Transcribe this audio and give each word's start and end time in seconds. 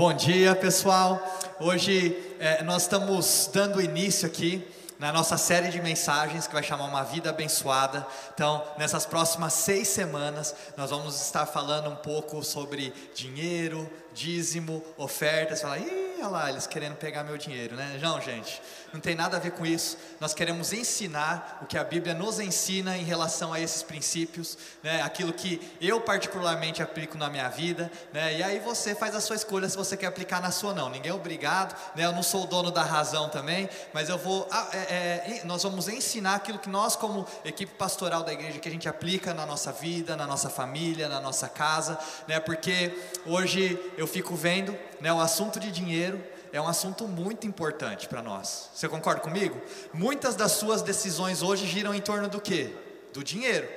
Bom 0.00 0.14
dia, 0.14 0.56
pessoal. 0.56 1.22
Hoje 1.60 2.16
é, 2.38 2.62
nós 2.62 2.84
estamos 2.84 3.50
dando 3.52 3.82
início 3.82 4.26
aqui 4.26 4.66
na 4.98 5.12
nossa 5.12 5.36
série 5.36 5.68
de 5.68 5.78
mensagens 5.78 6.46
que 6.46 6.54
vai 6.54 6.62
chamar 6.62 6.86
Uma 6.86 7.02
Vida 7.02 7.28
Abençoada. 7.28 8.06
Então, 8.32 8.64
nessas 8.78 9.04
próximas 9.04 9.52
seis 9.52 9.88
semanas, 9.88 10.54
nós 10.74 10.88
vamos 10.88 11.20
estar 11.20 11.44
falando 11.44 11.90
um 11.90 11.96
pouco 11.96 12.42
sobre 12.42 12.94
dinheiro, 13.14 13.86
dízimo, 14.14 14.82
ofertas. 14.96 15.60
Falar, 15.60 15.80
ih, 15.80 16.14
olha 16.20 16.28
lá, 16.28 16.48
eles 16.48 16.66
querendo 16.66 16.96
pegar 16.96 17.22
meu 17.22 17.36
dinheiro, 17.36 17.76
né? 17.76 17.98
Não, 18.00 18.18
gente, 18.22 18.62
não 18.92 19.00
tem 19.00 19.14
nada 19.14 19.36
a 19.36 19.40
ver 19.40 19.52
com 19.52 19.64
isso. 19.64 19.96
Nós 20.18 20.34
queremos 20.34 20.72
ensinar 20.72 21.60
o 21.62 21.66
que 21.66 21.78
a 21.78 21.84
Bíblia 21.84 22.14
nos 22.14 22.40
ensina 22.40 22.96
em 22.96 23.04
relação 23.04 23.52
a 23.52 23.60
esses 23.60 23.82
princípios, 23.82 24.58
né? 24.82 25.02
Aquilo 25.02 25.32
que 25.32 25.60
eu 25.80 26.00
particularmente 26.00 26.82
aplico 26.82 27.16
na 27.16 27.30
minha 27.30 27.48
vida, 27.48 27.90
né? 28.12 28.38
E 28.38 28.42
aí 28.42 28.58
você 28.58 28.94
faz 28.94 29.14
a 29.14 29.20
sua 29.20 29.36
escolha 29.36 29.68
se 29.68 29.76
você 29.76 29.96
quer 29.96 30.06
aplicar 30.06 30.40
na 30.40 30.50
sua 30.50 30.70
ou 30.70 30.76
não. 30.76 30.90
Ninguém 30.90 31.10
é 31.10 31.14
obrigado, 31.14 31.76
né? 31.94 32.04
Eu 32.04 32.12
não 32.12 32.22
sou 32.22 32.44
o 32.44 32.46
dono 32.46 32.70
da 32.70 32.82
razão 32.82 33.28
também, 33.28 33.68
mas 33.92 34.08
eu 34.08 34.18
vou, 34.18 34.48
ah, 34.50 34.68
é, 34.72 34.78
é, 34.78 35.42
nós 35.44 35.62
vamos 35.62 35.88
ensinar 35.88 36.34
aquilo 36.34 36.58
que 36.58 36.68
nós 36.68 36.96
como 36.96 37.26
equipe 37.44 37.74
pastoral 37.74 38.22
da 38.22 38.32
igreja 38.32 38.58
que 38.58 38.68
a 38.68 38.72
gente 38.72 38.88
aplica 38.88 39.32
na 39.32 39.46
nossa 39.46 39.72
vida, 39.72 40.16
na 40.16 40.26
nossa 40.26 40.50
família, 40.50 41.08
na 41.08 41.20
nossa 41.20 41.48
casa, 41.48 41.98
né? 42.26 42.40
Porque 42.40 42.96
hoje 43.26 43.78
eu 43.96 44.06
fico 44.06 44.34
vendo, 44.34 44.76
né? 45.00 45.12
O 45.12 45.20
assunto 45.20 45.60
de 45.60 45.70
dinheiro 45.70 46.22
é 46.52 46.60
um 46.60 46.66
assunto 46.66 47.06
muito 47.06 47.46
importante 47.46 48.08
para 48.08 48.22
nós. 48.22 48.70
Você 48.74 48.88
concorda 48.88 49.20
comigo? 49.20 49.60
Muitas 49.92 50.34
das 50.34 50.52
suas 50.52 50.82
decisões 50.82 51.42
hoje 51.42 51.66
giram 51.66 51.94
em 51.94 52.00
torno 52.00 52.28
do 52.28 52.40
quê? 52.40 52.74
Do 53.12 53.22
dinheiro. 53.22 53.68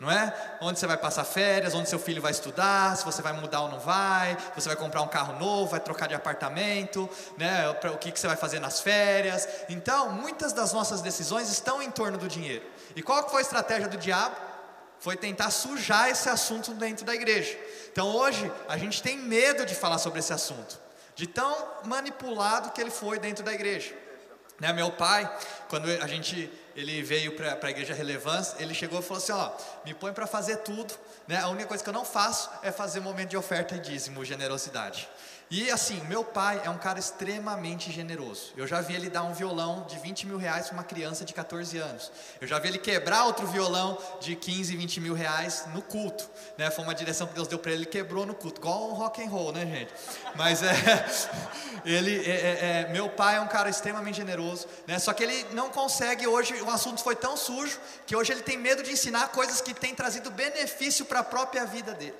Não 0.00 0.08
é? 0.10 0.32
Onde 0.60 0.78
você 0.78 0.86
vai 0.86 0.96
passar 0.96 1.24
férias, 1.24 1.74
onde 1.74 1.88
seu 1.88 1.98
filho 1.98 2.22
vai 2.22 2.30
estudar, 2.30 2.96
se 2.96 3.04
você 3.04 3.20
vai 3.20 3.32
mudar 3.32 3.62
ou 3.62 3.68
não 3.68 3.80
vai, 3.80 4.36
você 4.54 4.68
vai 4.68 4.76
comprar 4.76 5.02
um 5.02 5.08
carro 5.08 5.36
novo, 5.40 5.72
vai 5.72 5.80
trocar 5.80 6.06
de 6.06 6.14
apartamento, 6.14 7.10
né? 7.36 7.68
o 7.70 7.98
que, 7.98 8.12
que 8.12 8.20
você 8.20 8.28
vai 8.28 8.36
fazer 8.36 8.60
nas 8.60 8.80
férias. 8.80 9.48
Então, 9.68 10.12
muitas 10.12 10.52
das 10.52 10.72
nossas 10.72 11.00
decisões 11.00 11.50
estão 11.50 11.82
em 11.82 11.90
torno 11.90 12.16
do 12.16 12.28
dinheiro. 12.28 12.64
E 12.94 13.02
qual 13.02 13.28
foi 13.28 13.40
a 13.40 13.42
estratégia 13.42 13.88
do 13.88 13.96
diabo? 13.96 14.36
Foi 15.00 15.16
tentar 15.16 15.50
sujar 15.50 16.08
esse 16.08 16.28
assunto 16.28 16.72
dentro 16.74 17.04
da 17.04 17.14
igreja. 17.14 17.58
Então 17.90 18.08
hoje 18.08 18.50
a 18.68 18.76
gente 18.76 19.02
tem 19.02 19.16
medo 19.16 19.66
de 19.66 19.74
falar 19.74 19.98
sobre 19.98 20.20
esse 20.20 20.32
assunto 20.32 20.87
de 21.18 21.26
tão 21.26 21.52
manipulado 21.84 22.70
que 22.70 22.80
ele 22.80 22.92
foi 22.92 23.18
dentro 23.18 23.44
da 23.44 23.52
igreja. 23.52 23.92
Né, 24.60 24.72
meu 24.72 24.92
pai, 24.92 25.28
quando 25.68 25.88
a 25.90 26.06
gente 26.06 26.48
ele 26.76 27.02
veio 27.02 27.34
para 27.34 27.58
a 27.60 27.70
igreja 27.70 27.92
Relevância, 27.92 28.56
ele 28.60 28.72
chegou 28.72 29.00
e 29.00 29.02
falou 29.02 29.18
assim: 29.20 29.32
ó, 29.32 29.50
me 29.84 29.94
põe 29.94 30.12
para 30.12 30.28
fazer 30.28 30.58
tudo, 30.58 30.94
né? 31.26 31.40
A 31.40 31.48
única 31.48 31.66
coisa 31.66 31.82
que 31.82 31.90
eu 31.90 31.94
não 31.94 32.04
faço 32.04 32.48
é 32.62 32.70
fazer 32.70 33.00
momento 33.00 33.30
de 33.30 33.36
oferta 33.36 33.74
e 33.74 33.80
dízimo, 33.80 34.24
generosidade. 34.24 35.08
E 35.50 35.70
assim, 35.70 35.98
meu 36.08 36.22
pai 36.22 36.60
é 36.62 36.68
um 36.68 36.76
cara 36.76 36.98
extremamente 36.98 37.90
generoso. 37.90 38.52
Eu 38.54 38.66
já 38.66 38.82
vi 38.82 38.94
ele 38.94 39.08
dar 39.08 39.22
um 39.22 39.32
violão 39.32 39.86
de 39.88 39.98
20 39.98 40.26
mil 40.26 40.36
reais 40.36 40.66
para 40.66 40.74
uma 40.74 40.84
criança 40.84 41.24
de 41.24 41.32
14 41.32 41.78
anos. 41.78 42.12
Eu 42.38 42.46
já 42.46 42.58
vi 42.58 42.68
ele 42.68 42.78
quebrar 42.78 43.24
outro 43.24 43.46
violão 43.46 43.96
de 44.20 44.36
15, 44.36 44.76
20 44.76 45.00
mil 45.00 45.14
reais 45.14 45.64
no 45.72 45.80
culto. 45.80 46.28
Né? 46.58 46.70
Foi 46.70 46.84
uma 46.84 46.94
direção 46.94 47.26
que 47.26 47.32
Deus 47.32 47.48
deu 47.48 47.58
para 47.58 47.72
ele, 47.72 47.78
ele 47.78 47.86
quebrou 47.86 48.26
no 48.26 48.34
culto, 48.34 48.60
igual 48.60 48.90
um 48.90 48.92
rock 48.92 49.24
and 49.24 49.30
roll, 49.30 49.52
né, 49.52 49.64
gente? 49.64 49.92
Mas 50.34 50.62
é, 50.62 51.06
ele, 51.82 52.16
é, 52.26 52.30
é, 52.30 52.82
é, 52.82 52.92
meu 52.92 53.08
pai 53.08 53.36
é 53.36 53.40
um 53.40 53.48
cara 53.48 53.70
extremamente 53.70 54.16
generoso, 54.16 54.66
né? 54.86 54.98
Só 54.98 55.14
que 55.14 55.22
ele 55.22 55.46
não 55.52 55.70
consegue 55.70 56.26
hoje. 56.26 56.60
O 56.60 56.70
assunto 56.70 57.02
foi 57.02 57.16
tão 57.16 57.38
sujo 57.38 57.80
que 58.06 58.14
hoje 58.14 58.32
ele 58.32 58.42
tem 58.42 58.58
medo 58.58 58.82
de 58.82 58.92
ensinar 58.92 59.28
coisas 59.28 59.62
que 59.62 59.72
têm 59.72 59.94
trazido 59.94 60.30
benefício 60.30 61.06
para 61.06 61.20
a 61.20 61.24
própria 61.24 61.64
vida 61.64 61.94
dele. 61.94 62.14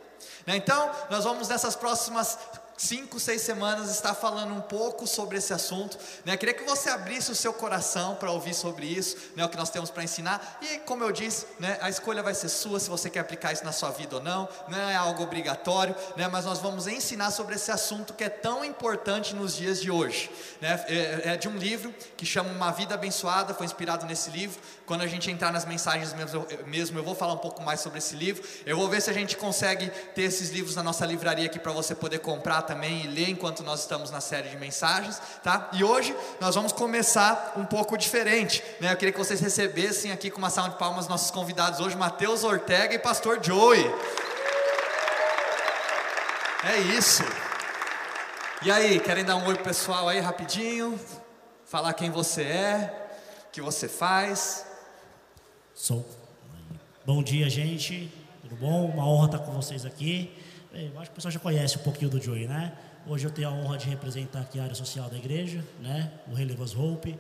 Né? 0.47 0.57
Então, 0.57 0.91
nós 1.11 1.25
vamos 1.25 1.49
nessas 1.49 1.77
próximas 1.77 2.39
cinco, 2.79 3.19
seis 3.19 3.43
semanas 3.43 3.91
está 3.91 4.15
falando 4.15 4.55
um 4.55 4.61
pouco 4.61 5.07
sobre 5.07 5.37
esse 5.37 5.53
assunto. 5.53 5.99
Né? 6.25 6.37
Queria 6.37 6.55
que 6.55 6.65
você 6.65 6.89
abrisse 6.89 7.31
o 7.31 7.35
seu 7.35 7.53
coração 7.53 8.15
para 8.15 8.31
ouvir 8.31 8.55
sobre 8.55 8.87
isso, 8.87 9.17
né? 9.35 9.45
o 9.45 9.49
que 9.49 9.57
nós 9.57 9.69
temos 9.69 9.91
para 9.91 10.05
ensinar. 10.05 10.59
E 10.63 10.79
como 10.79 11.03
eu 11.03 11.11
disse, 11.11 11.47
né? 11.59 11.77
a 11.83 11.91
escolha 11.91 12.23
vai 12.23 12.35
ser 12.35 12.49
sua 12.49 12.79
se 12.79 12.89
você 12.89 13.11
quer 13.11 13.21
aplicar 13.21 13.53
isso 13.53 13.65
na 13.65 13.73
sua 13.73 13.91
vida 13.91 14.17
ou 14.17 14.23
não. 14.23 14.49
Não 14.69 14.79
é 14.79 14.95
algo 14.95 15.23
obrigatório, 15.23 15.95
né? 16.17 16.29
mas 16.29 16.45
nós 16.45 16.61
vamos 16.61 16.87
ensinar 16.87 17.33
sobre 17.33 17.57
esse 17.57 17.71
assunto 17.71 18.15
que 18.15 18.25
é 18.25 18.29
tão 18.29 18.65
importante 18.65 19.35
nos 19.35 19.57
dias 19.57 19.81
de 19.81 19.91
hoje. 19.91 20.31
Né? 20.61 20.85
É, 20.89 21.23
é 21.33 21.37
de 21.37 21.49
um 21.49 21.57
livro 21.57 21.93
que 22.17 22.25
chama 22.25 22.51
Uma 22.51 22.71
Vida 22.71 22.95
Abençoada, 22.95 23.53
foi 23.53 23.67
inspirado 23.67 24.07
nesse 24.07 24.31
livro. 24.31 24.61
Quando 24.89 25.03
a 25.03 25.07
gente 25.07 25.31
entrar 25.31 25.53
nas 25.53 25.67
mensagens 25.67 26.15
mesmo, 26.15 26.47
mesmo, 26.65 26.99
eu 26.99 27.05
vou 27.05 27.15
falar 27.15 27.35
um 27.35 27.39
pouco 27.39 27.63
mais 27.63 27.79
sobre 27.81 27.99
esse 27.99 28.17
livro. 28.17 28.43
Eu 28.65 28.75
vou 28.75 28.89
ver 28.89 29.03
se 29.03 29.11
a 29.11 29.13
gente 29.13 29.37
consegue 29.37 29.91
ter 30.15 30.23
esses 30.23 30.49
livros 30.49 30.75
na 30.75 30.83
nossa 30.83 31.05
livraria 31.05 31.45
aqui 31.45 31.59
para 31.59 31.73
você 31.73 31.95
poder 31.95 32.21
comprar 32.21 32.63
também 32.63 33.05
e 33.05 33.07
ler 33.07 33.29
enquanto 33.29 33.63
nós 33.63 33.81
estamos 33.81 34.11
na 34.11 34.23
série 34.23 34.49
de 34.49 34.57
mensagens, 34.57 35.21
tá? 35.45 35.69
E 35.75 35.85
hoje 35.85 36.17
nós 36.41 36.55
vamos 36.55 36.73
começar 36.73 37.53
um 37.55 37.67
pouco 37.67 37.99
diferente, 37.99 38.65
né? 38.81 38.91
Eu 38.91 38.97
queria 38.97 39.13
que 39.13 39.19
vocês 39.19 39.41
recebessem 39.41 40.11
aqui 40.11 40.31
com 40.31 40.39
uma 40.39 40.49
salva 40.49 40.71
de 40.71 40.79
palmas 40.79 41.07
nossos 41.07 41.31
convidados 41.31 41.81
hoje, 41.81 41.95
Matheus 41.95 42.43
Ortega 42.43 42.95
e 42.95 42.99
Pastor 42.99 43.45
Joey. 43.45 43.95
É 46.65 46.79
isso. 46.97 47.23
E 48.63 48.71
aí, 48.71 48.99
querem 49.01 49.23
dar 49.23 49.37
um 49.37 49.47
oi 49.47 49.55
pro 49.55 49.65
pessoal 49.65 50.09
aí 50.09 50.19
rapidinho? 50.19 50.99
Falar 51.67 51.93
quem 51.93 52.11
você 52.11 52.43
é, 52.43 53.11
o 53.49 53.51
que 53.53 53.61
você 53.61 53.87
faz? 53.87 54.68
Sou. 55.81 56.05
Bom 57.07 57.23
dia, 57.23 57.49
gente. 57.49 58.11
Tudo 58.43 58.57
bom? 58.57 58.87
Uma 58.87 59.09
honra 59.09 59.27
estar 59.27 59.39
com 59.39 59.53
vocês 59.53 59.87
aqui. 59.87 60.29
Eu 60.75 60.99
acho 60.99 61.09
que 61.09 61.13
o 61.13 61.15
pessoal 61.15 61.31
já 61.31 61.39
conhece 61.39 61.79
um 61.79 61.83
pouquinho 61.83 62.11
do 62.11 62.21
Joey, 62.21 62.49
né? 62.49 62.77
Hoje 63.07 63.25
eu 63.25 63.31
tenho 63.31 63.49
a 63.49 63.53
honra 63.53 63.79
de 63.79 63.89
representar 63.89 64.41
aqui 64.41 64.59
a 64.59 64.65
área 64.65 64.75
social 64.75 65.09
da 65.09 65.17
igreja, 65.17 65.65
né? 65.81 66.11
O 66.27 66.35
Relevas 66.35 66.75
Hope. 66.75 67.17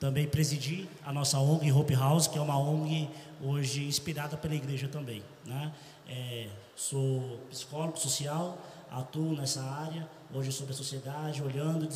Também 0.00 0.26
presidi 0.26 0.88
a 1.06 1.12
nossa 1.12 1.38
ONG 1.38 1.70
Hope 1.70 1.94
House, 1.94 2.26
que 2.26 2.36
é 2.36 2.40
uma 2.40 2.58
ONG 2.58 3.08
hoje 3.40 3.84
inspirada 3.84 4.36
pela 4.36 4.56
igreja 4.56 4.88
também, 4.88 5.22
né? 5.46 5.72
É, 6.08 6.48
sou 6.74 7.38
psicólogo 7.48 7.96
social, 7.96 8.58
atuo 8.90 9.36
nessa 9.36 9.62
área, 9.62 10.08
hoje 10.34 10.50
sobre 10.50 10.72
a 10.72 10.76
sociedade, 10.76 11.40
olhando 11.40 11.88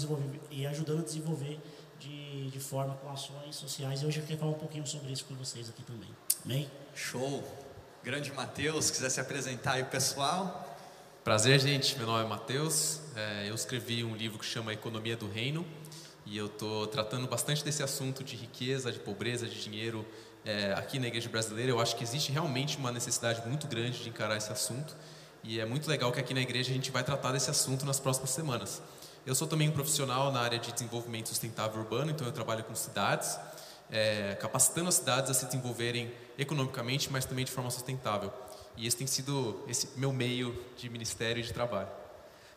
e 0.49 0.65
ajudando 0.65 1.01
a 1.01 1.03
desenvolver 1.03 1.59
de, 2.05 2.51
de 2.51 2.61
forma 2.61 2.95
com 2.97 3.11
ações 3.11 3.57
sociais. 3.57 4.03
E 4.03 4.07
hoje 4.07 4.21
eu 4.21 4.27
quero 4.27 4.39
falar 4.39 4.53
um 4.53 4.59
pouquinho 4.59 4.87
sobre 4.87 5.13
isso 5.13 5.25
com 5.25 5.35
vocês 5.35 5.69
aqui 5.69 5.83
também. 5.83 6.11
Amém? 6.45 6.71
Show! 6.95 7.43
Grande 8.03 8.31
Mateus, 8.33 8.91
quiser 8.91 9.09
se 9.09 9.21
apresentar 9.21 9.73
aí 9.73 9.85
pessoal. 9.85 10.77
Prazer, 11.25 11.59
gente. 11.59 11.97
Meu 11.97 12.07
nome 12.07 12.25
é 12.25 12.29
Mateus. 12.29 13.01
É, 13.17 13.49
eu 13.49 13.55
escrevi 13.55 14.05
um 14.05 14.15
livro 14.15 14.39
que 14.39 14.45
chama 14.45 14.75
Economia 14.75 15.17
do 15.17 15.27
Reino 15.27 15.65
e 16.27 16.37
eu 16.37 16.47
estou 16.47 16.87
tratando 16.87 17.27
bastante 17.27 17.65
desse 17.65 17.83
assunto 17.83 18.23
de 18.23 18.37
riqueza, 18.37 18.93
de 18.93 18.99
pobreza, 18.99 19.47
de 19.47 19.63
dinheiro 19.63 20.07
é, 20.45 20.75
aqui 20.75 20.99
na 20.99 21.07
Igreja 21.07 21.31
Brasileira. 21.31 21.71
Eu 21.71 21.81
acho 21.81 21.97
que 21.97 22.05
existe 22.05 22.31
realmente 22.31 22.77
uma 22.77 22.93
necessidade 22.93 23.47
muito 23.49 23.67
grande 23.67 24.03
de 24.03 24.11
encarar 24.11 24.37
esse 24.37 24.53
assunto 24.53 24.95
e 25.43 25.59
é 25.59 25.65
muito 25.65 25.89
legal 25.89 26.13
que 26.13 26.21
aqui 26.21 26.35
na 26.35 26.41
igreja 26.41 26.71
a 26.71 26.75
gente 26.75 26.91
vai 26.91 27.05
tratar 27.05 27.33
desse 27.33 27.51
assunto 27.51 27.85
nas 27.85 28.01
próximas 28.01 28.31
semanas. 28.31 28.83
Eu 29.27 29.35
sou 29.35 29.49
também 29.49 29.71
um 29.71 29.73
profissional 29.73 30.31
na 30.31 30.41
área 30.41 30.59
de 30.59 30.71
desenvolvimento 30.71 31.31
sustentável 31.31 31.81
urbano, 31.81 32.11
então 32.11 32.27
eu 32.27 32.33
trabalho 32.33 32.63
com 32.63 32.75
cidades, 32.75 33.39
é, 33.91 34.35
capacitando 34.35 34.91
as 34.91 34.97
cidades 34.97 35.31
a 35.31 35.35
se 35.35 35.47
desenvolverem 35.47 36.13
economicamente, 36.39 37.11
mas 37.11 37.25
também 37.25 37.43
de 37.43 37.51
forma 37.51 37.71
sustentável. 37.71 38.31
E 38.77 38.87
esse 38.87 38.99
tem 38.99 39.07
sido 39.07 39.65
esse 39.67 39.89
meu 39.97 40.13
meio 40.13 40.63
de 40.77 40.91
ministério 40.91 41.41
e 41.41 41.43
de 41.43 41.55
trabalho. 41.55 41.89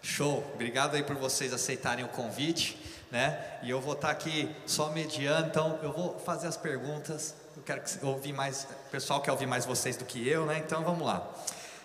Show! 0.02 0.46
Obrigado 0.56 0.96
aí 0.96 1.04
por 1.04 1.16
vocês 1.16 1.54
aceitarem 1.54 2.04
o 2.04 2.10
convite, 2.10 2.78
né? 3.10 3.60
E 3.64 3.70
eu 3.70 3.80
vou 3.80 3.94
estar 3.94 4.10
aqui 4.10 4.54
só 4.66 4.92
mediando, 4.92 5.48
então 5.48 5.80
eu 5.82 5.94
vou 5.94 6.20
fazer 6.20 6.48
as 6.48 6.58
perguntas. 6.58 7.34
Eu 7.56 7.64
quero 7.64 7.82
que 7.82 8.06
ouvir 8.06 8.34
mais, 8.34 8.68
o 8.88 8.92
pessoal 8.92 9.22
quer 9.22 9.32
ouvir 9.32 9.48
mais 9.48 9.66
vocês 9.66 9.96
do 9.96 10.04
que 10.04 10.28
eu, 10.28 10.46
né? 10.46 10.58
Então 10.58 10.84
vamos 10.84 11.08
lá. 11.08 11.34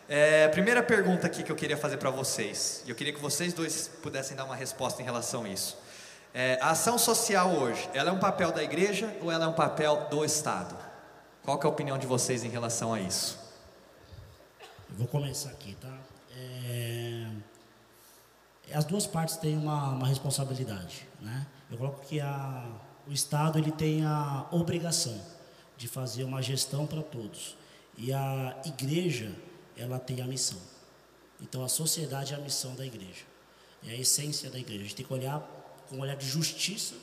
É, 0.09 0.49
primeira 0.49 0.83
pergunta 0.83 1.27
aqui 1.27 1.43
que 1.43 1.53
eu 1.53 1.57
queria 1.57 1.77
fazer 1.77 1.97
para 1.97 2.11
vocês, 2.11 2.83
e 2.87 2.91
eu 2.91 2.97
queria 2.97 3.13
que 3.13 3.21
vocês 3.21 3.53
dois 3.53 3.89
pudessem 4.03 4.37
dar 4.37 4.45
uma 4.45 4.57
resposta 4.57 5.01
em 5.01 5.05
relação 5.05 5.45
a 5.45 5.49
isso. 5.49 5.79
É, 6.35 6.59
a 6.61 6.71
ação 6.71 6.99
social 6.99 7.51
hoje, 7.51 7.89
ela 7.95 8.11
é 8.11 8.13
um 8.13 8.19
papel 8.19 8.51
da 8.53 8.63
igreja 8.63 9.15
ou 9.21 9.31
ela 9.31 9.45
é 9.45 9.49
um 9.49 9.53
papel 9.53 10.09
do 10.11 10.25
Estado? 10.25 10.77
Qual 11.43 11.61
é 11.61 11.65
a 11.65 11.69
opinião 11.69 11.99
de 11.99 12.07
vocês 12.07 12.43
em 12.43 12.49
relação 12.49 12.93
a 12.93 13.01
isso? 13.01 13.39
Eu 14.91 14.97
vou 14.97 15.07
começar 15.07 15.51
aqui, 15.51 15.75
tá? 15.81 15.95
É... 16.37 17.27
As 18.75 18.85
duas 18.85 19.07
partes 19.07 19.37
têm 19.37 19.57
uma, 19.57 19.91
uma 19.91 20.07
responsabilidade, 20.07 21.07
né? 21.21 21.47
Eu 21.71 21.77
coloco 21.77 22.01
que 22.07 22.21
a, 22.21 22.67
o 23.07 23.13
Estado 23.13 23.59
ele 23.59 23.71
tem 23.71 24.05
a 24.05 24.47
obrigação 24.51 25.21
de 25.77 25.87
fazer 25.87 26.25
uma 26.25 26.41
gestão 26.43 26.87
para 26.87 27.03
todos 27.03 27.57
e 27.97 28.13
a 28.13 28.57
igreja 28.65 29.33
ela 29.77 29.99
tem 29.99 30.21
a 30.21 30.27
missão. 30.27 30.59
Então 31.41 31.65
a 31.65 31.69
sociedade 31.69 32.33
é 32.33 32.37
a 32.37 32.41
missão 32.41 32.75
da 32.75 32.87
igreja. 32.87 33.25
É 33.87 33.91
a 33.91 33.97
essência 33.97 34.51
da 34.51 34.59
igreja. 34.59 34.81
A 34.81 34.85
gente 34.85 34.97
tem 34.97 35.07
que 35.07 35.13
olhar 35.13 35.41
com 35.89 35.97
um 35.97 36.01
olhar 36.01 36.17
de 36.17 36.27
justiça 36.27 36.95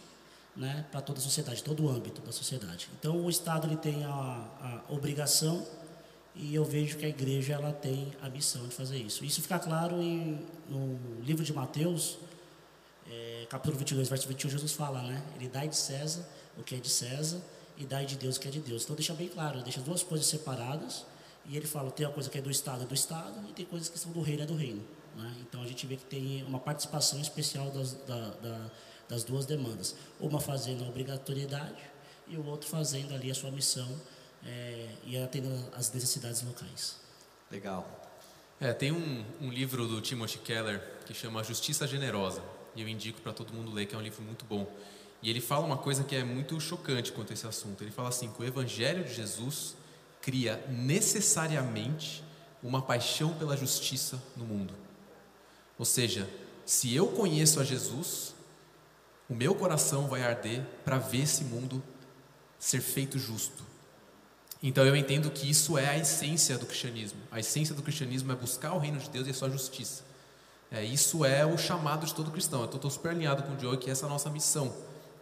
né, 0.56 0.86
para 0.92 1.02
toda 1.02 1.20
a 1.20 1.22
sociedade, 1.22 1.64
todo 1.64 1.86
o 1.86 1.90
âmbito 1.90 2.22
da 2.22 2.32
sociedade. 2.32 2.90
Então 3.00 3.24
o 3.24 3.30
Estado 3.30 3.68
ele 3.68 3.78
tem 3.78 4.04
a, 4.06 4.10
a 4.10 4.84
obrigação 4.90 5.66
e 6.36 6.56
eu 6.56 6.64
vejo 6.64 6.98
que 6.98 7.06
a 7.06 7.10
igreja 7.10 7.54
ela 7.54 7.72
tem 7.72 8.14
a 8.22 8.30
missão 8.30 8.68
de 8.68 8.74
fazer 8.74 8.98
isso. 8.98 9.26
Isso 9.26 9.42
fica 9.42 9.60
claro 9.60 10.02
em, 10.02 10.46
no 10.70 11.22
livro 11.22 11.44
de 11.44 11.54
Mateus, 11.54 12.18
é, 13.10 13.48
capítulo 13.50 13.78
22, 13.78 14.08
verso 14.08 14.28
21, 14.28 14.50
Jesus 14.50 14.72
fala, 14.72 15.02
né? 15.02 15.24
Ele 15.36 15.50
dá 15.50 15.66
de 15.66 15.76
César 15.76 16.26
o 16.58 16.64
que 16.64 16.76
é 16.76 16.78
de 16.78 16.90
César 16.90 17.42
e 17.78 17.86
dá 17.86 18.04
de 18.04 18.16
Deus 18.16 18.38
o 18.38 18.40
que 18.40 18.48
é 18.48 18.52
de 18.52 18.60
Deus. 18.60 18.84
Então 18.84 18.96
deixa 18.96 19.14
bem 19.14 19.28
claro, 19.28 19.62
deixa 19.64 19.82
duas 19.82 20.04
coisas 20.04 20.28
separadas 20.28 21.06
e 21.46 21.58
ele 21.58 21.66
fala, 21.66 21.92
tem 21.92 22.06
a 22.06 22.10
coisa 22.10 22.30
que 22.30 22.38
é 22.38 22.42
do 22.42 22.52
Estado, 22.52 22.84
é 22.84 22.86
do 22.86 22.94
Estado 22.94 23.40
e 23.50 23.54
tem 23.54 23.66
coisas 23.66 23.90
que 23.90 23.98
são 23.98 24.12
do 24.12 24.22
reino, 24.22 24.44
é 24.44 24.46
do 24.46 24.56
reino. 24.56 24.84
Né? 25.16 25.36
Então 25.42 25.62
a 25.62 25.68
gente 25.68 25.86
vê 25.88 25.96
que 25.96 26.06
tem 26.06 26.44
uma 26.44 26.60
participação 26.60 27.20
especial 27.20 27.72
das, 27.72 27.94
da, 27.94 28.30
da, 28.30 28.72
das 29.08 29.24
duas 29.24 29.46
demandas. 29.46 29.96
Uma 30.20 30.40
fazendo 30.40 30.84
a 30.84 30.88
obrigatoriedade 30.88 31.82
e 32.28 32.38
o 32.38 32.46
outro 32.46 32.70
fazendo 32.70 33.14
ali 33.14 33.32
a 33.32 33.36
sua 33.36 33.52
missão 33.52 33.90
é, 34.46 34.90
e 35.04 35.18
atendendo 35.18 35.64
as 35.76 35.92
necessidades 35.92 36.42
locais. 36.44 36.98
Legal. 37.50 37.88
É, 38.60 38.74
tem 38.74 38.92
um, 38.92 39.26
um 39.42 39.50
livro 39.50 39.88
do 39.88 40.02
Timothy 40.02 40.38
Keller 40.40 40.82
que 41.06 41.14
chama 41.14 41.44
Justiça 41.44 41.88
Generosa 41.88 42.44
e 42.76 42.82
eu 42.82 42.88
indico 42.88 43.22
para 43.22 43.34
todo 43.34 43.54
mundo 43.54 43.72
ler, 43.72 43.86
que 43.86 43.96
é 43.96 43.98
um 43.98 44.02
livro 44.02 44.22
muito 44.22 44.46
bom. 44.46 44.68
E 45.22 45.30
ele 45.30 45.42
fala 45.42 45.66
uma 45.66 45.78
coisa 45.78 46.04
que 46.04 46.16
é 46.16 46.24
muito 46.24 46.60
chocante 46.62 47.12
quanto 47.12 47.32
a 47.32 47.34
esse 47.34 47.46
assunto. 47.46 47.84
Ele 47.84 47.92
fala 47.92 48.10
assim: 48.10 48.32
que 48.32 48.42
o 48.42 48.46
Evangelho 48.46 49.04
de 49.04 49.14
Jesus 49.14 49.76
cria 50.22 50.64
necessariamente 50.70 52.24
uma 52.62 52.82
paixão 52.82 53.34
pela 53.34 53.56
justiça 53.56 54.22
no 54.36 54.46
mundo. 54.46 54.74
Ou 55.78 55.86
seja, 55.86 56.30
se 56.66 56.94
eu 56.94 57.08
conheço 57.08 57.60
a 57.60 57.64
Jesus, 57.64 58.36
o 59.30 59.36
meu 59.36 59.56
coração 59.56 60.08
vai 60.08 60.24
arder 60.24 60.62
para 60.84 60.98
ver 60.98 61.22
esse 61.22 61.44
mundo 61.44 61.82
ser 62.58 62.82
feito 62.82 63.18
justo. 63.18 63.64
Então 64.62 64.86
eu 64.86 64.96
entendo 64.96 65.32
que 65.32 65.50
isso 65.50 65.78
é 65.78 65.88
a 65.88 65.98
essência 65.98 66.58
do 66.58 66.66
cristianismo. 66.66 67.20
A 67.32 67.40
essência 67.40 67.74
do 67.74 67.82
cristianismo 67.82 68.32
é 68.32 68.36
buscar 68.36 68.74
o 68.74 68.78
reino 68.78 69.00
de 69.00 69.10
Deus 69.10 69.26
e 69.28 69.30
a 69.30 69.34
sua 69.34 69.50
justiça. 69.50 70.04
É, 70.70 70.84
isso 70.84 71.24
é 71.24 71.46
o 71.46 71.58
chamado 71.58 72.06
de 72.06 72.14
todo 72.14 72.30
cristão. 72.30 72.62
Eu 72.62 72.66
estou 72.66 72.92
super 72.92 73.12
alinhado 73.12 73.44
com 73.44 73.54
o 73.54 73.60
Joe 73.60 73.78
que 73.78 73.90
essa 73.90 74.06
é 74.06 74.08
a 74.08 74.10
nossa 74.10 74.30
missão. 74.30 74.76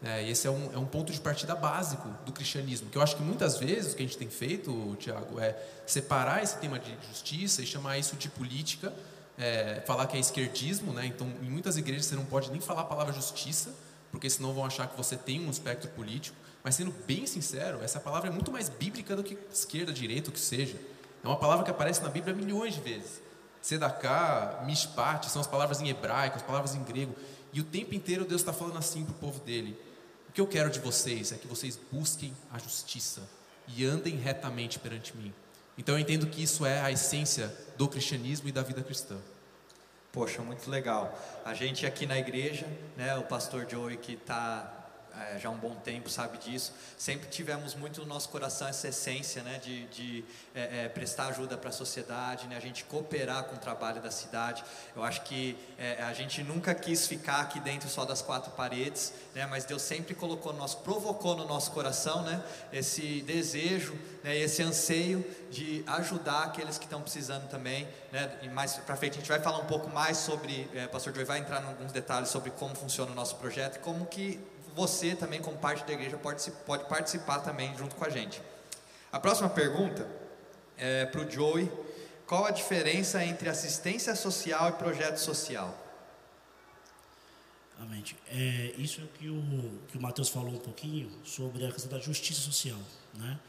É, 0.03 0.29
esse 0.29 0.47
é 0.47 0.51
um, 0.51 0.71
é 0.73 0.77
um 0.77 0.85
ponto 0.85 1.11
de 1.11 1.19
partida 1.19 1.55
básico 1.55 2.07
do 2.23 2.31
cristianismo, 2.31 2.88
que 2.89 2.97
eu 2.97 3.01
acho 3.01 3.15
que 3.15 3.23
muitas 3.23 3.57
vezes 3.57 3.94
o 3.94 3.95
que 3.95 4.03
a 4.03 4.05
gente 4.05 4.17
tem 4.17 4.29
feito, 4.29 4.95
Tiago, 4.99 5.39
é 5.39 5.55
separar 5.88 6.44
esse 6.44 6.57
tema 6.57 6.77
de 6.77 6.95
justiça 7.07 7.63
e 7.63 7.65
chamar 7.65 7.97
isso 7.97 8.15
de 8.15 8.29
política, 8.29 8.94
é, 9.38 9.81
falar 9.88 10.05
que 10.05 10.15
é 10.15 10.19
esquerdismo, 10.19 10.94
né? 10.94 11.05
então 11.07 11.27
em 11.41 11.49
muitas 11.49 11.77
igrejas 11.77 12.05
você 12.05 12.15
não 12.15 12.25
pode 12.25 12.51
nem 12.51 12.61
falar 12.61 12.81
a 12.81 12.85
palavra 12.85 13.11
justiça, 13.11 13.73
porque 14.11 14.29
senão 14.29 14.53
vão 14.53 14.65
achar 14.65 14.88
que 14.88 14.95
você 14.95 15.15
tem 15.15 15.45
um 15.45 15.49
espectro 15.49 15.89
político, 15.89 16.38
mas 16.63 16.75
sendo 16.75 16.94
bem 17.05 17.25
sincero, 17.25 17.79
essa 17.83 17.99
palavra 17.99 18.29
é 18.29 18.31
muito 18.31 18.51
mais 18.51 18.69
bíblica 18.69 19.15
do 19.15 19.23
que 19.23 19.38
esquerda, 19.51 19.91
direita, 19.91 20.29
o 20.29 20.33
que 20.33 20.39
seja. 20.39 20.77
É 21.23 21.27
uma 21.27 21.38
palavra 21.38 21.65
que 21.65 21.71
aparece 21.71 22.03
na 22.03 22.09
Bíblia 22.09 22.35
milhões 22.35 22.75
de 22.75 22.81
vezes. 22.81 23.21
Sedaká, 23.61 24.63
mishpat, 24.65 25.29
são 25.29 25.41
as 25.41 25.47
palavras 25.47 25.81
em 25.81 25.89
hebraico, 25.89 26.38
as 26.38 26.41
palavras 26.41 26.75
em 26.75 26.83
grego. 26.83 27.15
E 27.57 27.59
o 27.59 27.63
tempo 27.63 27.95
inteiro 27.95 28.24
Deus 28.24 28.42
está 28.42 28.54
falando 28.54 28.77
assim 28.77 29.04
para 29.04 29.13
o 29.13 29.15
povo 29.15 29.39
dele. 29.39 29.75
O 30.30 30.31
que 30.31 30.39
eu 30.39 30.45
quero 30.45 30.69
de 30.69 30.80
vocês 30.80 31.31
é 31.31 31.38
que 31.38 31.48
vocês 31.48 31.75
busquem 31.92 32.31
a 32.54 32.59
justiça 32.59 33.27
e 33.68 33.83
andem 33.83 34.15
retamente 34.15 34.77
perante 34.77 35.18
mim. 35.18 35.33
Então 35.75 35.95
eu 35.95 36.00
entendo 36.00 36.27
que 36.27 36.44
isso 36.44 36.68
é 36.68 36.80
a 36.81 36.92
essência 36.92 37.51
do 37.75 37.88
cristianismo 37.88 38.48
e 38.48 38.51
da 38.51 38.62
vida 38.62 38.83
cristã. 38.83 39.18
Poxa, 40.12 40.44
muito 40.44 40.69
legal. 40.69 41.19
A 41.44 41.56
gente 41.56 41.83
aqui 41.83 42.06
na 42.06 42.19
igreja, 42.19 42.68
né, 42.95 43.18
o 43.18 43.24
pastor 43.24 43.68
Joey 43.68 43.98
que 43.98 44.13
está 44.13 44.76
é, 45.19 45.40
já 45.40 45.50
há 45.50 45.52
um 45.52 45.58
bom 45.58 45.75
tempo 45.75 46.10
sabe 46.10 46.38
disso. 46.38 46.72
Sempre 46.98 47.28
tivemos 47.30 47.74
muito 47.74 48.02
no 48.02 48.08
nosso 48.08 48.30
coração 48.30 48.68
essa 48.68 48.88
essência 48.88 49.42
né, 49.42 49.60
de, 49.64 49.86
de 49.88 50.25
é, 50.54 50.86
é, 50.86 50.90
prestar 50.90 51.28
ajuda 51.28 51.58
para 51.58 51.69
a 51.69 51.74
sociedade, 51.74 52.48
né, 52.48 52.56
a 52.56 52.60
gente 52.60 52.84
cooperar 52.86 53.46
com 53.46 53.56
o 53.56 53.60
trabalho 53.60 54.02
da 54.02 54.12
cidade. 54.12 54.64
Eu 54.96 55.04
acho 55.04 55.22
que 55.22 55.58
é, 55.78 56.04
a 56.04 56.14
gente 56.14 56.44
nunca 56.44 56.74
quis 56.75 57.08
ficar 57.08 57.42
aqui 57.42 57.60
dentro 57.60 57.90
só 57.90 58.06
das 58.06 58.22
quatro 58.22 58.52
paredes, 58.52 59.14
né, 59.34 59.46
mas 59.48 59.66
Deus 59.66 59.81
sempre 59.81 60.14
colocou 60.14 60.54
no 60.54 60.60
nosso, 60.60 60.78
provocou 60.78 61.36
no 61.36 61.48
nosso 61.48 61.72
coração 61.72 62.22
né, 62.22 62.44
esse 62.72 63.22
desejo, 63.22 63.98
né, 64.24 64.38
esse 64.38 64.62
anseio 64.62 65.25
de 65.50 65.84
ajudar 65.88 66.44
aqueles 66.44 66.78
que 66.78 66.86
estão 66.86 67.02
precisando 67.02 67.50
também. 67.50 67.88
Né, 68.12 68.40
e 68.44 68.50
mais 68.50 68.74
para 68.74 68.96
frente 68.96 69.14
a 69.14 69.19
gente 69.19 69.30
vai 69.30 69.40
falar 69.40 69.60
um 69.60 69.66
pouco 69.66 69.90
mais 69.90 70.18
sobre, 70.18 70.69
é, 70.75 70.88
Pastor 70.88 71.14
Joey 71.14 71.25
vai 71.25 71.40
entrar 71.40 71.62
em 71.64 71.68
alguns 71.68 71.92
detalhes 71.92 72.30
sobre 72.30 72.52
como 72.52 72.75
funciona 72.75 73.12
o 73.12 73.16
nosso 73.16 73.36
projeto 73.38 73.78
e 73.78 73.80
como 73.80 74.06
que 74.06 74.40
você 74.77 75.15
também, 75.15 75.41
como 75.41 75.57
parte 75.57 75.83
da 75.85 75.91
igreja, 75.91 76.18
pode, 76.18 76.51
pode 76.68 76.85
participar 76.85 77.39
também 77.39 77.75
junto 77.75 77.95
com 77.95 78.06
a 78.06 78.09
gente. 78.09 78.39
A 79.12 79.19
próxima 79.19 79.50
pergunta 79.50 80.07
é 80.77 81.07
para 81.07 81.21
o 81.21 81.29
Joey. 81.29 81.69
Qual 82.27 82.45
a 82.45 82.51
diferença 82.51 83.24
entre 83.25 83.50
assistência 83.50 84.15
social 84.15 84.69
e 84.69 84.74
projeto 84.74 85.18
social? 85.18 85.75
Amém. 87.79 88.03
É, 88.29 88.74
isso 88.77 89.01
que 89.18 89.27
o, 89.29 89.81
que 89.88 89.97
o 89.97 90.01
Matheus 90.01 90.29
falou 90.29 90.53
um 90.53 90.59
pouquinho 90.59 91.12
sobre 91.25 91.65
a 91.65 91.71
questão 91.71 91.89
da 91.89 92.00
justiça 92.00 92.41
social. 92.41 92.77
Né? 93.15 93.39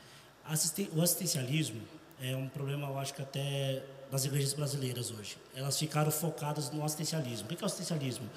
Assisten, 0.46 0.88
o 0.94 1.02
assistencialismo 1.02 1.82
é 2.22 2.34
um 2.34 2.48
problema, 2.48 2.88
eu 2.88 2.98
acho 2.98 3.12
que 3.12 3.20
até 3.20 3.82
das 4.10 4.24
igrejas 4.24 4.54
brasileiras 4.54 5.10
hoje. 5.10 5.36
Elas 5.54 5.78
ficaram 5.78 6.10
focadas 6.10 6.70
no 6.70 6.82
assistencialismo. 6.82 7.46
O 7.46 7.48
que 7.48 7.62
é 7.62 7.64
o 7.64 7.66
assistencialismo? 7.66 8.31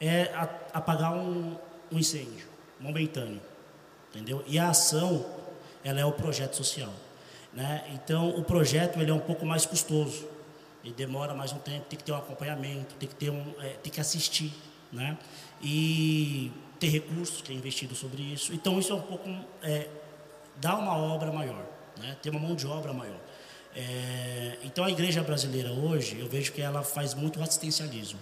É 0.00 0.32
apagar 0.72 1.12
um, 1.12 1.58
um 1.90 1.98
incêndio 1.98 2.46
momentâneo, 2.80 3.40
entendeu? 4.10 4.44
E 4.46 4.58
a 4.58 4.70
ação, 4.70 5.24
ela 5.84 6.00
é 6.00 6.04
o 6.04 6.12
projeto 6.12 6.54
social, 6.54 6.92
né? 7.52 7.84
Então, 7.92 8.30
o 8.30 8.44
projeto 8.44 9.00
ele 9.00 9.10
é 9.10 9.14
um 9.14 9.20
pouco 9.20 9.44
mais 9.44 9.66
custoso, 9.66 10.26
ele 10.84 10.94
demora 10.94 11.34
mais 11.34 11.52
um 11.52 11.58
tempo, 11.58 11.86
tem 11.86 11.98
que 11.98 12.04
ter 12.04 12.12
um 12.12 12.16
acompanhamento, 12.16 12.94
tem 12.94 13.08
que 13.08 13.14
ter 13.14 13.30
um, 13.30 13.54
é, 13.60 13.70
tem 13.82 13.92
que 13.92 14.00
assistir, 14.00 14.52
né? 14.92 15.18
E 15.62 16.52
ter 16.78 16.88
recursos 16.88 17.40
que 17.40 17.52
é 17.52 17.56
investido 17.56 17.94
sobre 17.94 18.22
isso. 18.22 18.52
Então, 18.52 18.78
isso 18.78 18.92
é 18.92 18.94
um 18.94 19.02
pouco 19.02 19.28
é, 19.62 19.88
dá 20.56 20.76
uma 20.76 20.96
obra 20.96 21.32
maior, 21.32 21.64
né? 21.98 22.16
Tem 22.22 22.30
uma 22.30 22.40
mão 22.40 22.54
de 22.54 22.66
obra 22.66 22.92
maior. 22.92 23.18
É, 23.74 24.58
então, 24.64 24.84
a 24.84 24.90
igreja 24.90 25.22
brasileira 25.22 25.70
hoje, 25.70 26.18
eu 26.18 26.28
vejo 26.28 26.52
que 26.52 26.60
ela 26.60 26.82
faz 26.82 27.14
muito 27.14 27.42
assistencialismo. 27.42 28.18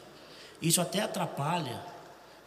Isso 0.60 0.80
até 0.80 1.02
atrapalha, 1.02 1.80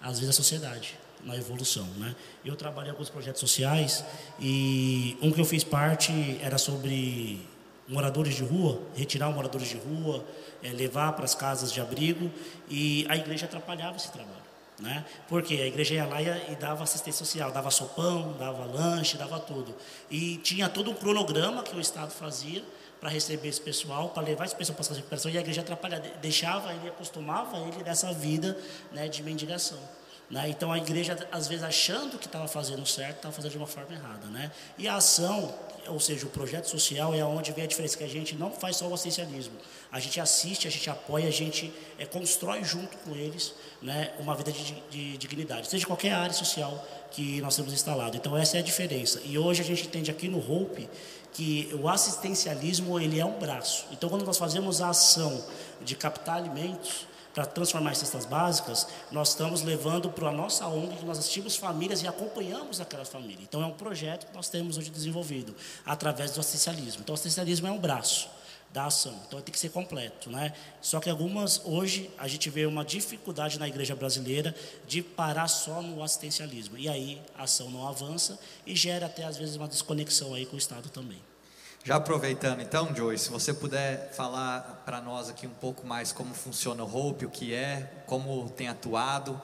às 0.02 0.20
vezes, 0.20 0.30
a 0.30 0.34
sociedade 0.34 0.98
na 1.24 1.36
evolução, 1.36 1.86
né? 1.98 2.16
Eu 2.44 2.56
trabalhei 2.56 2.92
alguns 2.92 3.10
projetos 3.10 3.40
sociais 3.40 4.04
e 4.40 5.18
um 5.22 5.32
que 5.32 5.40
eu 5.40 5.46
fiz 5.46 5.64
parte 5.64 6.40
era 6.42 6.58
sobre 6.58 7.46
moradores 7.88 8.36
de 8.36 8.44
rua, 8.44 8.80
retirar 8.96 9.30
moradores 9.32 9.68
de 9.68 9.78
rua, 9.78 10.24
é, 10.64 10.70
levar 10.70 11.14
para 11.14 11.26
as 11.26 11.34
casas 11.34 11.72
de 11.72 11.82
abrigo 11.82 12.32
e 12.70 13.06
a 13.10 13.18
igreja 13.18 13.46
atrapalhava 13.46 13.98
esse 13.98 14.12
trabalho, 14.12 14.38
né? 14.80 15.06
Porque 15.28 15.56
a 15.56 15.66
igreja 15.66 15.96
ia 15.96 16.06
lá 16.06 16.22
e, 16.22 16.56
dava 16.56 16.84
assistência 16.84 17.26
social, 17.26 17.52
dava 17.52 17.72
sopão, 17.72 18.36
dava 18.38 18.66
lanche, 18.66 19.18
dava 19.18 19.40
tudo 19.40 19.76
e 20.10 20.38
tinha 20.38 20.70
todo 20.70 20.92
um 20.92 20.94
cronograma 20.94 21.64
que 21.64 21.76
o 21.76 21.82
Estado 21.82 22.12
fazia 22.12 22.64
para 23.00 23.10
receber 23.10 23.48
esse 23.48 23.62
pessoal, 23.62 24.10
para 24.10 24.24
levar 24.24 24.46
esse 24.46 24.56
pessoal 24.56 24.76
para 24.76 24.88
de 24.90 24.96
recuperação 24.96 25.32
e 25.32 25.38
a 25.38 25.42
igreja 25.42 25.62
atrapalhava, 25.62 26.04
deixava 26.22 26.74
ele, 26.74 26.90
acostumava 26.90 27.58
ele 27.60 27.84
dessa 27.84 28.14
vida 28.14 28.58
né, 28.92 29.08
de 29.08 29.24
mendigação. 29.24 29.80
Né? 30.30 30.50
Então 30.50 30.72
a 30.72 30.78
igreja, 30.78 31.18
às 31.32 31.48
vezes, 31.48 31.64
achando 31.64 32.18
que 32.20 32.28
estava 32.28 32.48
fazendo 32.48 32.86
certo, 32.86 33.18
estava 33.18 33.34
fazendo 33.34 33.52
de 33.52 33.58
uma 33.58 33.68
forma 33.68 33.94
errada. 33.94 34.28
Né? 34.28 34.52
E 34.78 34.88
a 34.88 34.96
ação, 34.96 35.54
ou 35.88 36.00
seja, 36.00 36.26
o 36.26 36.30
projeto 36.30 36.66
social 36.66 37.16
é 37.16 37.24
onde 37.24 37.52
vem 37.52 37.64
a 37.64 37.68
diferença, 37.68 37.98
que 37.98 38.04
a 38.04 38.10
gente 38.10 38.36
não 38.36 38.52
faz 38.52 38.78
só 38.78 38.88
o 38.88 38.94
assistencialismo. 38.94 39.56
A 39.92 40.00
gente 40.00 40.20
assiste, 40.20 40.68
a 40.68 40.72
gente 40.72 40.88
apoia, 40.88 41.28
a 41.28 41.32
gente 41.32 41.74
é, 41.98 42.06
constrói 42.06 42.64
junto 42.64 42.96
com 42.98 43.16
eles 43.16 43.54
né, 43.82 44.12
uma 44.20 44.36
vida 44.36 44.52
de, 44.52 44.64
de, 44.64 44.82
de 44.90 45.18
dignidade, 45.18 45.68
seja 45.68 45.88
qualquer 45.88 46.14
área 46.14 46.34
social 46.34 46.86
que 47.10 47.42
nós 47.42 47.56
temos 47.56 47.74
instalado. 47.74 48.16
Então 48.16 48.38
essa 48.38 48.58
é 48.58 48.60
a 48.60 48.64
diferença. 48.64 49.20
E 49.26 49.38
hoje 49.38 49.62
a 49.62 49.66
gente 49.66 49.88
entende 49.88 50.12
aqui 50.12 50.28
no 50.28 50.38
Hope 50.38 50.88
que 51.34 51.70
o 51.82 51.88
assistencialismo 51.88 53.00
ele 53.00 53.20
é 53.20 53.26
um 53.26 53.40
braço. 53.40 53.86
Então 53.92 54.10
quando 54.10 54.26
nós 54.26 54.38
fazemos 54.38 54.80
a 54.80 54.90
ação 54.90 55.44
de 55.82 55.96
captar 55.96 56.38
alimentos, 56.38 57.08
para 57.34 57.46
transformar 57.46 57.92
em 57.92 57.96
cestas 57.96 58.26
básicas, 58.26 58.88
nós 59.12 59.30
estamos 59.30 59.62
levando 59.62 60.10
para 60.10 60.30
a 60.30 60.32
nossa 60.32 60.68
ONG, 60.68 60.98
que 60.98 61.06
nós 61.06 61.20
assistimos 61.20 61.56
famílias 61.56 62.02
e 62.02 62.08
acompanhamos 62.08 62.82
aquela 62.82 63.06
família. 63.06 63.40
Então, 63.42 63.62
é 63.62 63.66
um 63.66 63.74
projeto 63.74 64.28
que 64.28 64.34
nós 64.36 64.50
temos 64.50 64.78
hoje 64.78 64.90
desenvolvido, 64.90 65.56
através 65.86 66.32
do 66.32 66.40
assistencialismo. 66.40 67.02
Então, 67.02 67.14
o 67.14 67.16
assistencialismo 67.16 67.68
é 67.68 67.72
um 67.72 67.80
braço 67.80 68.30
da 68.72 68.86
ação, 68.86 69.20
então 69.28 69.42
tem 69.42 69.52
que 69.52 69.58
ser 69.58 69.70
completo, 69.70 70.30
né? 70.30 70.54
Só 70.80 71.00
que 71.00 71.10
algumas, 71.10 71.62
hoje, 71.66 72.10
a 72.20 72.28
gente 72.28 72.50
vê 72.52 72.68
uma 72.68 72.86
dificuldade 72.86 73.58
na 73.58 73.68
igreja 73.68 73.96
brasileira 73.96 74.56
de 74.88 75.02
parar 75.02 75.48
só 75.48 75.82
no 75.82 76.04
assistencialismo. 76.04 76.78
E 76.78 76.88
aí, 76.88 77.22
a 77.36 77.44
ação 77.44 77.72
não 77.72 77.88
avança 77.88 78.40
e 78.66 78.76
gera 78.76 79.08
até, 79.08 79.24
às 79.24 79.38
vezes, 79.38 79.56
uma 79.56 79.68
desconexão 79.68 80.36
aí 80.36 80.46
com 80.46 80.56
o 80.56 80.60
Estado 80.60 80.90
também. 80.90 81.20
Já 81.90 81.96
aproveitando 81.96 82.62
então, 82.62 82.96
Joey, 82.96 83.18
se 83.18 83.32
você 83.32 83.52
puder 83.52 84.12
falar 84.14 84.84
para 84.86 85.02
nós 85.02 85.28
aqui 85.28 85.48
um 85.48 85.56
pouco 85.56 85.88
mais 85.88 86.12
como 86.12 86.36
funciona 86.36 86.84
o 86.84 86.96
Hope, 86.96 87.26
o 87.26 87.32
que 87.32 87.52
é, 87.52 88.04
como 88.06 88.48
tem 88.52 88.68
atuado. 88.68 89.42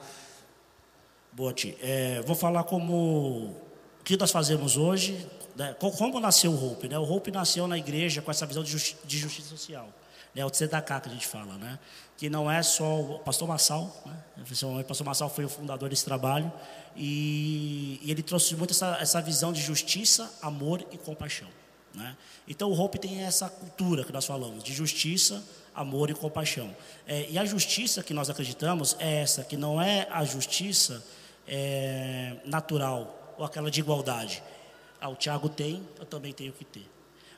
Boa, 1.32 1.52
Ti. 1.52 1.76
É, 1.82 2.22
vou 2.22 2.36
falar 2.36 2.62
como 2.62 3.56
o 4.00 4.04
que 4.04 4.16
nós 4.16 4.30
fazemos 4.30 4.76
hoje, 4.76 5.28
né, 5.56 5.74
como 5.80 6.20
nasceu 6.20 6.52
o 6.52 6.70
Hope. 6.70 6.88
Né? 6.88 6.96
O 6.96 7.02
Hope 7.02 7.32
nasceu 7.32 7.66
na 7.66 7.76
igreja 7.76 8.22
com 8.22 8.30
essa 8.30 8.46
visão 8.46 8.62
de, 8.62 8.70
justi 8.70 8.96
de 9.04 9.18
justiça 9.18 9.48
social. 9.48 9.88
né, 10.32 10.44
o 10.44 10.48
Tzedakah 10.48 11.00
que 11.00 11.08
a 11.08 11.12
gente 11.12 11.26
fala, 11.26 11.54
né? 11.54 11.80
Que 12.16 12.30
não 12.30 12.48
é 12.48 12.62
só 12.62 13.00
o 13.00 13.18
pastor 13.18 13.48
Massal, 13.48 13.92
né? 14.06 14.16
O 14.36 14.84
pastor 14.84 15.04
Massal 15.04 15.28
foi 15.28 15.44
o 15.44 15.48
fundador 15.48 15.88
desse 15.88 16.04
trabalho 16.04 16.52
e, 16.94 17.98
e 18.04 18.08
ele 18.08 18.22
trouxe 18.22 18.54
muito 18.54 18.70
essa, 18.70 18.98
essa 19.00 19.20
visão 19.20 19.52
de 19.52 19.60
justiça, 19.60 20.32
amor 20.40 20.86
e 20.92 20.96
compaixão, 20.96 21.48
né? 21.96 22.16
Então 22.46 22.70
o 22.70 22.78
Hope 22.78 22.98
tem 22.98 23.22
essa 23.22 23.48
cultura 23.48 24.04
que 24.04 24.12
nós 24.12 24.26
falamos 24.26 24.62
de 24.62 24.72
justiça, 24.72 25.42
amor 25.74 26.10
e 26.10 26.14
compaixão. 26.14 26.76
É, 27.06 27.28
e 27.30 27.38
a 27.38 27.44
justiça 27.44 28.02
que 28.02 28.12
nós 28.12 28.28
acreditamos 28.28 28.94
é 28.98 29.22
essa, 29.22 29.42
que 29.42 29.56
não 29.56 29.80
é 29.80 30.06
a 30.10 30.24
justiça 30.24 31.02
é, 31.48 32.36
natural 32.44 33.34
ou 33.38 33.44
aquela 33.44 33.70
de 33.70 33.80
igualdade. 33.80 34.42
Ah, 35.00 35.08
o 35.08 35.16
Tiago 35.16 35.48
tem, 35.48 35.82
eu 35.98 36.04
também 36.04 36.32
tenho 36.32 36.52
que 36.52 36.64
ter. 36.64 36.86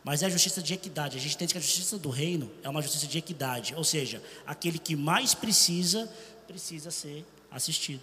Mas 0.03 0.23
é 0.23 0.27
a 0.27 0.29
justiça 0.29 0.61
de 0.61 0.75
equidade. 0.75 1.17
A 1.17 1.21
gente 1.21 1.35
entende 1.35 1.53
que 1.53 1.59
a 1.59 1.63
justiça 1.63 1.99
do 1.99 2.09
reino 2.09 2.51
é 2.63 2.69
uma 2.69 2.83
justiça 2.83 3.07
de 3.07 3.19
equidade. 3.19 3.75
Ou 3.75 3.85
seja, 3.85 4.23
aquele 4.47 4.79
que 4.79 4.97
mais 4.97 5.35
precisa, 5.35 6.11
precisa 6.47 6.91
ser 6.91 7.25
assistido. 7.51 8.03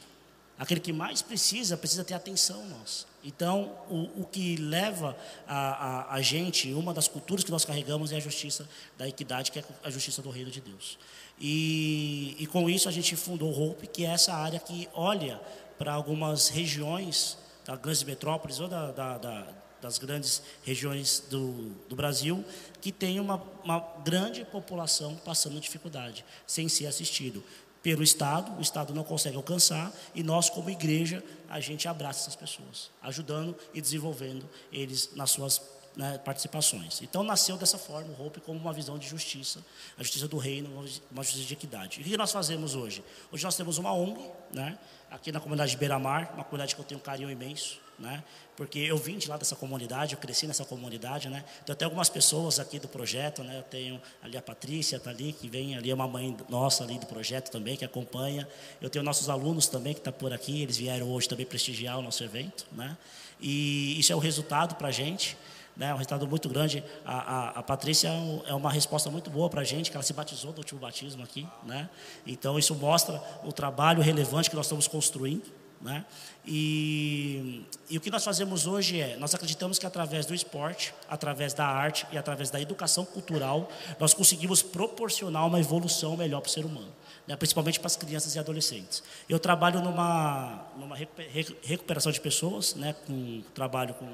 Aquele 0.58 0.80
que 0.80 0.94
mais 0.94 1.22
precisa, 1.22 1.76
precisa 1.76 2.04
ter 2.04 2.14
atenção 2.14 2.66
nossa. 2.68 3.06
Então, 3.26 3.76
o, 3.90 4.22
o 4.22 4.26
que 4.32 4.56
leva 4.56 5.18
a, 5.48 5.58
a, 5.58 6.14
a, 6.14 6.22
gente, 6.22 6.72
uma 6.74 6.94
das 6.94 7.08
culturas 7.08 7.44
que 7.44 7.50
nós 7.50 7.66
carregamos 7.66 8.12
é 8.12 8.18
a 8.18 8.20
justiça 8.20 8.70
da 9.00 9.08
equidade, 9.08 9.52
que 9.52 9.58
é 9.58 9.64
a 9.84 9.90
justiça 9.90 10.22
do 10.22 10.30
reino 10.30 10.52
de 10.52 10.62
Deus. 10.62 11.00
E, 11.42 12.36
e 12.38 12.46
com 12.46 12.70
isso 12.70 12.88
a 12.88 12.92
gente 12.92 13.16
fundou 13.16 13.52
o 13.52 13.60
Hope, 13.72 13.88
que 13.88 14.06
é 14.06 14.10
essa 14.10 14.32
área 14.32 14.60
que 14.60 14.88
olha 14.94 15.42
para 15.76 15.92
algumas 15.92 16.50
regiões, 16.50 17.38
das 17.66 17.80
grandes 17.80 18.04
metrópoles 18.04 18.60
ou 18.60 18.68
da, 18.68 18.92
da, 18.92 19.18
da, 19.18 19.48
das 19.82 19.98
grandes 19.98 20.44
regiões 20.64 21.24
do, 21.28 21.72
do 21.90 21.96
Brasil, 21.96 22.46
que 22.80 22.92
tem 22.92 23.20
uma, 23.20 23.42
uma 23.64 23.80
grande 24.04 24.46
população 24.46 25.16
passando 25.26 25.60
dificuldade, 25.60 26.24
sem 26.46 26.70
ser 26.70 26.86
assistido 26.86 27.44
pelo 27.86 28.02
Estado, 28.02 28.52
o 28.58 28.62
Estado 28.64 28.96
não 28.96 29.04
consegue 29.04 29.36
alcançar, 29.36 29.94
e 30.16 30.24
nós, 30.24 30.50
como 30.50 30.72
igreja, 30.72 31.24
a 31.48 31.60
gente 31.60 31.88
abraça 31.88 32.22
essas 32.22 32.36
pessoas, 32.36 32.90
ajudando 33.00 33.56
e 33.76 33.80
desenvolvendo 33.80 34.50
eles 34.74 35.12
nas 35.16 35.30
suas 35.30 35.62
né, 35.96 36.18
participações. 36.20 37.02
Então 37.02 37.24
nasceu 37.24 37.58
dessa 37.58 37.78
forma 37.78 38.14
o 38.18 38.26
Hope 38.26 38.42
como 38.42 38.60
uma 38.60 38.74
visão 38.74 38.98
de 38.98 39.08
justiça, 39.08 39.64
a 39.98 40.04
justiça 40.04 40.28
do 40.28 40.38
reino, 40.38 40.70
uma 41.12 41.24
justiça 41.24 41.46
de 41.46 41.54
equidade. 41.54 42.00
E 42.00 42.04
o 42.04 42.06
que 42.06 42.18
nós 42.18 42.32
fazemos 42.32 42.76
hoje? 42.76 43.04
Hoje 43.32 43.44
nós 43.44 43.56
temos 43.56 43.78
uma 43.78 43.94
ONG, 43.94 44.20
né, 44.52 44.78
aqui 45.10 45.32
na 45.32 45.40
comunidade 45.40 45.72
de 45.72 45.78
Beira-Mar, 45.78 46.32
uma 46.34 46.44
comunidade 46.44 46.76
que 46.76 46.82
eu 46.82 46.86
tenho 46.86 47.00
um 47.00 47.04
carinho 47.04 47.30
imenso, 47.30 47.80
né? 47.98 48.24
Porque 48.58 48.80
eu 48.80 48.98
vim 48.98 49.18
de 49.18 49.30
lá 49.30 49.38
dessa 49.38 49.56
comunidade, 49.56 50.14
eu 50.14 50.20
cresci 50.20 50.48
nessa 50.48 50.66
comunidade, 50.66 51.30
né? 51.30 51.44
Tem 51.66 51.74
até 51.74 51.86
algumas 51.86 52.10
pessoas 52.10 52.60
aqui 52.60 52.80
do 52.80 52.88
projeto, 52.88 53.44
né? 53.44 53.58
Eu 53.58 53.64
tenho 53.64 54.02
ali 54.22 54.38
a 54.38 54.42
Patrícia, 54.42 55.00
tá 55.00 55.10
ali, 55.10 55.34
que 55.34 55.48
vem 55.48 55.78
ali, 55.78 55.90
é 55.90 55.94
uma 55.94 56.08
mãe 56.08 56.36
nossa 56.50 56.84
ali 56.84 57.00
do 57.00 57.06
projeto 57.06 57.50
também, 57.50 57.78
que 57.78 57.86
acompanha. 57.86 58.48
Eu 58.82 58.90
tenho 58.90 59.04
nossos 59.04 59.30
alunos 59.30 59.68
também 59.68 59.94
que 59.94 60.00
estão 60.00 60.12
tá 60.12 60.20
por 60.20 60.34
aqui, 60.34 60.62
eles 60.62 60.78
vieram 60.78 61.10
hoje 61.10 61.30
também 61.30 61.46
prestigiar 61.46 61.98
o 61.98 62.02
nosso 62.02 62.24
evento, 62.24 62.66
né? 62.72 62.98
E 63.40 64.00
isso 64.00 64.12
é 64.12 64.16
o 64.16 64.20
resultado 64.20 64.76
para 64.76 64.90
a 64.90 64.92
gente, 64.92 65.38
né? 65.76 65.94
Um 65.94 65.98
resultado 65.98 66.28
muito 66.28 66.48
grande. 66.48 66.84
A, 67.06 67.18
a, 67.18 67.50
a 67.60 67.64
Patrícia 67.64 68.08
é, 68.08 68.50
é 68.50 68.54
uma 68.54 68.72
resposta 68.72 69.10
muito 69.10 69.30
boa 69.30 69.50
para 69.50 69.62
a 69.62 69.64
gente, 69.64 69.92
que 69.92 69.98
ela 69.98 70.04
se 70.04 70.14
batizou 70.14 70.52
do 70.52 70.60
último 70.60 70.80
batismo 70.80 71.24
aqui, 71.24 71.48
né? 71.64 71.90
Então 72.26 72.58
isso 72.58 72.74
mostra 72.76 73.22
o 73.44 73.52
trabalho 73.52 74.02
relevante 74.02 74.50
que 74.50 74.56
nós 74.56 74.66
estamos 74.66 74.88
construindo, 74.88 75.52
né? 75.82 76.06
E, 76.48 77.64
e, 77.90 77.98
o 77.98 78.02
que 78.02 78.10
nós 78.10 78.24
fazemos 78.24 78.68
hoje 78.68 79.02
é, 79.02 79.18
nós 79.18 79.34
acreditamos 79.34 79.80
que 79.80 79.86
através 79.86 80.26
do 80.26 80.34
esporte, 80.34 80.94
através 81.10 81.54
da 81.54 81.66
arte 81.66 82.06
e 82.12 82.18
através 82.18 82.50
da 82.50 82.62
educação 82.62 83.04
cultural, 83.04 83.70
nós 84.00 84.14
conseguimos 84.14 84.62
proporcionar 84.62 85.46
uma 85.46 85.60
evolução 85.60 86.16
melhor 86.16 86.42
para 86.42 86.50
o 86.50 86.52
ser 86.52 86.66
humano, 86.66 86.92
né? 87.28 87.36
principalmente 87.36 87.80
para 87.80 87.88
as 87.88 87.96
crianças 87.96 88.36
e 88.36 88.40
adolescentes. 88.40 89.04
Eu 89.28 89.40
trabalho 89.40 89.82
numa, 89.82 90.66
numa 90.78 90.96
recuperação 90.96 92.12
de 92.12 92.22
pessoas, 92.22 92.76
né? 92.76 92.96
com 93.06 93.42
trabalho 93.54 93.94
com, 93.96 94.08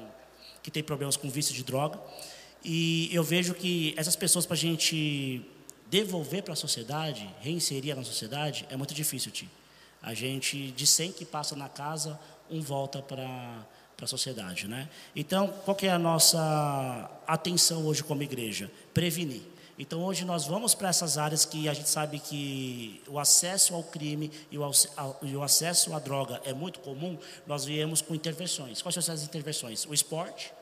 que 0.62 0.70
tem 0.70 0.82
problemas 0.82 1.16
com 1.16 1.28
vício 1.28 1.54
de 1.54 1.64
droga, 1.64 2.00
e 2.64 3.10
eu 3.12 3.24
vejo 3.24 3.54
que 3.54 3.94
essas 3.96 4.14
pessoas, 4.14 4.46
para 4.46 4.54
a 4.54 4.58
gente 4.58 5.42
devolver 5.90 6.42
para 6.42 6.54
a 6.54 6.56
sociedade, 6.56 7.28
reinserir 7.40 7.94
na 7.94 8.04
sociedade, 8.04 8.66
é 8.70 8.76
muito 8.76 8.94
difícil, 8.94 9.30
Tio. 9.30 9.48
A 10.00 10.14
gente, 10.14 10.70
de 10.70 10.86
100 10.86 11.12
que 11.12 11.24
passa 11.24 11.54
na 11.54 11.68
casa, 11.68 12.18
um 12.50 12.60
volta 12.60 13.02
para 13.02 13.66
a 14.00 14.06
sociedade. 14.06 14.66
Né? 14.66 14.88
Então, 15.14 15.48
qual 15.64 15.76
é 15.82 15.90
a 15.90 15.98
nossa 15.98 17.10
atenção 17.26 17.84
hoje 17.86 18.02
como 18.02 18.22
igreja? 18.22 18.70
Prevenir. 18.94 19.42
Então, 19.78 20.04
hoje 20.04 20.24
nós 20.24 20.46
vamos 20.46 20.74
para 20.74 20.90
essas 20.90 21.16
áreas 21.16 21.44
que 21.44 21.68
a 21.68 21.72
gente 21.72 21.88
sabe 21.88 22.18
que 22.18 23.02
o 23.08 23.18
acesso 23.18 23.74
ao 23.74 23.82
crime 23.82 24.30
e 24.50 24.58
o, 24.58 25.42
acesso 25.42 25.94
à 25.94 25.98
droga 25.98 26.40
é 26.44 26.52
muito 26.52 26.78
comum, 26.80 27.18
nós 27.46 27.64
viemos 27.64 28.02
com 28.02 28.14
intervenções. 28.14 28.82
Quais 28.82 28.94
são 28.94 29.00
essas 29.00 29.24
intervenções? 29.24 29.86
O 29.86 29.94
esporte. 29.94 30.52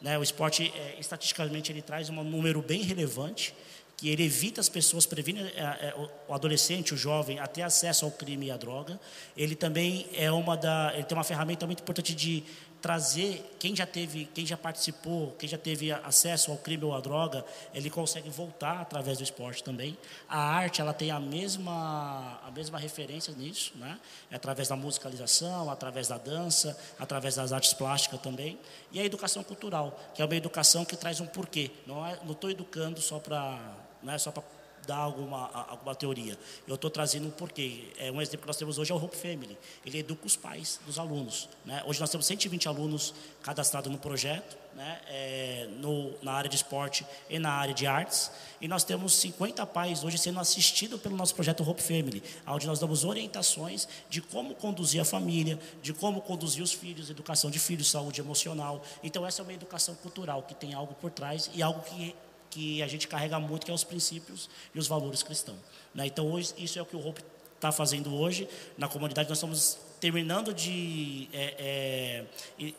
Né? 0.00 0.18
O 0.18 0.22
esporte, 0.22 0.72
é, 0.76 1.00
estatisticamente, 1.00 1.72
ele 1.72 1.82
traz 1.82 2.10
um 2.10 2.22
número 2.22 2.60
bem 2.60 2.82
relevante 2.82 3.54
que 3.98 4.08
ele 4.08 4.22
evita 4.22 4.60
as 4.60 4.68
pessoas, 4.68 5.04
previne 5.06 5.40
é, 5.40 5.60
é, 5.60 5.94
o 6.28 6.32
adolescente, 6.32 6.94
o 6.94 6.96
jovem, 6.96 7.40
a 7.40 7.48
ter 7.48 7.62
acesso 7.62 8.04
ao 8.04 8.12
crime 8.12 8.46
e 8.46 8.50
à 8.52 8.56
droga. 8.56 8.98
Ele 9.36 9.56
também 9.56 10.06
é 10.14 10.30
uma 10.30 10.56
da, 10.56 10.92
ele 10.94 11.02
tem 11.02 11.18
uma 11.18 11.24
ferramenta 11.24 11.66
muito 11.66 11.82
importante 11.82 12.14
de 12.14 12.44
trazer 12.80 13.56
quem 13.58 13.74
já 13.74 13.86
teve, 13.86 14.26
quem 14.26 14.46
já 14.46 14.56
participou, 14.56 15.32
quem 15.38 15.48
já 15.48 15.58
teve 15.58 15.90
acesso 15.92 16.50
ao 16.50 16.58
crime 16.58 16.84
ou 16.84 16.94
à 16.94 17.00
droga, 17.00 17.44
ele 17.74 17.90
consegue 17.90 18.30
voltar 18.30 18.80
através 18.80 19.18
do 19.18 19.24
esporte 19.24 19.62
também. 19.62 19.96
A 20.28 20.38
arte, 20.38 20.80
ela 20.80 20.92
tem 20.92 21.10
a 21.10 21.18
mesma 21.18 22.40
a 22.44 22.50
mesma 22.50 22.78
referência 22.78 23.34
nisso, 23.34 23.72
né? 23.76 23.98
É 24.30 24.36
através 24.36 24.68
da 24.68 24.76
musicalização, 24.76 25.70
através 25.70 26.08
da 26.08 26.18
dança, 26.18 26.78
através 26.98 27.34
das 27.36 27.52
artes 27.52 27.72
plásticas 27.74 28.20
também. 28.20 28.58
E 28.92 29.00
a 29.00 29.04
educação 29.04 29.42
cultural, 29.42 29.98
que 30.14 30.22
é 30.22 30.24
uma 30.24 30.36
educação 30.36 30.84
que 30.84 30.96
traz 30.96 31.20
um 31.20 31.26
porquê. 31.26 31.70
Não 31.86 32.06
é, 32.06 32.18
não 32.24 32.32
estou 32.32 32.50
educando 32.50 33.00
só 33.00 33.18
para 33.18 33.58
não 34.02 34.12
é 34.12 34.18
só 34.18 34.30
para 34.30 34.42
dar 34.88 34.96
alguma, 34.96 35.50
alguma 35.68 35.94
teoria. 35.94 36.36
Eu 36.66 36.74
estou 36.74 36.90
trazendo 36.90 37.28
um 37.28 37.30
porquê. 37.30 37.92
É, 37.98 38.10
um 38.10 38.22
exemplo 38.22 38.40
que 38.40 38.46
nós 38.46 38.56
temos 38.56 38.78
hoje 38.78 38.90
é 38.90 38.94
o 38.94 38.98
Hope 38.98 39.16
Family. 39.16 39.56
Ele 39.84 39.98
educa 39.98 40.26
os 40.26 40.34
pais 40.34 40.80
dos 40.86 40.98
alunos. 40.98 41.46
Né? 41.62 41.82
Hoje 41.86 42.00
nós 42.00 42.08
temos 42.08 42.24
120 42.24 42.66
alunos 42.68 43.14
cadastrados 43.42 43.92
no 43.92 43.98
projeto, 43.98 44.56
né? 44.74 45.00
É, 45.08 45.68
no, 45.78 46.14
na 46.22 46.32
área 46.32 46.48
de 46.48 46.56
esporte 46.56 47.04
e 47.28 47.38
na 47.38 47.50
área 47.50 47.74
de 47.74 47.86
artes. 47.86 48.30
E 48.62 48.66
nós 48.66 48.82
temos 48.82 49.14
50 49.16 49.66
pais 49.66 50.04
hoje 50.04 50.16
sendo 50.16 50.40
assistidos 50.40 51.00
pelo 51.00 51.16
nosso 51.16 51.34
projeto 51.34 51.68
Hope 51.68 51.82
Family, 51.82 52.22
onde 52.46 52.66
nós 52.66 52.78
damos 52.78 53.04
orientações 53.04 53.86
de 54.08 54.22
como 54.22 54.54
conduzir 54.54 55.02
a 55.02 55.04
família, 55.04 55.58
de 55.82 55.92
como 55.92 56.22
conduzir 56.22 56.62
os 56.62 56.72
filhos, 56.72 57.10
educação 57.10 57.50
de 57.50 57.58
filhos, 57.58 57.90
saúde 57.90 58.20
emocional. 58.20 58.82
Então 59.02 59.26
essa 59.26 59.42
é 59.42 59.44
uma 59.44 59.52
educação 59.52 59.94
cultural 59.96 60.44
que 60.44 60.54
tem 60.54 60.72
algo 60.72 60.94
por 60.94 61.10
trás 61.10 61.50
e 61.54 61.62
algo 61.62 61.82
que 61.82 62.14
que 62.58 62.82
a 62.82 62.88
gente 62.88 63.06
carrega 63.06 63.38
muito, 63.38 63.64
que 63.64 63.70
é 63.70 63.74
os 63.74 63.84
princípios 63.84 64.50
e 64.74 64.78
os 64.80 64.88
valores 64.88 65.22
cristãos. 65.22 65.58
Né? 65.94 66.06
Então, 66.06 66.28
hoje, 66.28 66.52
isso 66.58 66.76
é 66.76 66.82
o 66.82 66.84
que 66.84 66.96
o 66.96 67.06
Hope 67.06 67.22
está 67.54 67.70
fazendo 67.70 68.12
hoje. 68.12 68.48
Na 68.76 68.88
comunidade, 68.88 69.28
nós 69.28 69.38
estamos 69.38 69.78
terminando 70.00 70.52
de 70.52 71.28
é, 71.32 72.24
é, 72.58 72.74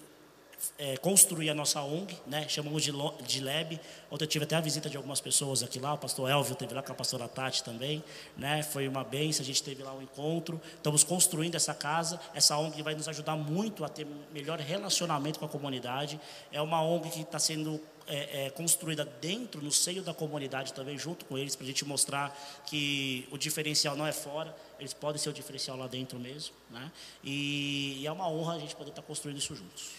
é, 0.78 0.98
construir 0.98 1.50
a 1.50 1.54
nossa 1.54 1.82
ONG, 1.82 2.18
né? 2.28 2.48
chamamos 2.48 2.84
de, 2.84 2.92
de 3.26 3.42
Lab. 3.42 3.80
Ontem 4.12 4.24
eu 4.24 4.28
tive 4.28 4.46
até 4.46 4.56
a 4.56 4.62
visita 4.62 4.90
de 4.90 4.98
algumas 4.98 5.22
pessoas 5.22 5.64
aqui 5.64 5.80
lá, 5.80 5.94
o 5.94 5.98
pastor 5.98 6.30
Elvio 6.30 6.56
teve 6.56 6.74
lá 6.74 6.82
com 6.82 6.92
a 6.92 6.96
pastora 6.96 7.28
Tati 7.28 7.64
também, 7.64 8.04
né? 8.38 8.64
foi 8.64 8.88
uma 8.88 9.04
benção, 9.04 9.44
a 9.44 9.46
gente 9.46 9.62
teve 9.64 9.84
lá 9.84 9.94
um 9.94 10.02
encontro. 10.02 10.60
Estamos 10.76 11.04
construindo 11.04 11.56
essa 11.56 11.74
casa, 11.74 12.20
essa 12.34 12.58
ONG 12.58 12.82
vai 12.82 12.96
nos 12.96 13.08
ajudar 13.08 13.36
muito 13.36 13.84
a 13.84 13.90
ter 13.90 14.08
melhor 14.34 14.60
relacionamento 14.60 15.40
com 15.40 15.46
a 15.46 15.50
comunidade. 15.50 16.20
É 16.52 16.62
uma 16.62 16.82
ONG 16.82 17.10
que 17.10 17.22
está 17.22 17.40
sendo 17.40 17.82
é, 18.10 18.46
é, 18.46 18.50
construída 18.50 19.06
dentro, 19.06 19.62
no 19.62 19.72
seio 19.72 20.02
da 20.02 20.14
comunidade 20.14 20.74
também, 20.74 20.98
junto 20.98 21.26
com 21.26 21.38
eles, 21.38 21.56
para 21.56 21.64
a 21.64 21.68
gente 21.68 21.86
mostrar 21.86 22.36
que 22.66 23.28
o 23.32 23.38
diferencial 23.38 23.96
não 23.96 24.06
é 24.06 24.12
fora, 24.12 24.56
eles 24.80 24.94
podem 24.94 25.22
ser 25.22 25.30
o 25.30 25.34
diferencial 25.34 25.78
lá 25.78 25.88
dentro 25.88 26.20
mesmo. 26.20 26.56
Né? 26.72 26.92
E, 27.24 28.00
e 28.02 28.08
é 28.08 28.12
uma 28.12 28.28
honra 28.28 28.56
a 28.56 28.60
gente 28.60 28.76
poder 28.76 28.90
estar 28.90 29.04
tá 29.04 29.08
construindo 29.08 29.38
isso 29.38 29.56
juntos. 29.56 29.99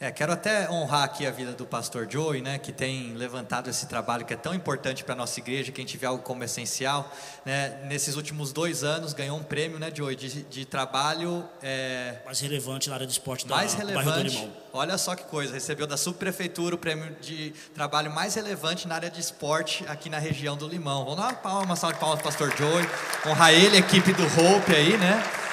É, 0.00 0.12
quero 0.12 0.32
até 0.32 0.70
honrar 0.70 1.02
aqui 1.02 1.26
a 1.26 1.30
vida 1.32 1.50
do 1.54 1.66
pastor 1.66 2.06
Joey, 2.08 2.40
né, 2.40 2.56
que 2.56 2.70
tem 2.70 3.14
levantado 3.14 3.68
esse 3.68 3.84
trabalho 3.86 4.24
que 4.24 4.32
é 4.32 4.36
tão 4.36 4.54
importante 4.54 5.02
para 5.02 5.14
a 5.14 5.16
nossa 5.16 5.40
igreja, 5.40 5.72
que 5.72 5.80
a 5.80 5.82
gente 5.82 5.96
vê 5.96 6.06
algo 6.06 6.22
como 6.22 6.44
essencial. 6.44 7.12
Né, 7.44 7.80
nesses 7.86 8.14
últimos 8.14 8.52
dois 8.52 8.84
anos 8.84 9.12
ganhou 9.12 9.36
um 9.36 9.42
prêmio, 9.42 9.76
né, 9.76 9.90
Joey, 9.92 10.14
de, 10.14 10.44
de 10.44 10.64
trabalho... 10.64 11.44
É, 11.60 12.18
mais 12.24 12.38
relevante 12.38 12.88
na 12.88 12.94
área 12.94 13.06
de 13.08 13.12
esporte 13.12 13.44
da 13.44 13.56
Mais 13.56 13.74
relevante, 13.74 14.48
olha 14.72 14.96
só 14.96 15.16
que 15.16 15.24
coisa, 15.24 15.52
recebeu 15.52 15.84
da 15.84 15.96
subprefeitura 15.96 16.76
o 16.76 16.78
prêmio 16.78 17.16
de 17.20 17.52
trabalho 17.74 18.08
mais 18.08 18.36
relevante 18.36 18.86
na 18.86 18.94
área 18.94 19.10
de 19.10 19.20
esporte 19.20 19.84
aqui 19.88 20.08
na 20.08 20.20
região 20.20 20.56
do 20.56 20.68
Limão. 20.68 21.02
Vamos 21.02 21.16
dar 21.16 21.24
uma 21.24 21.34
palma, 21.34 21.64
uma 21.64 21.76
salva 21.76 21.94
de 21.94 22.00
palmas 22.00 22.22
para 22.22 22.30
pastor 22.30 22.56
Joey, 22.56 22.88
honrar 23.26 23.52
ele, 23.52 23.74
a 23.74 23.80
equipe 23.80 24.12
do 24.12 24.22
Hope 24.22 24.72
aí, 24.76 24.96
né? 24.96 25.47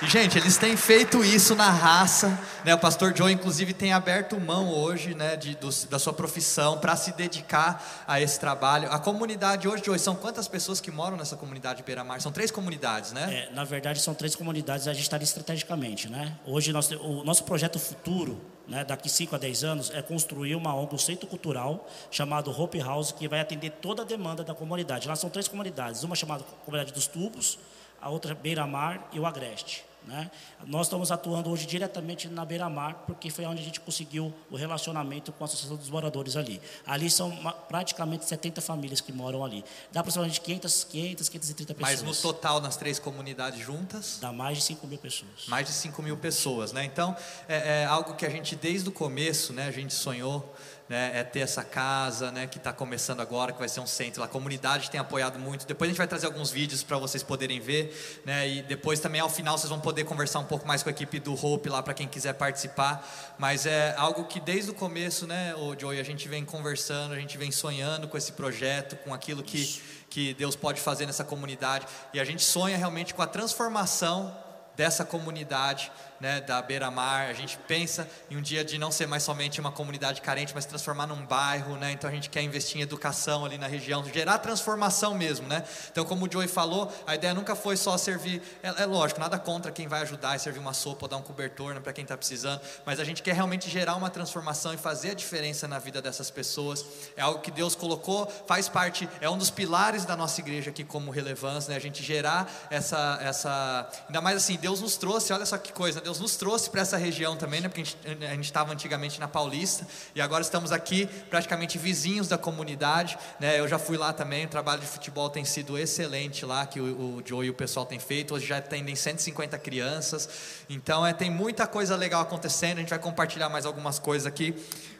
E, 0.00 0.06
gente, 0.06 0.38
eles 0.38 0.56
têm 0.56 0.76
feito 0.76 1.24
isso 1.24 1.56
na 1.56 1.68
raça, 1.70 2.38
né? 2.64 2.72
O 2.72 2.78
pastor 2.78 3.16
Joe, 3.16 3.32
inclusive, 3.32 3.72
tem 3.72 3.92
aberto 3.92 4.38
mão 4.38 4.72
hoje, 4.72 5.12
né, 5.12 5.34
de, 5.34 5.56
do, 5.56 5.70
da 5.90 5.98
sua 5.98 6.12
profissão 6.12 6.78
para 6.78 6.94
se 6.94 7.10
dedicar 7.14 8.04
a 8.06 8.20
esse 8.20 8.38
trabalho. 8.38 8.88
A 8.92 8.98
comunidade 9.00 9.66
hoje, 9.66 9.82
Joe, 9.84 9.98
são 9.98 10.14
quantas 10.14 10.46
pessoas 10.46 10.80
que 10.80 10.88
moram 10.92 11.16
nessa 11.16 11.36
comunidade 11.36 11.78
de 11.78 11.82
Beira-Mar? 11.82 12.20
São 12.20 12.30
três 12.30 12.52
comunidades, 12.52 13.10
né? 13.10 13.48
É, 13.50 13.52
na 13.52 13.64
verdade, 13.64 14.00
são 14.00 14.14
três 14.14 14.36
comunidades, 14.36 14.86
a 14.86 14.92
gente 14.92 15.02
está 15.02 15.16
ali 15.16 15.24
estrategicamente, 15.24 16.08
né? 16.08 16.38
Hoje, 16.46 16.72
o 16.72 17.24
nosso 17.24 17.42
projeto 17.42 17.76
futuro, 17.80 18.40
né, 18.68 18.84
daqui 18.84 19.08
5 19.08 19.34
a 19.34 19.38
10 19.38 19.64
anos, 19.64 19.90
é 19.90 20.00
construir 20.00 20.54
uma 20.54 20.76
ONG, 20.76 20.94
um 20.94 20.98
centro 20.98 21.26
cultural, 21.26 21.88
chamado 22.08 22.52
Hope 22.52 22.78
House, 22.78 23.10
que 23.10 23.26
vai 23.26 23.40
atender 23.40 23.70
toda 23.82 24.02
a 24.02 24.04
demanda 24.04 24.44
da 24.44 24.54
comunidade. 24.54 25.08
Lá 25.08 25.16
são 25.16 25.28
três 25.28 25.48
comunidades, 25.48 26.04
uma 26.04 26.14
chamada 26.14 26.44
Comunidade 26.64 26.92
dos 26.92 27.08
Tubos, 27.08 27.58
a 28.00 28.08
outra 28.08 28.34
Beira-Mar 28.34 29.08
e 29.12 29.20
o 29.20 29.26
Agreste. 29.26 29.88
Né? 30.08 30.30
Nós 30.64 30.86
estamos 30.86 31.12
atuando 31.12 31.50
hoje 31.50 31.66
diretamente 31.66 32.28
na 32.28 32.42
beira-mar, 32.42 33.04
porque 33.06 33.28
foi 33.28 33.44
onde 33.44 33.60
a 33.60 33.64
gente 33.64 33.78
conseguiu 33.78 34.32
o 34.50 34.56
relacionamento 34.56 35.30
com 35.32 35.44
a 35.44 35.46
Associação 35.46 35.76
dos 35.76 35.90
Moradores 35.90 36.34
ali. 36.34 36.62
Ali 36.86 37.10
são 37.10 37.30
praticamente 37.68 38.24
70 38.24 38.62
famílias 38.62 39.02
que 39.02 39.12
moram 39.12 39.44
ali. 39.44 39.62
Dá 39.92 40.00
aproximadamente 40.00 40.40
500, 40.40 40.84
500 40.84 41.28
530 41.28 41.74
pessoas. 41.74 42.02
Mas 42.02 42.02
no 42.02 42.22
total, 42.22 42.58
nas 42.58 42.78
três 42.78 42.98
comunidades 42.98 43.60
juntas? 43.60 44.16
Dá 44.18 44.32
mais 44.32 44.56
de 44.56 44.64
5 44.64 44.86
mil 44.86 44.98
pessoas. 44.98 45.46
Mais 45.46 45.66
de 45.66 45.74
5 45.74 46.02
mil 46.02 46.16
pessoas, 46.16 46.72
né? 46.72 46.84
Então, 46.84 47.14
é, 47.46 47.82
é 47.82 47.84
algo 47.84 48.14
que 48.14 48.24
a 48.24 48.30
gente, 48.30 48.56
desde 48.56 48.88
o 48.88 48.92
começo, 48.92 49.52
né, 49.52 49.66
a 49.66 49.72
gente 49.72 49.92
sonhou 49.92 50.54
né, 50.88 51.12
é 51.14 51.24
ter 51.24 51.40
essa 51.40 51.62
casa, 51.62 52.30
né, 52.30 52.46
que 52.46 52.58
está 52.58 52.72
começando 52.72 53.20
agora, 53.20 53.52
que 53.52 53.58
vai 53.58 53.68
ser 53.68 53.80
um 53.80 53.86
centro. 53.86 54.22
A 54.22 54.28
comunidade 54.28 54.90
tem 54.90 54.98
apoiado 54.98 55.38
muito. 55.38 55.66
Depois 55.66 55.88
a 55.88 55.90
gente 55.90 55.98
vai 55.98 56.06
trazer 56.06 56.26
alguns 56.26 56.50
vídeos 56.50 56.82
para 56.82 56.96
vocês 56.98 57.22
poderem 57.22 57.60
ver, 57.60 58.22
né, 58.24 58.48
e 58.48 58.62
depois 58.62 59.00
também 59.00 59.20
ao 59.20 59.28
final 59.28 59.58
vocês 59.58 59.68
vão 59.68 59.80
poder 59.80 60.04
conversar 60.04 60.38
um 60.38 60.44
pouco 60.44 60.66
mais 60.66 60.82
com 60.82 60.88
a 60.88 60.92
equipe 60.92 61.20
do 61.20 61.34
Hope 61.34 61.68
lá 61.68 61.82
para 61.82 61.94
quem 61.94 62.08
quiser 62.08 62.34
participar. 62.34 63.36
Mas 63.38 63.66
é 63.66 63.94
algo 63.96 64.24
que 64.24 64.40
desde 64.40 64.70
o 64.70 64.74
começo, 64.74 65.26
né, 65.26 65.54
o 65.56 65.78
Joey, 65.78 66.00
a 66.00 66.04
gente 66.04 66.28
vem 66.28 66.44
conversando, 66.44 67.12
a 67.12 67.18
gente 67.18 67.36
vem 67.36 67.52
sonhando 67.52 68.08
com 68.08 68.16
esse 68.16 68.32
projeto, 68.32 68.96
com 68.96 69.12
aquilo 69.12 69.42
que 69.42 69.82
que 70.10 70.32
Deus 70.34 70.56
pode 70.56 70.80
fazer 70.80 71.04
nessa 71.04 71.22
comunidade, 71.22 71.86
e 72.14 72.20
a 72.20 72.24
gente 72.24 72.42
sonha 72.42 72.78
realmente 72.78 73.12
com 73.12 73.22
a 73.22 73.26
transformação 73.26 74.34
dessa 74.74 75.04
comunidade 75.04 75.90
né, 76.20 76.40
da 76.40 76.60
beira-mar. 76.60 77.28
A 77.28 77.32
gente 77.32 77.56
pensa 77.66 78.08
em 78.30 78.36
um 78.36 78.42
dia 78.42 78.64
de 78.64 78.78
não 78.78 78.90
ser 78.90 79.06
mais 79.06 79.22
somente 79.22 79.60
uma 79.60 79.72
comunidade 79.72 80.20
carente, 80.20 80.52
mas 80.54 80.64
transformar 80.64 81.06
num 81.06 81.24
bairro, 81.24 81.76
né? 81.76 81.92
Então 81.92 82.08
a 82.08 82.12
gente 82.12 82.28
quer 82.28 82.42
investir 82.42 82.78
em 82.78 82.82
educação 82.82 83.44
ali 83.44 83.58
na 83.58 83.66
região, 83.66 84.04
gerar 84.04 84.38
transformação 84.38 85.14
mesmo, 85.14 85.46
né? 85.46 85.64
Então, 85.90 86.04
como 86.04 86.26
o 86.26 86.32
Joey 86.32 86.48
falou, 86.48 86.92
a 87.06 87.14
ideia 87.14 87.34
nunca 87.34 87.54
foi 87.54 87.76
só 87.76 87.96
servir. 87.96 88.42
É, 88.62 88.82
é 88.82 88.86
lógico, 88.86 89.20
nada 89.20 89.38
contra 89.38 89.70
quem 89.70 89.86
vai 89.86 90.02
ajudar 90.02 90.36
e 90.36 90.38
servir 90.38 90.58
uma 90.58 90.72
sopa 90.72 91.04
ou 91.04 91.08
dar 91.08 91.16
um 91.16 91.22
cobertor 91.22 91.74
né, 91.74 91.80
para 91.80 91.92
quem 91.92 92.02
está 92.02 92.16
precisando, 92.16 92.60
mas 92.84 93.00
a 93.00 93.04
gente 93.04 93.22
quer 93.22 93.34
realmente 93.34 93.68
gerar 93.68 93.96
uma 93.96 94.10
transformação 94.10 94.72
e 94.72 94.76
fazer 94.76 95.10
a 95.10 95.14
diferença 95.14 95.68
na 95.68 95.78
vida 95.78 96.00
dessas 96.00 96.30
pessoas. 96.30 96.84
É 97.16 97.22
algo 97.22 97.40
que 97.40 97.50
Deus 97.50 97.74
colocou, 97.74 98.26
faz 98.46 98.68
parte, 98.68 99.08
é 99.20 99.28
um 99.28 99.38
dos 99.38 99.50
pilares 99.50 100.04
da 100.04 100.16
nossa 100.16 100.40
igreja 100.40 100.70
aqui 100.70 100.84
como 100.84 101.10
relevância, 101.10 101.70
né? 101.70 101.76
A 101.76 101.80
gente 101.80 102.02
gerar 102.02 102.50
essa, 102.70 103.18
essa, 103.22 103.88
ainda 104.06 104.20
mais 104.20 104.36
assim, 104.36 104.56
Deus 104.56 104.80
nos 104.80 104.96
trouxe. 104.96 105.32
Olha 105.32 105.46
só 105.46 105.58
que 105.58 105.72
coisa. 105.72 106.02
Deus 106.08 106.20
nos 106.20 106.36
trouxe 106.36 106.70
para 106.70 106.80
essa 106.80 106.96
região 106.96 107.36
também, 107.36 107.60
né? 107.60 107.68
Porque 107.68 107.82
a 107.82 108.34
gente 108.34 108.44
estava 108.44 108.72
antigamente 108.72 109.20
na 109.20 109.28
Paulista 109.28 109.86
e 110.14 110.22
agora 110.22 110.40
estamos 110.40 110.72
aqui 110.72 111.06
praticamente 111.28 111.76
vizinhos 111.76 112.26
da 112.26 112.38
comunidade, 112.38 113.18
né? 113.38 113.60
Eu 113.60 113.68
já 113.68 113.78
fui 113.78 113.98
lá 113.98 114.10
também, 114.10 114.46
o 114.46 114.48
trabalho 114.48 114.80
de 114.80 114.86
futebol 114.86 115.28
tem 115.28 115.44
sido 115.44 115.76
excelente 115.76 116.46
lá, 116.46 116.64
que 116.64 116.80
o, 116.80 117.18
o 117.18 117.22
Joe 117.22 117.46
e 117.46 117.50
o 117.50 117.54
pessoal 117.54 117.84
têm 117.84 117.98
feito. 117.98 118.34
Hoje 118.34 118.46
já 118.46 118.56
atendem 118.56 118.96
150 118.96 119.58
crianças, 119.58 120.30
então 120.66 121.06
é, 121.06 121.12
tem 121.12 121.30
muita 121.30 121.66
coisa 121.66 121.94
legal 121.94 122.22
acontecendo. 122.22 122.78
A 122.78 122.80
gente 122.80 122.88
vai 122.88 122.98
compartilhar 122.98 123.50
mais 123.50 123.66
algumas 123.66 123.98
coisas 123.98 124.26
aqui, 124.26 124.54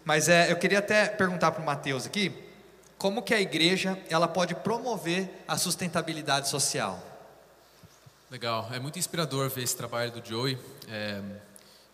mas 0.04 0.28
é, 0.28 0.52
eu 0.52 0.56
queria 0.56 0.80
até 0.80 1.06
perguntar 1.06 1.52
para 1.52 1.62
o 1.62 1.64
Mateus 1.64 2.04
aqui, 2.04 2.34
como 2.98 3.22
que 3.22 3.32
a 3.32 3.40
igreja 3.40 3.98
ela 4.10 4.28
pode 4.28 4.54
promover 4.56 5.42
a 5.48 5.56
sustentabilidade 5.56 6.50
social? 6.50 7.02
Legal, 8.30 8.68
é 8.70 8.78
muito 8.78 8.98
inspirador 8.98 9.48
ver 9.48 9.62
esse 9.62 9.74
trabalho 9.74 10.12
do 10.12 10.22
Joey. 10.22 10.58
É, 10.86 11.22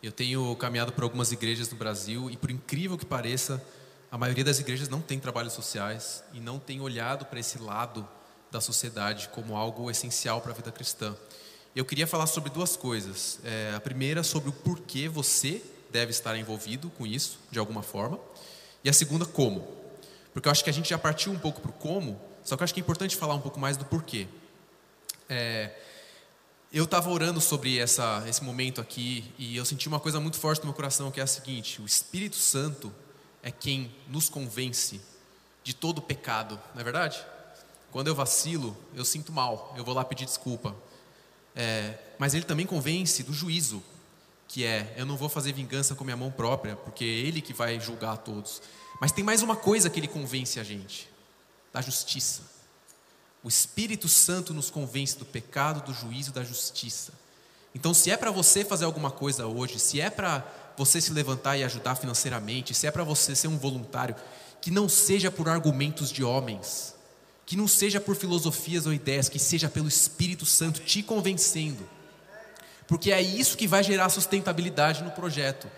eu 0.03 0.11
tenho 0.11 0.57
caminhado 0.57 0.93
por 0.93 1.05
algumas 1.05 1.31
igrejas 1.31 1.71
no 1.71 1.77
Brasil 1.77 2.29
e, 2.29 2.37
por 2.37 2.51
incrível 2.51 2.99
que 2.99 3.07
pareça, 3.07 3.65
a 4.11 4.19
maioria 4.19 4.43
das 4.43 4.59
igrejas 4.59 4.89
não 4.89 5.01
tem 5.01 5.21
trabalhos 5.21 5.53
sociais 5.53 6.25
e 6.33 6.41
não 6.41 6.59
tem 6.59 6.81
olhado 6.81 7.25
para 7.25 7.39
esse 7.39 7.59
lado 7.59 8.09
da 8.51 8.61
sociedade 8.61 9.29
como 9.29 9.57
algo 9.57 9.89
essencial 9.89 10.41
para 10.41 10.51
a 10.51 10.55
vida 10.57 10.73
cristã. 10.73 11.17
Eu 11.75 11.85
queria 11.85 12.05
falar 12.05 12.27
sobre 12.27 12.51
duas 12.51 12.75
coisas. 12.75 13.39
É, 13.45 13.73
a 13.77 13.79
primeira, 13.79 14.25
sobre 14.25 14.49
o 14.49 14.53
porquê 14.53 15.09
você 15.09 15.63
deve 15.93 16.11
estar 16.11 16.37
envolvido 16.37 16.91
com 16.91 17.07
isso, 17.07 17.39
de 17.49 17.61
alguma 17.61 17.85
forma. 17.85 18.19
E 18.83 18.91
a 18.91 18.93
segunda, 18.93 19.25
como. 19.25 19.69
Porque 20.33 20.49
eu 20.49 20.51
acho 20.51 20.65
que 20.65 20.71
a 20.71 20.73
gente 20.73 20.89
já 20.91 20.99
partiu 20.99 21.31
um 21.31 21.39
pouco 21.39 21.61
para 21.61 21.71
o 21.71 21.75
como, 21.75 22.21
só 22.43 22.57
que 22.57 22.63
eu 22.63 22.65
acho 22.65 22.75
que 22.75 22.81
é 22.81 22.83
importante 22.83 23.15
falar 23.15 23.35
um 23.35 23.41
pouco 23.41 23.61
mais 23.61 23.77
do 23.77 23.85
porquê. 23.85 24.27
É, 25.29 25.71
eu 26.75 26.83
estava 26.83 27.09
orando 27.09 27.41
sobre 27.41 27.79
essa, 27.79 28.25
esse 28.27 28.43
momento 28.43 28.81
aqui 28.81 29.33
e 29.39 29.57
eu 29.57 29.65
senti 29.65 29.87
uma 29.87 30.01
coisa 30.01 30.19
muito 30.19 30.37
forte 30.41 30.59
no 30.59 30.67
meu 30.67 30.75
coração 30.75 31.09
que 31.09 31.21
é 31.21 31.23
a 31.23 31.27
seguinte: 31.27 31.81
o 31.81 31.87
Espírito 31.87 32.35
Santo 32.35 32.93
é 33.45 33.51
quem 33.53 33.95
nos 34.09 34.29
convence 34.29 35.01
de 35.63 35.73
todo 35.73 36.03
pecado, 36.03 36.61
não 36.75 36.81
é 36.81 36.85
verdade? 36.85 37.25
Quando 37.93 38.09
eu 38.09 38.15
vacilo, 38.15 38.77
eu 38.93 39.05
sinto 39.05 39.33
mal, 39.33 39.73
eu 39.77 39.85
vou 39.85 39.95
lá 39.95 40.05
pedir 40.05 40.25
desculpa. 40.25 40.75
É, 41.55 41.97
mas 42.19 42.35
ele 42.35 42.45
também 42.45 42.67
convence 42.67 43.23
do 43.23 43.33
juízo, 43.33 43.81
que 44.49 44.65
é: 44.65 44.93
eu 44.97 45.07
não 45.07 45.17
vou 45.17 45.29
fazer 45.29 45.53
vingança 45.53 45.95
com 45.95 46.03
minha 46.03 46.17
mão 46.17 46.33
própria, 46.33 46.75
porque 46.75 47.05
é 47.05 47.07
ele 47.07 47.41
que 47.41 47.55
vai 47.55 47.79
julgar 47.79 48.15
a 48.15 48.17
todos. 48.17 48.61
Mas 49.01 49.13
tem 49.13 49.23
mais 49.23 49.43
uma 49.43 49.55
coisa 49.55 49.89
que 49.89 50.01
ele 50.01 50.09
convence 50.09 50.59
a 50.59 50.65
gente: 50.65 51.09
da 51.73 51.81
justiça. 51.81 52.54
O 53.45 53.49
Espírito 53.49 54.09
Santo 54.09 54.55
nos 54.55 54.71
convence 54.71 55.19
do 55.19 55.27
pecado, 55.27 55.85
do 55.85 55.93
juízo, 55.93 56.33
da 56.33 56.43
justiça. 56.43 57.13
Então, 57.75 57.93
se 57.93 58.11
é 58.11 58.17
para 58.17 58.31
você 58.31 58.65
fazer 58.65 58.87
alguma 58.87 59.11
coisa 59.11 59.47
hoje, 59.47 59.79
se 59.79 60.01
é 60.01 60.09
para 60.09 60.43
você 60.79 60.99
se 60.99 61.13
levantar 61.13 61.59
e 61.59 61.63
ajudar 61.63 61.95
financeiramente, 61.95 62.73
se 62.75 62.87
é 62.87 62.91
para 62.91 63.05
você 63.05 63.37
ser 63.37 63.49
um 63.49 63.59
voluntário, 63.59 64.17
que 64.63 64.71
não 64.71 64.89
seja 64.89 65.31
por 65.31 65.47
argumentos 65.47 66.11
de 66.11 66.25
homens, 66.25 66.95
que 67.45 67.55
não 67.55 67.69
seja 67.69 68.01
por 68.01 68.17
filosofias 68.17 68.87
ou 68.87 68.95
ideias, 68.95 69.29
que 69.29 69.39
seja 69.39 69.69
pelo 69.69 69.89
Espírito 69.89 70.47
Santo 70.47 70.81
te 70.81 71.03
convencendo. 71.03 71.87
Porque 72.87 73.13
é 73.13 73.21
isso 73.21 73.59
que 73.59 73.69
vai 73.69 73.83
gerar 73.83 74.09
sustentabilidade 74.09 75.05
no 75.05 75.11
projeto. 75.11 75.69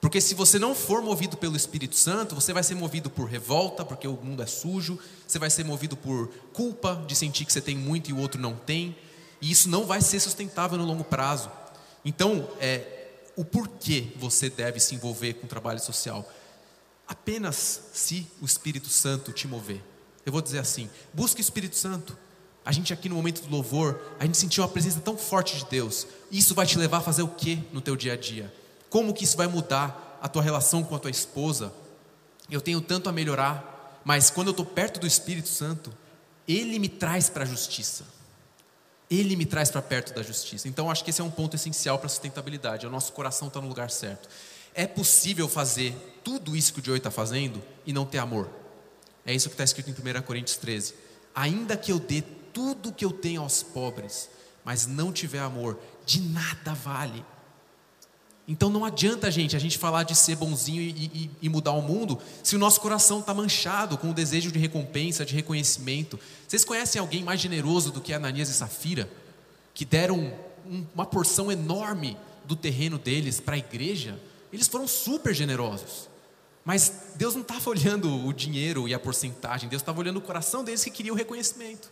Porque 0.00 0.20
se 0.20 0.34
você 0.34 0.58
não 0.58 0.74
for 0.74 1.02
movido 1.02 1.36
pelo 1.36 1.56
Espírito 1.56 1.96
Santo, 1.96 2.34
você 2.34 2.52
vai 2.52 2.62
ser 2.62 2.76
movido 2.76 3.10
por 3.10 3.28
revolta, 3.28 3.84
porque 3.84 4.06
o 4.06 4.12
mundo 4.12 4.42
é 4.42 4.46
sujo, 4.46 4.98
você 5.26 5.38
vai 5.38 5.50
ser 5.50 5.64
movido 5.64 5.96
por 5.96 6.28
culpa 6.52 7.02
de 7.06 7.16
sentir 7.16 7.44
que 7.44 7.52
você 7.52 7.60
tem 7.60 7.76
muito 7.76 8.08
e 8.10 8.12
o 8.12 8.18
outro 8.18 8.40
não 8.40 8.54
tem, 8.54 8.96
e 9.40 9.50
isso 9.50 9.68
não 9.68 9.84
vai 9.84 10.00
ser 10.00 10.20
sustentável 10.20 10.78
no 10.78 10.84
longo 10.84 11.02
prazo. 11.02 11.50
Então, 12.04 12.48
é, 12.60 13.08
o 13.36 13.44
porquê 13.44 14.08
você 14.16 14.48
deve 14.48 14.78
se 14.78 14.94
envolver 14.94 15.34
com 15.34 15.46
o 15.46 15.48
trabalho 15.48 15.80
social? 15.80 16.28
Apenas 17.06 17.82
se 17.92 18.26
o 18.40 18.44
Espírito 18.44 18.88
Santo 18.88 19.32
te 19.32 19.48
mover. 19.48 19.82
Eu 20.24 20.30
vou 20.30 20.42
dizer 20.42 20.58
assim: 20.58 20.88
busque 21.12 21.40
o 21.40 21.42
Espírito 21.42 21.76
Santo. 21.76 22.16
A 22.64 22.70
gente 22.70 22.92
aqui 22.92 23.08
no 23.08 23.14
momento 23.14 23.40
do 23.42 23.50
louvor, 23.50 23.98
a 24.20 24.26
gente 24.26 24.36
sentiu 24.36 24.62
uma 24.62 24.68
presença 24.68 25.00
tão 25.00 25.16
forte 25.16 25.56
de 25.56 25.64
Deus. 25.64 26.06
Isso 26.30 26.54
vai 26.54 26.66
te 26.66 26.76
levar 26.76 26.98
a 26.98 27.00
fazer 27.00 27.22
o 27.22 27.28
que 27.28 27.64
no 27.72 27.80
teu 27.80 27.96
dia 27.96 28.12
a 28.12 28.16
dia? 28.16 28.52
Como 28.90 29.12
que 29.12 29.24
isso 29.24 29.36
vai 29.36 29.46
mudar 29.46 30.18
a 30.20 30.28
tua 30.28 30.42
relação 30.42 30.82
com 30.82 30.94
a 30.94 30.98
tua 30.98 31.10
esposa? 31.10 31.72
Eu 32.50 32.60
tenho 32.60 32.80
tanto 32.80 33.08
a 33.08 33.12
melhorar, 33.12 34.00
mas 34.04 34.30
quando 34.30 34.48
eu 34.48 34.52
estou 34.52 34.64
perto 34.66 35.00
do 35.00 35.06
Espírito 35.06 35.48
Santo, 35.48 35.92
Ele 36.46 36.78
me 36.78 36.88
traz 36.88 37.28
para 37.28 37.44
a 37.44 37.46
justiça. 37.46 38.04
Ele 39.10 39.36
me 39.36 39.46
traz 39.46 39.70
para 39.70 39.80
perto 39.80 40.14
da 40.14 40.22
justiça. 40.22 40.68
Então, 40.68 40.90
acho 40.90 41.02
que 41.02 41.10
esse 41.10 41.20
é 41.20 41.24
um 41.24 41.30
ponto 41.30 41.56
essencial 41.56 41.98
para 41.98 42.06
a 42.06 42.10
sustentabilidade. 42.10 42.86
O 42.86 42.90
nosso 42.90 43.12
coração 43.12 43.48
está 43.48 43.60
no 43.60 43.68
lugar 43.68 43.90
certo. 43.90 44.28
É 44.74 44.86
possível 44.86 45.48
fazer 45.48 45.94
tudo 46.22 46.54
isso 46.54 46.72
que 46.72 46.80
o 46.80 46.84
Joey 46.84 46.98
está 46.98 47.10
fazendo 47.10 47.62
e 47.86 47.92
não 47.92 48.04
ter 48.04 48.18
amor. 48.18 48.48
É 49.24 49.34
isso 49.34 49.48
que 49.48 49.54
está 49.54 49.64
escrito 49.64 49.90
em 49.90 50.18
1 50.18 50.22
Coríntios 50.22 50.56
13. 50.56 50.94
Ainda 51.34 51.76
que 51.76 51.92
eu 51.92 51.98
dê 51.98 52.22
tudo 52.52 52.90
o 52.90 52.92
que 52.92 53.04
eu 53.04 53.12
tenho 53.12 53.42
aos 53.42 53.62
pobres, 53.62 54.28
mas 54.64 54.86
não 54.86 55.12
tiver 55.12 55.40
amor, 55.40 55.78
de 56.04 56.20
nada 56.20 56.74
vale. 56.74 57.24
Então 58.48 58.70
não 58.70 58.82
adianta, 58.82 59.30
gente, 59.30 59.54
a 59.54 59.58
gente 59.58 59.76
falar 59.76 60.04
de 60.04 60.16
ser 60.16 60.34
bonzinho 60.34 60.80
e, 60.80 60.90
e, 60.90 61.30
e 61.42 61.48
mudar 61.50 61.72
o 61.72 61.82
mundo 61.82 62.18
se 62.42 62.56
o 62.56 62.58
nosso 62.58 62.80
coração 62.80 63.20
está 63.20 63.34
manchado 63.34 63.98
com 63.98 64.10
o 64.10 64.14
desejo 64.14 64.50
de 64.50 64.58
recompensa, 64.58 65.22
de 65.22 65.34
reconhecimento. 65.34 66.18
Vocês 66.46 66.64
conhecem 66.64 66.98
alguém 66.98 67.22
mais 67.22 67.38
generoso 67.40 67.92
do 67.92 68.00
que 68.00 68.14
Ananias 68.14 68.48
e 68.48 68.54
Safira? 68.54 69.06
Que 69.74 69.84
deram 69.84 70.32
um, 70.66 70.86
uma 70.94 71.04
porção 71.04 71.52
enorme 71.52 72.16
do 72.46 72.56
terreno 72.56 72.96
deles 72.98 73.38
para 73.38 73.54
a 73.54 73.58
igreja? 73.58 74.18
Eles 74.50 74.66
foram 74.66 74.88
super 74.88 75.34
generosos. 75.34 76.08
Mas 76.64 76.92
Deus 77.16 77.34
não 77.34 77.42
estava 77.42 77.68
olhando 77.68 78.26
o 78.26 78.32
dinheiro 78.32 78.88
e 78.88 78.94
a 78.94 78.98
porcentagem, 78.98 79.68
Deus 79.68 79.82
estava 79.82 80.00
olhando 80.00 80.16
o 80.16 80.22
coração 80.22 80.64
deles 80.64 80.82
que 80.82 80.90
queria 80.90 81.12
o 81.12 81.16
reconhecimento. 81.16 81.90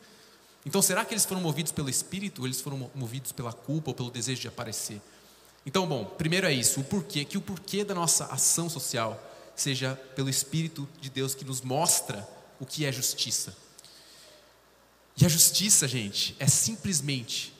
Então, 0.65 0.81
será 0.81 1.05
que 1.05 1.13
eles 1.13 1.25
foram 1.25 1.41
movidos 1.41 1.71
pelo 1.71 1.89
Espírito 1.89 2.41
ou 2.41 2.47
eles 2.47 2.61
foram 2.61 2.91
movidos 2.95 3.31
pela 3.31 3.53
culpa 3.53 3.91
ou 3.91 3.95
pelo 3.95 4.11
desejo 4.11 4.41
de 4.41 4.49
aparecer? 4.49 5.01
Então, 5.67 5.85
bom, 5.85 6.05
primeiro 6.05 6.47
é 6.47 6.53
isso, 6.53 6.81
o 6.81 6.85
porquê, 6.85 7.25
que 7.25 7.37
o 7.37 7.41
porquê 7.41 7.85
da 7.85 7.93
nossa 7.93 8.27
ação 8.27 8.71
social 8.71 9.21
seja 9.57 9.97
pelo 10.15 10.31
Espírito 10.31 10.89
de 11.01 11.11
Deus 11.11 11.35
que 11.35 11.45
nos 11.45 11.61
mostra 11.61 12.27
o 12.61 12.65
que 12.65 12.87
é 12.87 12.93
justiça. 12.93 13.53
E 15.17 15.27
a 15.27 15.29
justiça, 15.29 15.89
gente, 15.89 16.37
é 16.39 16.47
simplesmente 16.47 17.53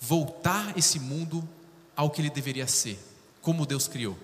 voltar 0.00 0.78
esse 0.78 0.98
mundo 0.98 1.46
ao 1.94 2.08
que 2.10 2.22
ele 2.22 2.30
deveria 2.30 2.66
ser, 2.66 2.98
como 3.42 3.66
Deus 3.66 3.86
criou. 3.86 4.16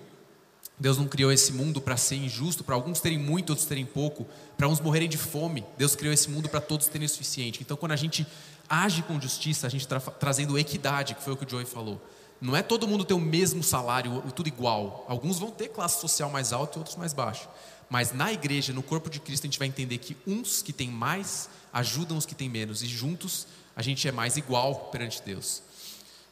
Deus 0.79 0.97
não 0.97 1.07
criou 1.07 1.31
esse 1.31 1.51
mundo 1.51 1.81
para 1.81 1.97
ser 1.97 2.15
injusto, 2.15 2.63
para 2.63 2.73
alguns 2.73 2.99
terem 2.99 3.17
muito, 3.17 3.49
outros 3.49 3.67
terem 3.67 3.85
pouco, 3.85 4.27
para 4.55 4.67
uns 4.67 4.79
morrerem 4.79 5.09
de 5.09 5.17
fome. 5.17 5.63
Deus 5.77 5.95
criou 5.95 6.13
esse 6.13 6.29
mundo 6.29 6.49
para 6.49 6.61
todos 6.61 6.87
terem 6.87 7.05
o 7.05 7.09
suficiente. 7.09 7.61
Então, 7.61 7.75
quando 7.75 7.91
a 7.91 7.95
gente 7.95 8.25
age 8.69 9.03
com 9.03 9.19
justiça, 9.19 9.67
a 9.67 9.69
gente 9.69 9.81
está 9.81 9.99
trazendo 9.99 10.57
equidade, 10.57 11.15
que 11.15 11.23
foi 11.23 11.33
o 11.33 11.37
que 11.37 11.45
o 11.45 11.49
Joey 11.49 11.65
falou. 11.65 12.01
Não 12.39 12.55
é 12.55 12.61
todo 12.61 12.87
mundo 12.87 13.03
ter 13.03 13.13
o 13.13 13.19
mesmo 13.19 13.63
salário, 13.63 14.21
tudo 14.35 14.47
igual. 14.47 15.05
Alguns 15.07 15.39
vão 15.39 15.49
ter 15.49 15.69
classe 15.69 15.99
social 15.99 16.29
mais 16.29 16.53
alta 16.53 16.77
e 16.77 16.79
outros 16.79 16.95
mais 16.95 17.13
baixa. 17.13 17.47
Mas 17.89 18.11
na 18.11 18.31
igreja, 18.31 18.73
no 18.73 18.83
corpo 18.83 19.09
de 19.09 19.19
Cristo, 19.19 19.45
a 19.45 19.47
gente 19.47 19.59
vai 19.59 19.67
entender 19.67 19.97
que 19.97 20.15
uns 20.27 20.61
que 20.61 20.73
têm 20.73 20.89
mais 20.89 21.49
ajudam 21.71 22.17
os 22.17 22.25
que 22.25 22.35
têm 22.35 22.49
menos, 22.49 22.81
e 22.83 22.87
juntos 22.87 23.47
a 23.75 23.81
gente 23.81 24.07
é 24.07 24.11
mais 24.11 24.37
igual 24.37 24.89
perante 24.91 25.21
Deus. 25.21 25.61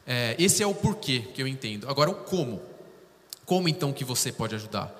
É, 0.05 0.35
esse 0.37 0.61
é 0.61 0.67
o 0.67 0.73
porquê 0.73 1.21
que 1.33 1.41
eu 1.41 1.47
entendo. 1.47 1.89
Agora, 1.89 2.09
o 2.09 2.15
como. 2.15 2.61
Como 3.45 3.69
então 3.69 3.93
que 3.93 4.03
você 4.03 4.31
pode 4.31 4.55
ajudar? 4.55 4.93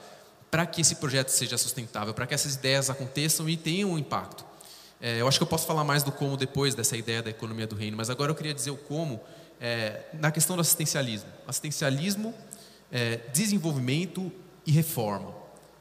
Para 0.50 0.66
que 0.66 0.82
esse 0.82 0.96
projeto 0.96 1.30
seja 1.30 1.58
sustentável, 1.58 2.14
para 2.14 2.26
que 2.26 2.34
essas 2.34 2.56
ideias 2.56 2.90
aconteçam 2.90 3.50
e 3.50 3.58
tenham 3.58 3.92
um 3.92 3.98
impacto. 3.98 4.46
É, 5.02 5.20
eu 5.20 5.28
acho 5.28 5.38
que 5.38 5.44
eu 5.44 5.48
posso 5.48 5.68
falar 5.68 5.84
mais 5.84 6.04
do 6.04 6.12
como 6.12 6.38
depois 6.38 6.74
dessa 6.74 6.96
ideia 6.96 7.22
da 7.22 7.30
economia 7.30 7.68
do 7.68 7.76
reino, 7.76 7.98
mas 7.98 8.10
agora 8.10 8.32
eu 8.32 8.36
queria 8.36 8.54
dizer 8.54 8.72
o 8.72 8.78
como 8.78 9.20
é, 9.60 10.06
na 10.14 10.32
questão 10.32 10.56
do 10.56 10.62
assistencialismo. 10.62 11.30
Assistencialismo, 11.48 12.34
é, 12.92 13.18
desenvolvimento 13.34 14.32
e 14.66 14.72
reforma. 14.72 15.34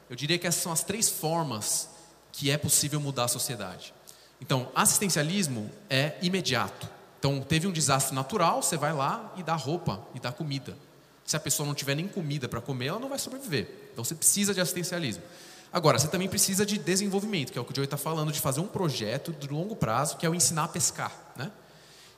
Eu 0.09 0.15
diria 0.15 0.37
que 0.37 0.47
essas 0.47 0.61
são 0.61 0.71
as 0.71 0.83
três 0.83 1.09
formas 1.09 1.89
que 2.31 2.51
é 2.51 2.57
possível 2.57 2.99
mudar 2.99 3.25
a 3.25 3.27
sociedade. 3.27 3.93
Então, 4.41 4.69
assistencialismo 4.75 5.71
é 5.89 6.15
imediato. 6.21 6.87
Então, 7.17 7.41
teve 7.41 7.65
um 7.65 7.71
desastre 7.71 8.13
natural, 8.13 8.61
você 8.61 8.77
vai 8.77 8.93
lá 8.93 9.33
e 9.37 9.43
dá 9.43 9.55
roupa 9.55 10.05
e 10.13 10.19
dá 10.19 10.31
comida. 10.31 10.77
Se 11.25 11.35
a 11.35 11.39
pessoa 11.39 11.65
não 11.65 11.73
tiver 11.73 11.95
nem 11.95 12.07
comida 12.07 12.47
para 12.47 12.61
comer, 12.61 12.87
ela 12.87 12.99
não 12.99 13.09
vai 13.09 13.17
sobreviver. 13.17 13.67
Então, 13.91 14.03
você 14.03 14.13
precisa 14.13 14.53
de 14.53 14.61
assistencialismo. 14.61 15.23
Agora, 15.73 15.97
você 15.97 16.07
também 16.07 16.29
precisa 16.29 16.65
de 16.65 16.77
desenvolvimento, 16.77 17.51
que 17.51 17.57
é 17.57 17.61
o 17.61 17.65
que 17.65 17.71
o 17.71 17.75
Joey 17.75 17.85
está 17.85 17.97
falando, 17.97 18.31
de 18.31 18.39
fazer 18.39 18.59
um 18.59 18.67
projeto 18.67 19.33
de 19.33 19.47
longo 19.47 19.75
prazo, 19.75 20.17
que 20.17 20.25
é 20.25 20.29
o 20.29 20.35
ensinar 20.35 20.65
a 20.65 20.67
pescar. 20.67 21.11
Né? 21.35 21.51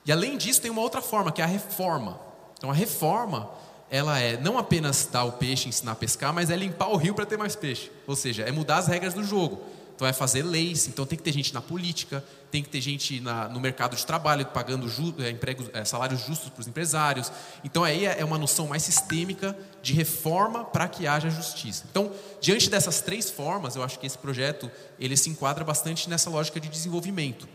E 0.08 0.12
além 0.12 0.38
disso, 0.38 0.62
tem 0.62 0.70
uma 0.70 0.80
outra 0.80 1.02
forma, 1.02 1.30
que 1.30 1.42
é 1.42 1.44
a 1.44 1.46
reforma. 1.46 2.18
Então, 2.56 2.70
a 2.70 2.72
reforma, 2.72 3.50
ela 3.90 4.18
é 4.18 4.38
não 4.38 4.56
apenas 4.56 5.06
dar 5.12 5.24
o 5.24 5.32
peixe, 5.32 5.68
ensinar 5.68 5.92
a 5.92 5.94
pescar, 5.94 6.32
mas 6.32 6.48
é 6.48 6.56
limpar 6.56 6.88
o 6.88 6.96
rio 6.96 7.14
para 7.14 7.26
ter 7.26 7.36
mais 7.36 7.54
peixe. 7.54 7.92
Ou 8.06 8.16
seja, 8.16 8.42
é 8.44 8.50
mudar 8.50 8.78
as 8.78 8.86
regras 8.86 9.12
do 9.12 9.22
jogo. 9.22 9.62
Então, 9.94 10.08
é 10.08 10.12
fazer 10.14 10.42
leis. 10.42 10.88
Então, 10.88 11.04
tem 11.04 11.18
que 11.18 11.22
ter 11.22 11.32
gente 11.32 11.52
na 11.52 11.60
política, 11.60 12.24
tem 12.50 12.62
que 12.62 12.70
ter 12.70 12.80
gente 12.80 13.20
na, 13.20 13.50
no 13.50 13.60
mercado 13.60 13.96
de 13.96 14.06
trabalho 14.06 14.46
pagando 14.46 14.88
ju, 14.88 15.14
é, 15.18 15.28
empregos, 15.28 15.68
é, 15.74 15.84
salários 15.84 16.24
justos 16.24 16.48
para 16.48 16.62
os 16.62 16.66
empresários. 16.66 17.30
Então, 17.62 17.84
aí 17.84 18.06
é, 18.06 18.20
é 18.20 18.24
uma 18.24 18.38
noção 18.38 18.66
mais 18.66 18.84
sistêmica 18.84 19.54
de 19.82 19.92
reforma 19.92 20.64
para 20.64 20.88
que 20.88 21.06
haja 21.06 21.28
justiça. 21.28 21.84
Então, 21.90 22.10
diante 22.40 22.70
dessas 22.70 23.02
três 23.02 23.28
formas, 23.28 23.76
eu 23.76 23.82
acho 23.82 23.98
que 23.98 24.06
esse 24.06 24.16
projeto 24.16 24.70
ele 24.98 25.18
se 25.18 25.28
enquadra 25.28 25.64
bastante 25.64 26.08
nessa 26.08 26.30
lógica 26.30 26.58
de 26.58 26.70
desenvolvimento. 26.70 27.46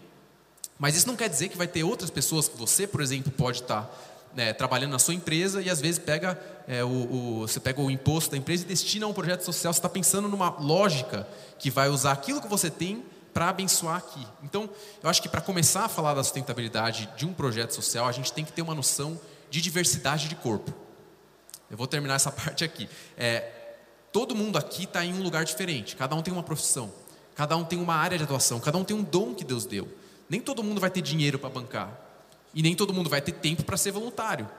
Mas 0.83 0.97
isso 0.97 1.07
não 1.07 1.15
quer 1.15 1.29
dizer 1.29 1.47
que 1.47 1.57
vai 1.57 1.65
ter 1.65 1.81
outras 1.85 2.09
pessoas 2.09 2.49
que 2.49 2.57
você, 2.57 2.85
por 2.85 2.99
exemplo, 2.99 3.31
pode 3.31 3.61
estar 3.61 3.89
né, 4.35 4.51
trabalhando 4.51 4.91
na 4.91 4.99
sua 4.99 5.13
empresa 5.13 5.61
e 5.61 5.69
às 5.69 5.79
vezes 5.79 5.97
pega 5.97 6.37
é, 6.67 6.83
o, 6.83 6.87
o, 6.89 7.47
você 7.47 7.57
pega 7.57 7.79
o 7.79 7.89
imposto 7.89 8.31
da 8.31 8.35
empresa 8.35 8.63
e 8.63 8.67
destina 8.67 9.05
a 9.05 9.07
um 9.07 9.13
projeto 9.13 9.45
social. 9.45 9.71
Você 9.71 9.79
está 9.79 9.87
pensando 9.87 10.27
numa 10.27 10.49
lógica 10.49 11.25
que 11.57 11.71
vai 11.71 11.87
usar 11.87 12.11
aquilo 12.11 12.41
que 12.41 12.49
você 12.49 12.69
tem 12.69 13.01
para 13.33 13.47
abençoar 13.47 13.95
aqui. 13.95 14.27
Então, 14.43 14.69
eu 15.01 15.09
acho 15.09 15.21
que 15.21 15.29
para 15.29 15.39
começar 15.39 15.85
a 15.85 15.87
falar 15.87 16.15
da 16.15 16.21
sustentabilidade 16.21 17.09
de 17.15 17.25
um 17.25 17.33
projeto 17.33 17.71
social, 17.71 18.05
a 18.05 18.11
gente 18.11 18.33
tem 18.33 18.43
que 18.43 18.51
ter 18.51 18.61
uma 18.61 18.75
noção 18.75 19.17
de 19.49 19.61
diversidade 19.61 20.27
de 20.27 20.35
corpo. 20.35 20.73
Eu 21.71 21.77
vou 21.77 21.87
terminar 21.87 22.15
essa 22.15 22.27
parte 22.29 22.65
aqui. 22.65 22.89
É, 23.15 23.39
todo 24.11 24.35
mundo 24.35 24.57
aqui 24.57 24.83
está 24.83 25.05
em 25.05 25.13
um 25.13 25.23
lugar 25.23 25.45
diferente. 25.45 25.95
Cada 25.95 26.13
um 26.13 26.21
tem 26.21 26.33
uma 26.33 26.43
profissão. 26.43 26.91
Cada 27.35 27.55
um 27.55 27.63
tem 27.63 27.79
uma 27.79 27.95
área 27.95 28.17
de 28.17 28.25
atuação. 28.25 28.59
Cada 28.59 28.77
um 28.77 28.83
tem 28.83 28.97
um 28.97 29.01
dom 29.01 29.33
que 29.33 29.45
Deus 29.45 29.65
deu. 29.65 30.02
Nem 30.33 30.41
todo 30.41 30.63
mundo 30.63 30.81
vai 30.81 30.89
ter 30.89 31.03
dinheiro 31.03 31.37
para 31.37 31.47
bancar. 31.47 31.95
E 32.55 32.63
nem 32.63 32.75
todo 32.75 32.91
mundo 32.91 33.07
vai 33.07 33.21
ter 33.21 33.33
tempo 33.33 33.63
para 33.63 33.77
ser 33.77 33.91
voluntário. 33.91 34.49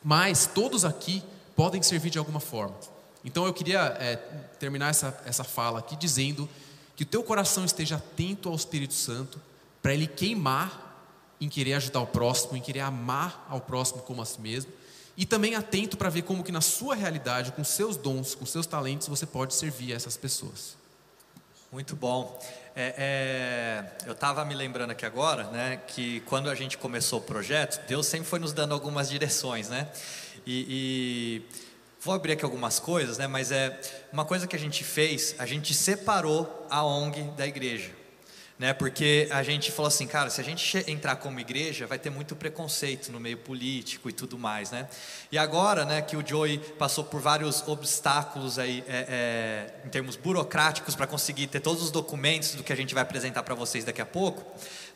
Mas 0.00 0.46
todos 0.46 0.84
aqui 0.84 1.24
podem 1.56 1.82
servir 1.82 2.08
de 2.08 2.18
alguma 2.18 2.38
forma. 2.38 2.76
Então 3.24 3.44
eu 3.44 3.52
queria 3.52 3.96
é, 3.98 4.14
terminar 4.60 4.90
essa, 4.90 5.20
essa 5.26 5.42
fala 5.42 5.80
aqui 5.80 5.96
dizendo 5.96 6.48
que 6.94 7.02
o 7.02 7.06
teu 7.06 7.24
coração 7.24 7.64
esteja 7.64 7.96
atento 7.96 8.48
ao 8.48 8.54
Espírito 8.54 8.94
Santo 8.94 9.40
para 9.82 9.92
ele 9.92 10.06
queimar 10.06 11.04
em 11.40 11.48
querer 11.48 11.74
ajudar 11.74 11.98
o 11.98 12.06
próximo, 12.06 12.56
em 12.56 12.60
querer 12.60 12.82
amar 12.82 13.44
ao 13.50 13.60
próximo 13.60 14.02
como 14.02 14.22
a 14.22 14.24
si 14.24 14.40
mesmo, 14.40 14.70
e 15.16 15.26
também 15.26 15.56
atento 15.56 15.96
para 15.96 16.10
ver 16.10 16.22
como 16.22 16.44
que 16.44 16.52
na 16.52 16.60
sua 16.60 16.94
realidade, 16.94 17.50
com 17.50 17.64
seus 17.64 17.96
dons, 17.96 18.36
com 18.36 18.46
seus 18.46 18.68
talentos, 18.68 19.08
você 19.08 19.26
pode 19.26 19.52
servir 19.52 19.92
a 19.92 19.96
essas 19.96 20.16
pessoas. 20.16 20.80
Muito 21.72 21.96
bom. 21.96 22.38
É, 22.76 22.94
é, 22.98 24.06
eu 24.06 24.12
estava 24.12 24.44
me 24.44 24.54
lembrando 24.54 24.90
aqui 24.90 25.06
agora, 25.06 25.44
né, 25.44 25.80
que 25.86 26.20
quando 26.26 26.50
a 26.50 26.54
gente 26.54 26.76
começou 26.76 27.18
o 27.18 27.22
projeto, 27.22 27.86
Deus 27.88 28.06
sempre 28.06 28.28
foi 28.28 28.38
nos 28.38 28.52
dando 28.52 28.74
algumas 28.74 29.08
direções, 29.08 29.70
né? 29.70 29.88
E, 30.46 30.66
e, 30.68 31.42
vou 31.98 32.12
abrir 32.12 32.32
aqui 32.32 32.44
algumas 32.44 32.78
coisas, 32.78 33.16
né? 33.16 33.26
Mas 33.26 33.50
é 33.50 33.80
uma 34.12 34.26
coisa 34.26 34.46
que 34.46 34.54
a 34.54 34.58
gente 34.58 34.84
fez, 34.84 35.34
a 35.38 35.46
gente 35.46 35.72
separou 35.72 36.66
a 36.68 36.84
ONG 36.84 37.22
da 37.38 37.46
igreja 37.46 38.01
né? 38.62 38.72
Porque 38.72 39.26
a 39.32 39.42
gente 39.42 39.72
falou 39.72 39.88
assim, 39.88 40.06
cara, 40.06 40.30
se 40.30 40.40
a 40.40 40.44
gente 40.44 40.88
entrar 40.88 41.16
como 41.16 41.40
igreja, 41.40 41.84
vai 41.84 41.98
ter 41.98 42.10
muito 42.10 42.36
preconceito 42.36 43.10
no 43.10 43.18
meio 43.18 43.36
político 43.36 44.08
e 44.08 44.12
tudo 44.12 44.38
mais, 44.38 44.70
né? 44.70 44.88
E 45.32 45.36
agora, 45.36 45.84
né, 45.84 46.00
que 46.00 46.16
o 46.16 46.24
Joey 46.24 46.58
passou 46.78 47.02
por 47.02 47.20
vários 47.20 47.66
obstáculos 47.66 48.60
aí, 48.60 48.84
é, 48.86 49.06
é, 49.08 49.84
em 49.84 49.88
termos 49.88 50.14
burocráticos, 50.14 50.94
para 50.94 51.08
conseguir 51.08 51.48
ter 51.48 51.58
todos 51.58 51.82
os 51.82 51.90
documentos 51.90 52.54
do 52.54 52.62
que 52.62 52.72
a 52.72 52.76
gente 52.76 52.94
vai 52.94 53.02
apresentar 53.02 53.42
para 53.42 53.56
vocês 53.56 53.84
daqui 53.84 54.00
a 54.00 54.06
pouco, 54.06 54.46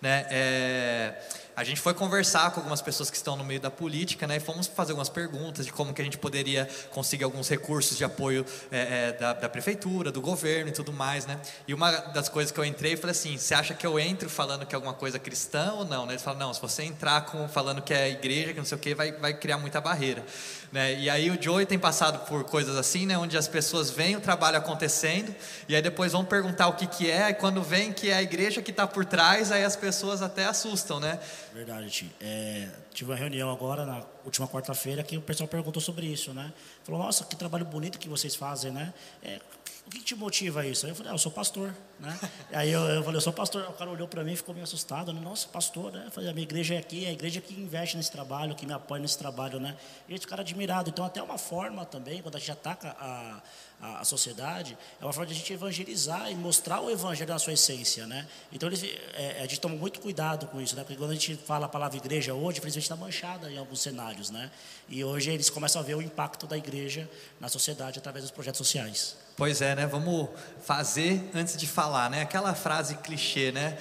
né? 0.00 0.28
É, 0.30 1.14
a 1.56 1.64
gente 1.64 1.80
foi 1.80 1.94
conversar 1.94 2.50
com 2.50 2.60
algumas 2.60 2.82
pessoas 2.82 3.08
que 3.08 3.16
estão 3.16 3.34
no 3.34 3.42
meio 3.42 3.58
da 3.58 3.70
política, 3.70 4.26
né? 4.26 4.36
E 4.36 4.40
fomos 4.40 4.66
fazer 4.66 4.92
algumas 4.92 5.08
perguntas 5.08 5.64
de 5.64 5.72
como 5.72 5.94
que 5.94 6.02
a 6.02 6.04
gente 6.04 6.18
poderia 6.18 6.68
conseguir 6.90 7.24
alguns 7.24 7.48
recursos 7.48 7.96
de 7.96 8.04
apoio 8.04 8.44
é, 8.70 9.08
é, 9.08 9.12
da, 9.12 9.32
da, 9.32 9.48
prefeitura, 9.48 10.12
do 10.12 10.20
governo 10.20 10.68
e 10.68 10.72
tudo 10.72 10.92
mais, 10.92 11.24
né? 11.24 11.40
E 11.66 11.72
uma 11.72 11.90
das 11.90 12.28
coisas 12.28 12.52
que 12.52 12.60
eu 12.60 12.64
entrei, 12.64 12.94
falei 12.94 13.12
assim: 13.12 13.38
você 13.38 13.54
acha 13.54 13.72
que 13.72 13.86
eu 13.86 13.98
entro 13.98 14.28
falando 14.28 14.66
que 14.66 14.74
é 14.74 14.76
alguma 14.76 14.92
coisa 14.92 15.18
cristã 15.18 15.72
ou 15.72 15.86
não? 15.86 16.04
Né? 16.04 16.12
Eles 16.12 16.22
falaram: 16.22 16.48
não, 16.48 16.52
se 16.52 16.60
você 16.60 16.82
entrar 16.82 17.24
com 17.24 17.48
falando 17.48 17.80
que 17.80 17.94
é 17.94 18.10
igreja, 18.10 18.52
que 18.52 18.58
não 18.58 18.66
sei 18.66 18.76
o 18.76 18.80
que, 18.80 18.94
vai, 18.94 19.12
vai 19.12 19.32
criar 19.32 19.56
muita 19.56 19.80
barreira. 19.80 20.22
Né? 20.70 21.00
E 21.00 21.08
aí 21.08 21.30
o 21.30 21.40
Joey 21.40 21.64
tem 21.64 21.78
passado 21.78 22.26
por 22.26 22.44
coisas 22.44 22.76
assim, 22.76 23.06
né? 23.06 23.16
Onde 23.16 23.38
as 23.38 23.48
pessoas 23.48 23.88
veem 23.88 24.14
o 24.14 24.20
trabalho 24.20 24.58
acontecendo 24.58 25.34
e 25.66 25.74
aí 25.74 25.80
depois 25.80 26.12
vão 26.12 26.24
perguntar 26.24 26.66
o 26.68 26.74
que 26.74 26.86
que 26.86 27.10
é, 27.10 27.30
e 27.30 27.34
quando 27.34 27.62
vem 27.62 27.94
que 27.94 28.10
é 28.10 28.16
a 28.16 28.22
igreja 28.22 28.60
que 28.60 28.72
está 28.72 28.86
por 28.86 29.06
trás, 29.06 29.50
aí 29.50 29.64
as 29.64 29.74
pessoas 29.74 30.20
até 30.20 30.44
assustam, 30.44 31.00
né? 31.00 31.18
Verdade. 31.56 32.12
É, 32.20 32.68
tive 32.92 33.10
uma 33.10 33.16
reunião 33.16 33.50
agora, 33.50 33.86
na 33.86 34.04
última 34.26 34.46
quarta-feira, 34.46 35.02
que 35.02 35.16
o 35.16 35.22
pessoal 35.22 35.48
perguntou 35.48 35.80
sobre 35.80 36.04
isso, 36.04 36.34
né? 36.34 36.52
Falou, 36.84 37.00
nossa, 37.00 37.24
que 37.24 37.34
trabalho 37.34 37.64
bonito 37.64 37.98
que 37.98 38.10
vocês 38.10 38.34
fazem, 38.36 38.70
né? 38.70 38.92
É, 39.22 39.40
o 39.86 39.88
que, 39.88 40.02
te 40.02 40.14
motiva 40.14 40.66
isso? 40.66 40.84
Aí 40.84 40.92
eu 40.92 40.96
falei, 40.96 41.12
ah, 41.12 41.14
eu 41.14 41.18
sou 41.18 41.32
pastor, 41.32 41.74
né? 41.98 42.20
Aí 42.52 42.70
eu, 42.70 42.82
eu 42.82 43.02
falei, 43.02 43.16
eu 43.16 43.22
sou 43.22 43.32
pastor. 43.32 43.62
O 43.70 43.72
cara 43.72 43.90
olhou 43.90 44.06
para 44.06 44.22
mim 44.22 44.34
e 44.34 44.36
ficou 44.36 44.54
meio 44.54 44.64
assustado, 44.64 45.14
né? 45.14 45.20
Nossa, 45.22 45.48
pastor, 45.48 45.92
né? 45.92 46.02
Eu 46.04 46.10
falei, 46.10 46.28
a 46.28 46.34
minha 46.34 46.42
igreja 46.42 46.74
é 46.74 46.78
aqui, 46.78 47.06
é 47.06 47.08
a 47.08 47.12
igreja 47.12 47.40
que 47.40 47.54
investe 47.54 47.96
nesse 47.96 48.12
trabalho, 48.12 48.54
que 48.54 48.66
me 48.66 48.74
apoia 48.74 49.00
nesse 49.00 49.16
trabalho, 49.16 49.58
né? 49.58 49.78
E 50.06 50.14
esse 50.14 50.26
cara 50.26 50.42
admirado. 50.42 50.90
Então, 50.90 51.06
até 51.06 51.22
uma 51.22 51.38
forma 51.38 51.86
também, 51.86 52.20
quando 52.20 52.36
a 52.36 52.38
gente 52.38 52.52
ataca 52.52 52.94
a 53.00 53.40
a, 53.80 54.00
a, 54.00 54.04
sociedade, 54.04 54.76
é 55.00 55.04
uma 55.04 55.12
forma 55.12 55.26
de 55.26 55.34
a 55.34 55.36
gente 55.36 55.52
evangelizar 55.52 56.30
e 56.30 56.34
mostrar 56.34 56.80
o 56.80 56.90
evangelho 56.90 57.30
na 57.30 57.38
sua 57.38 57.52
essência, 57.52 58.06
né? 58.06 58.26
Então 58.52 58.68
eles, 58.68 58.82
é, 59.14 59.38
a 59.38 59.42
gente 59.42 59.60
toma 59.60 59.76
muito 59.76 60.00
cuidado 60.00 60.46
com 60.46 60.60
isso, 60.60 60.74
né? 60.74 60.82
Porque 60.82 60.96
quando 60.96 61.10
a 61.10 61.14
gente 61.14 61.36
fala 61.36 61.66
a 61.66 61.68
palavra 61.68 61.96
igreja 61.96 62.34
hoje, 62.34 62.58
infelizmente 62.58 62.84
está 62.84 62.96
manchada 62.96 63.50
em 63.50 63.58
alguns 63.58 63.80
cenários, 63.80 64.30
né? 64.30 64.50
E 64.88 65.04
hoje 65.04 65.30
eles 65.30 65.50
começam 65.50 65.80
a 65.80 65.84
ver 65.84 65.94
o 65.94 66.02
impacto 66.02 66.46
da 66.46 66.56
igreja 66.56 67.08
na 67.40 67.48
sociedade 67.48 67.98
através 67.98 68.24
dos 68.24 68.30
projetos 68.30 68.58
sociais. 68.58 69.25
Pois 69.36 69.60
é, 69.60 69.74
né? 69.74 69.86
Vamos 69.86 70.30
fazer 70.64 71.30
antes 71.34 71.58
de 71.58 71.66
falar, 71.66 72.08
né? 72.08 72.22
Aquela 72.22 72.54
frase 72.54 72.94
clichê, 72.96 73.52
né? 73.52 73.76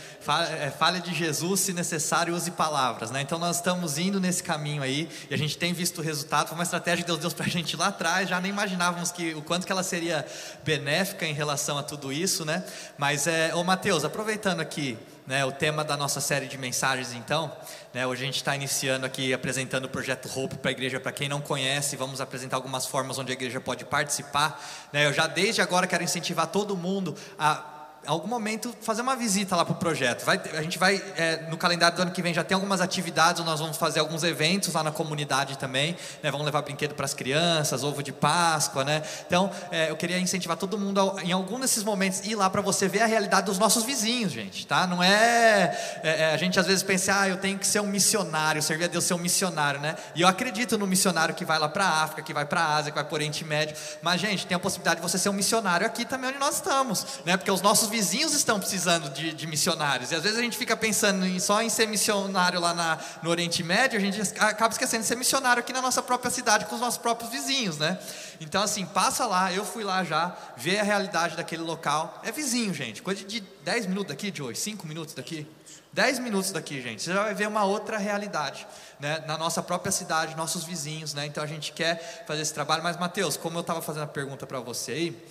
É, 0.59 0.69
fale 0.69 0.99
de 0.99 1.13
Jesus, 1.13 1.61
se 1.61 1.71
necessário, 1.71 2.35
use 2.35 2.51
palavras, 2.51 3.09
né? 3.09 3.21
Então 3.21 3.39
nós 3.39 3.55
estamos 3.55 3.97
indo 3.97 4.19
nesse 4.19 4.43
caminho 4.43 4.83
aí 4.83 5.09
e 5.29 5.33
a 5.33 5.37
gente 5.37 5.57
tem 5.57 5.71
visto 5.71 5.99
o 5.99 6.01
resultado. 6.01 6.49
Foi 6.49 6.57
uma 6.57 6.63
estratégia 6.63 7.05
que 7.05 7.07
Deus 7.07 7.21
deu 7.21 7.31
para 7.31 7.45
a 7.45 7.49
gente 7.49 7.77
lá 7.77 7.87
atrás. 7.87 8.27
Já 8.27 8.41
nem 8.41 8.51
imaginávamos 8.51 9.13
que 9.13 9.33
o 9.33 9.41
quanto 9.41 9.65
que 9.65 9.71
ela 9.71 9.81
seria 9.81 10.27
benéfica 10.65 11.25
em 11.25 11.33
relação 11.33 11.77
a 11.77 11.83
tudo 11.83 12.11
isso, 12.11 12.43
né? 12.43 12.61
Mas 12.97 13.25
é, 13.25 13.55
ô 13.55 13.63
Mateus, 13.63 14.03
aproveitando 14.03 14.59
aqui, 14.59 14.97
né, 15.27 15.43
o 15.43 15.51
tema 15.51 15.83
da 15.83 15.97
nossa 15.97 16.21
série 16.21 16.47
de 16.47 16.57
mensagens, 16.57 17.13
então. 17.13 17.51
Né, 17.93 18.05
hoje 18.05 18.23
a 18.23 18.25
gente 18.25 18.35
está 18.35 18.55
iniciando 18.55 19.05
aqui 19.05 19.33
apresentando 19.33 19.85
o 19.85 19.89
projeto 19.89 20.29
Hope 20.38 20.57
para 20.57 20.69
a 20.69 20.71
igreja. 20.71 20.99
Para 20.99 21.11
quem 21.11 21.27
não 21.27 21.41
conhece, 21.41 21.95
vamos 21.95 22.21
apresentar 22.21 22.57
algumas 22.57 22.85
formas 22.85 23.17
onde 23.17 23.31
a 23.31 23.33
igreja 23.33 23.59
pode 23.59 23.85
participar. 23.85 24.61
Né, 24.93 25.05
eu 25.05 25.13
já 25.13 25.27
desde 25.27 25.61
agora 25.61 25.88
quero 25.88 26.03
incentivar 26.03 26.47
todo 26.47 26.75
mundo 26.77 27.15
a 27.39 27.74
algum 28.05 28.27
momento 28.27 28.73
fazer 28.81 29.01
uma 29.01 29.15
visita 29.15 29.55
lá 29.55 29.65
para 29.65 29.73
o 29.73 29.77
projeto. 29.77 30.25
Vai, 30.25 30.41
a 30.53 30.61
gente 30.61 30.77
vai, 30.77 31.01
é, 31.15 31.47
no 31.49 31.57
calendário 31.57 31.95
do 31.95 32.01
ano 32.01 32.11
que 32.11 32.21
vem 32.21 32.33
já 32.33 32.43
tem 32.43 32.55
algumas 32.55 32.81
atividades, 32.81 33.43
nós 33.43 33.59
vamos 33.59 33.77
fazer 33.77 33.99
alguns 33.99 34.23
eventos 34.23 34.73
lá 34.73 34.83
na 34.83 34.91
comunidade 34.91 35.57
também, 35.57 35.95
né? 36.21 36.31
vamos 36.31 36.45
levar 36.45 36.61
brinquedo 36.61 36.93
para 36.93 37.05
as 37.05 37.13
crianças, 37.13 37.83
ovo 37.83 38.01
de 38.03 38.11
Páscoa, 38.11 38.83
né? 38.83 39.01
Então, 39.25 39.51
é, 39.71 39.89
eu 39.89 39.95
queria 39.95 40.19
incentivar 40.19 40.57
todo 40.57 40.77
mundo 40.77 40.99
a, 40.99 41.23
em 41.23 41.31
algum 41.31 41.59
desses 41.59 41.83
momentos 41.83 42.25
ir 42.25 42.35
lá 42.35 42.49
para 42.49 42.61
você 42.61 42.87
ver 42.87 43.01
a 43.01 43.05
realidade 43.05 43.45
dos 43.45 43.57
nossos 43.57 43.83
vizinhos, 43.83 44.31
gente, 44.31 44.65
tá? 44.65 44.87
Não 44.87 45.01
é, 45.01 45.77
é, 46.03 46.21
é, 46.21 46.33
a 46.33 46.37
gente 46.37 46.59
às 46.59 46.65
vezes 46.65 46.83
pensa, 46.83 47.19
ah, 47.19 47.29
eu 47.29 47.37
tenho 47.37 47.57
que 47.57 47.67
ser 47.67 47.79
um 47.79 47.87
missionário, 47.87 48.61
servir 48.61 48.85
a 48.85 48.87
Deus 48.87 49.03
ser 49.03 49.13
um 49.13 49.19
missionário, 49.19 49.79
né? 49.79 49.95
E 50.15 50.21
eu 50.21 50.27
acredito 50.27 50.77
no 50.77 50.87
missionário 50.87 51.33
que 51.33 51.45
vai 51.45 51.59
lá 51.59 51.69
para 51.69 51.85
a 51.85 52.03
África, 52.03 52.21
que 52.21 52.33
vai 52.33 52.45
para 52.45 52.61
a 52.61 52.75
Ásia, 52.75 52.91
que 52.91 52.95
vai 52.95 53.03
para 53.03 53.13
o 53.13 53.15
Oriente 53.15 53.43
Médio, 53.43 53.75
mas 54.01 54.19
gente, 54.21 54.45
tem 54.45 54.55
a 54.55 54.59
possibilidade 54.59 54.97
de 54.97 55.01
você 55.01 55.17
ser 55.17 55.29
um 55.29 55.33
missionário 55.33 55.85
aqui 55.85 56.05
também 56.05 56.29
onde 56.29 56.39
nós 56.39 56.55
estamos, 56.55 57.05
né? 57.25 57.37
Porque 57.37 57.51
os 57.51 57.61
nossos 57.61 57.89
vizinhos 57.95 58.34
estão 58.34 58.60
precisando 58.60 59.10
de, 59.13 59.31
de, 59.31 59.47
missionários. 59.47 60.12
E 60.12 60.15
às 60.15 60.21
vezes 60.21 60.38
a 60.38 60.41
gente 60.41 60.58
fica 60.58 60.75
pensando 60.75 61.25
em, 61.25 61.39
só 61.39 61.62
em 61.62 61.69
ser 61.69 61.88
missionário 61.88 62.60
lá 62.60 62.73
na, 62.73 62.99
no 63.23 63.29
Oriente 63.29 63.63
Médio, 63.63 63.97
a 63.97 64.01
gente 64.01 64.21
acaba 64.38 64.73
esquecendo 64.73 65.03
de 65.03 65.08
ser 65.08 65.15
missionário 65.15 65.62
aqui 65.62 65.71
na 65.71 65.81
nossa 65.81 66.03
própria 66.03 66.29
cidade, 66.29 66.65
com 66.65 66.75
os 66.75 66.81
nossos 66.81 66.97
próprios 66.97 67.31
vizinhos, 67.31 67.77
né? 67.77 67.97
Então, 68.41 68.62
assim, 68.62 68.86
passa 68.86 69.25
lá, 69.25 69.53
eu 69.53 69.63
fui 69.63 69.81
lá 69.81 70.03
já, 70.03 70.36
ver 70.58 70.79
a 70.79 70.84
realidade 70.84 71.38
daquele 71.38 71.62
local. 71.62 72.21
É 72.21 72.34
vizinho, 72.34 72.73
gente, 72.73 73.01
coisa 73.01 73.23
de 73.23 73.39
10 73.39 73.86
minutos 73.86 74.10
daqui, 74.10 74.29
Joey, 74.36 74.58
5 74.58 74.86
minutos 74.86 75.13
daqui. 75.13 75.47
10 75.93 76.19
minutos 76.19 76.51
daqui, 76.51 76.81
gente, 76.81 77.01
você 77.01 77.13
já 77.13 77.23
vai 77.23 77.34
ver 77.34 77.47
uma 77.47 77.63
outra 77.63 77.97
realidade, 77.97 78.67
né? 78.99 79.23
Na 79.25 79.38
nossa 79.38 79.63
própria 79.63 79.93
cidade, 79.93 80.36
nossos 80.36 80.65
vizinhos, 80.65 81.13
né? 81.13 81.25
Então 81.25 81.41
a 81.41 81.47
gente 81.47 81.71
quer 81.71 82.25
fazer 82.27 82.41
esse 82.41 82.53
trabalho. 82.53 82.84
Mas, 82.84 82.97
Mateus, 82.97 83.38
como 83.38 83.58
eu 83.58 83.62
estava 83.62 83.81
fazendo 83.81 84.03
a 84.03 84.08
pergunta 84.08 84.45
para 84.45 84.60
você 84.60 84.91
aí, 84.91 85.25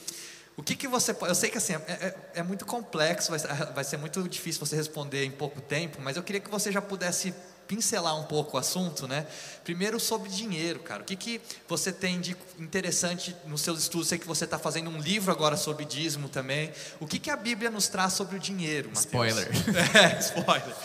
o 0.57 0.63
que, 0.63 0.77
que 0.77 0.87
você 0.87 1.13
pode. 1.13 1.31
Eu 1.31 1.35
sei 1.35 1.51
que 1.51 1.59
assim, 1.59 1.75
é, 1.75 1.79
é, 1.79 2.15
é 2.37 2.43
muito 2.43 2.65
complexo, 2.65 3.31
vai, 3.31 3.41
vai 3.73 3.85
ser 3.85 3.97
muito 3.97 4.27
difícil 4.29 4.65
você 4.65 4.77
responder 4.77 5.25
em 5.25 5.31
pouco 5.31 5.61
tempo, 5.61 5.99
mas 6.01 6.17
eu 6.17 6.23
queria 6.23 6.41
que 6.41 6.51
você 6.51 6.71
já 6.71 6.81
pudesse 6.81 7.35
pincelar 7.67 8.17
um 8.19 8.25
pouco 8.25 8.57
o 8.57 8.61
assunto, 8.61 9.09
né? 9.09 9.27
Primeiro 9.65 9.99
sobre 9.99 10.29
dinheiro, 10.29 10.81
cara. 10.81 11.03
O 11.03 11.05
que, 11.05 11.17
que 11.17 11.41
você 11.67 11.93
tem 11.93 12.21
de 12.21 12.37
interessante 12.59 13.35
nos 13.47 13.63
seus 13.63 13.81
estudos? 13.81 14.09
Sei 14.09 14.19
que 14.19 14.27
você 14.27 14.45
está 14.45 14.59
fazendo 14.59 14.91
um 14.91 14.99
livro 14.99 15.33
agora 15.33 15.57
sobre 15.57 15.85
dízimo 15.85 16.29
também. 16.29 16.73
O 17.01 17.07
que, 17.07 17.19
que 17.19 17.31
a 17.31 17.37
Bíblia 17.37 17.71
nos 17.71 17.89
traz 17.89 18.13
sobre 18.13 18.37
o 18.37 18.39
dinheiro, 18.39 18.91
Mateus? 18.95 19.05
Spoiler. 19.05 19.49
é, 19.97 20.19
spoiler. 20.21 20.77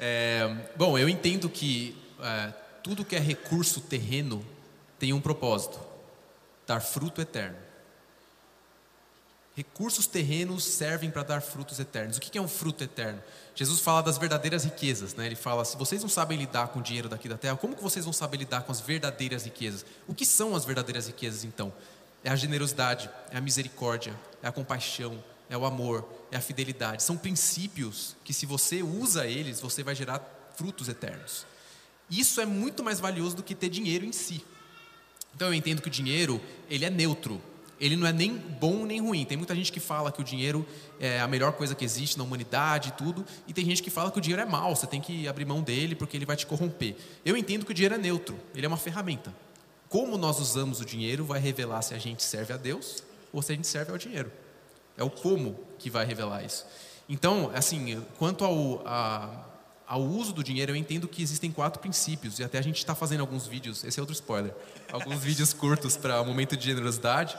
É, 0.00 0.56
bom, 0.74 0.98
eu 0.98 1.08
entendo 1.08 1.48
que 1.48 1.96
é, 2.20 2.52
tudo 2.82 3.04
que 3.04 3.14
é 3.14 3.20
recurso 3.20 3.80
terreno 3.80 4.44
tem 4.98 5.12
um 5.12 5.20
propósito: 5.20 5.78
dar 6.66 6.80
fruto 6.80 7.20
eterno. 7.20 7.56
Recursos 9.54 10.06
terrenos 10.06 10.64
servem 10.64 11.10
para 11.10 11.22
dar 11.22 11.42
frutos 11.42 11.78
eternos. 11.78 12.16
O 12.16 12.20
que 12.20 12.38
é 12.38 12.40
um 12.40 12.48
fruto 12.48 12.82
eterno? 12.82 13.22
Jesus 13.54 13.80
fala 13.80 14.02
das 14.02 14.16
verdadeiras 14.16 14.64
riquezas, 14.64 15.14
né? 15.14 15.26
Ele 15.26 15.36
fala: 15.36 15.62
se 15.64 15.76
vocês 15.76 16.00
não 16.00 16.08
sabem 16.08 16.38
lidar 16.38 16.68
com 16.68 16.78
o 16.78 16.82
dinheiro 16.82 17.08
daqui 17.08 17.28
da 17.28 17.36
terra, 17.36 17.56
como 17.56 17.76
que 17.76 17.82
vocês 17.82 18.04
vão 18.04 18.14
saber 18.14 18.38
lidar 18.38 18.62
com 18.62 18.72
as 18.72 18.80
verdadeiras 18.80 19.44
riquezas? 19.44 19.84
O 20.08 20.14
que 20.14 20.24
são 20.24 20.56
as 20.56 20.64
verdadeiras 20.64 21.06
riquezas 21.06 21.44
então? 21.44 21.70
É 22.24 22.30
a 22.30 22.36
generosidade, 22.36 23.10
é 23.30 23.36
a 23.36 23.40
misericórdia, 23.42 24.18
é 24.42 24.48
a 24.48 24.52
compaixão, 24.52 25.22
é 25.50 25.56
o 25.56 25.66
amor, 25.66 26.08
é 26.30 26.36
a 26.38 26.40
fidelidade. 26.40 27.02
São 27.02 27.18
princípios 27.18 28.16
que, 28.24 28.32
se 28.32 28.46
você 28.46 28.82
usa 28.82 29.26
eles, 29.26 29.60
você 29.60 29.82
vai 29.82 29.94
gerar 29.94 30.22
frutos 30.56 30.88
eternos. 30.88 31.44
Isso 32.08 32.40
é 32.40 32.46
muito 32.46 32.82
mais 32.82 33.00
valioso 33.00 33.36
do 33.36 33.42
que 33.42 33.54
ter 33.54 33.68
dinheiro 33.68 34.06
em 34.06 34.12
si. 34.12 34.42
Então 35.34 35.48
eu 35.48 35.54
entendo 35.54 35.82
que 35.82 35.88
o 35.88 35.90
dinheiro 35.90 36.40
ele 36.70 36.86
é 36.86 36.90
neutro 36.90 37.42
ele 37.82 37.96
não 37.96 38.06
é 38.06 38.12
nem 38.12 38.36
bom 38.36 38.86
nem 38.86 39.00
ruim. 39.00 39.24
Tem 39.24 39.36
muita 39.36 39.56
gente 39.56 39.72
que 39.72 39.80
fala 39.80 40.12
que 40.12 40.20
o 40.20 40.24
dinheiro 40.24 40.64
é 41.00 41.18
a 41.18 41.26
melhor 41.26 41.52
coisa 41.52 41.74
que 41.74 41.84
existe 41.84 42.16
na 42.16 42.22
humanidade 42.22 42.90
e 42.90 42.92
tudo, 42.92 43.26
e 43.48 43.52
tem 43.52 43.64
gente 43.64 43.82
que 43.82 43.90
fala 43.90 44.08
que 44.12 44.18
o 44.18 44.20
dinheiro 44.20 44.40
é 44.40 44.44
mau, 44.46 44.76
você 44.76 44.86
tem 44.86 45.00
que 45.00 45.26
abrir 45.26 45.44
mão 45.44 45.60
dele 45.60 45.96
porque 45.96 46.16
ele 46.16 46.24
vai 46.24 46.36
te 46.36 46.46
corromper. 46.46 46.94
Eu 47.24 47.36
entendo 47.36 47.66
que 47.66 47.72
o 47.72 47.74
dinheiro 47.74 47.96
é 47.96 47.98
neutro, 47.98 48.38
ele 48.54 48.64
é 48.64 48.68
uma 48.68 48.76
ferramenta. 48.76 49.34
Como 49.88 50.16
nós 50.16 50.38
usamos 50.38 50.80
o 50.80 50.84
dinheiro 50.84 51.24
vai 51.24 51.40
revelar 51.40 51.82
se 51.82 51.92
a 51.92 51.98
gente 51.98 52.22
serve 52.22 52.52
a 52.52 52.56
Deus 52.56 53.02
ou 53.32 53.42
se 53.42 53.50
a 53.50 53.56
gente 53.56 53.66
serve 53.66 53.90
ao 53.90 53.98
dinheiro. 53.98 54.30
É 54.96 55.02
o 55.02 55.10
como 55.10 55.58
que 55.76 55.90
vai 55.90 56.06
revelar 56.06 56.44
isso. 56.44 56.64
Então, 57.08 57.50
assim, 57.52 58.00
quanto 58.16 58.44
ao, 58.44 58.86
a, 58.86 59.44
ao 59.88 60.02
uso 60.02 60.32
do 60.32 60.44
dinheiro, 60.44 60.70
eu 60.70 60.76
entendo 60.76 61.08
que 61.08 61.20
existem 61.20 61.50
quatro 61.50 61.80
princípios, 61.80 62.38
e 62.38 62.44
até 62.44 62.58
a 62.58 62.62
gente 62.62 62.78
está 62.78 62.94
fazendo 62.94 63.22
alguns 63.22 63.46
vídeos, 63.46 63.82
esse 63.82 63.98
é 63.98 64.02
outro 64.02 64.14
spoiler, 64.14 64.54
alguns 64.92 65.18
vídeos 65.22 65.52
curtos 65.52 65.96
para 65.96 66.20
o 66.20 66.24
momento 66.24 66.56
de 66.56 66.64
generosidade. 66.64 67.36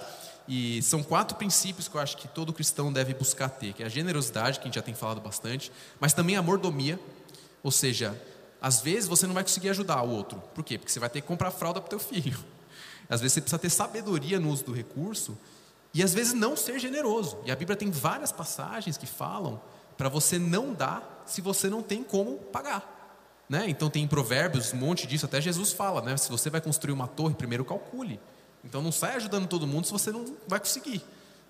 E 0.48 0.82
são 0.82 1.02
quatro 1.02 1.38
princípios 1.38 1.88
que 1.88 1.96
eu 1.96 2.02
acho 2.02 2.18
que 2.18 2.28
todo 2.28 2.52
cristão 2.52 2.92
deve 2.92 3.14
buscar 3.14 3.50
ter, 3.50 3.74
que 3.74 3.84
é 3.84 3.86
a 3.86 3.90
generosidade, 3.90 4.60
que 4.60 4.64
a 4.64 4.68
gente 4.68 4.76
já 4.76 4.82
tem 4.82 4.94
falado 4.94 5.22
bastante, 5.22 5.72
mas 6.00 6.14
também 6.14 6.36
a 6.36 6.42
mordomia, 6.42 7.00
ou 7.62 7.72
seja, 7.72 8.20
às 8.62 8.82
vezes 8.82 9.08
você 9.08 9.26
não 9.26 9.34
vai 9.34 9.44
conseguir 9.44 9.70
ajudar 9.70 10.02
o 10.04 10.10
outro. 10.10 10.42
Por 10.54 10.64
quê? 10.64 10.78
Porque 10.78 10.92
você 10.92 11.00
vai 11.00 11.10
ter 11.10 11.22
que 11.22 11.28
comprar 11.28 11.52
fralda 11.52 11.80
para 11.80 11.88
o 11.88 11.90
teu 11.90 12.00
filho. 12.00 12.38
Às 13.10 13.20
vezes 13.20 13.34
você 13.34 13.42
precisa 13.42 13.60
ter 13.60 13.70
sabedoria 13.70 14.40
no 14.40 14.50
uso 14.50 14.64
do 14.64 14.72
recurso 14.72 15.38
e 15.94 16.02
às 16.02 16.14
vezes 16.14 16.34
não 16.34 16.56
ser 16.56 16.80
generoso. 16.80 17.38
E 17.46 17.52
a 17.52 17.56
Bíblia 17.56 17.76
tem 17.76 17.92
várias 17.92 18.32
passagens 18.32 18.98
que 18.98 19.06
falam 19.06 19.62
para 19.98 20.08
você 20.08 20.40
não 20.40 20.74
dar 20.74 21.22
se 21.26 21.42
você 21.42 21.70
não 21.70 21.84
tem 21.84 22.02
como 22.02 22.38
pagar. 22.38 23.04
Né? 23.48 23.66
Então 23.68 23.90
tem 23.90 24.04
em 24.04 24.08
Provérbios 24.08 24.74
um 24.74 24.78
monte 24.78 25.06
disso, 25.06 25.26
até 25.26 25.42
Jesus 25.42 25.74
fala, 25.74 26.02
né? 26.02 26.16
se 26.16 26.32
você 26.32 26.50
vai 26.50 26.62
construir 26.62 26.94
uma 26.94 27.08
torre, 27.08 27.36
primeiro 27.36 27.66
calcule. 27.66 28.20
Então 28.64 28.82
não 28.82 28.92
sai 28.92 29.16
ajudando 29.16 29.48
todo 29.48 29.68
mundo 29.68 29.86
se 29.86 29.92
você 29.92 30.12
não 30.12 30.26
vai 30.48 30.60
conseguir. 30.60 31.02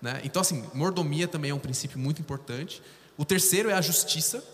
Né? 0.02 0.20
Então, 0.24 0.42
assim, 0.42 0.64
mordomia 0.74 1.26
também 1.26 1.50
é 1.50 1.54
um 1.54 1.58
princípio 1.58 1.98
muito 1.98 2.20
importante. 2.20 2.82
O 3.16 3.24
terceiro 3.24 3.70
é 3.70 3.74
a 3.74 3.80
justiça, 3.80 4.44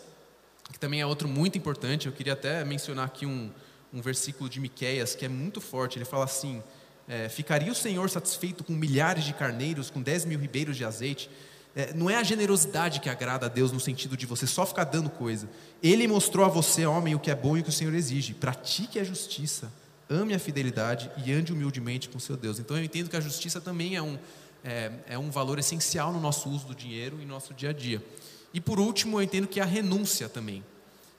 que 0.70 0.78
também 0.78 1.00
é 1.00 1.06
outro 1.06 1.26
muito 1.26 1.58
importante. 1.58 2.06
Eu 2.06 2.12
queria 2.12 2.34
até 2.34 2.64
mencionar 2.64 3.06
aqui 3.06 3.26
um, 3.26 3.50
um 3.92 4.00
versículo 4.00 4.48
de 4.48 4.60
Miqueias 4.60 5.14
que 5.14 5.24
é 5.24 5.28
muito 5.28 5.60
forte. 5.60 5.98
Ele 5.98 6.04
fala 6.04 6.24
assim: 6.24 6.62
é, 7.08 7.28
Ficaria 7.28 7.72
o 7.72 7.74
Senhor 7.74 8.08
satisfeito 8.08 8.62
com 8.62 8.72
milhares 8.72 9.24
de 9.24 9.32
carneiros, 9.32 9.90
com 9.90 10.00
dez 10.00 10.24
mil 10.24 10.38
ribeiros 10.38 10.76
de 10.76 10.84
azeite? 10.84 11.28
É, 11.74 11.92
não 11.94 12.10
é 12.10 12.16
a 12.16 12.22
generosidade 12.22 13.00
que 13.00 13.08
agrada 13.08 13.46
a 13.46 13.48
Deus 13.48 13.70
no 13.70 13.78
sentido 13.78 14.16
de 14.16 14.26
você 14.26 14.46
só 14.46 14.66
ficar 14.66 14.84
dando 14.84 15.08
coisa. 15.08 15.48
Ele 15.82 16.06
mostrou 16.06 16.44
a 16.44 16.48
você, 16.48 16.84
homem, 16.84 17.14
o 17.14 17.18
que 17.18 17.30
é 17.30 17.34
bom 17.34 17.56
e 17.56 17.60
o 17.60 17.62
que 17.62 17.70
o 17.70 17.72
Senhor 17.72 17.94
exige. 17.94 18.34
Pratique 18.34 18.98
a 18.98 19.04
justiça, 19.04 19.72
ame 20.10 20.34
a 20.34 20.38
fidelidade 20.38 21.10
e 21.24 21.32
ande 21.32 21.52
humildemente 21.52 22.08
com 22.08 22.18
seu 22.18 22.36
Deus. 22.36 22.58
Então 22.58 22.76
eu 22.76 22.82
entendo 22.82 23.08
que 23.08 23.16
a 23.16 23.20
justiça 23.20 23.60
também 23.60 23.94
é 23.94 24.02
um, 24.02 24.18
é, 24.64 24.90
é 25.06 25.18
um 25.18 25.30
valor 25.30 25.58
essencial 25.58 26.12
no 26.12 26.20
nosso 26.20 26.50
uso 26.50 26.66
do 26.66 26.74
dinheiro 26.74 27.18
e 27.20 27.24
no 27.24 27.32
nosso 27.32 27.54
dia 27.54 27.70
a 27.70 27.72
dia. 27.72 28.04
E 28.52 28.60
por 28.60 28.80
último, 28.80 29.18
eu 29.18 29.22
entendo 29.22 29.46
que 29.46 29.60
a 29.60 29.64
renúncia 29.64 30.28
também. 30.28 30.64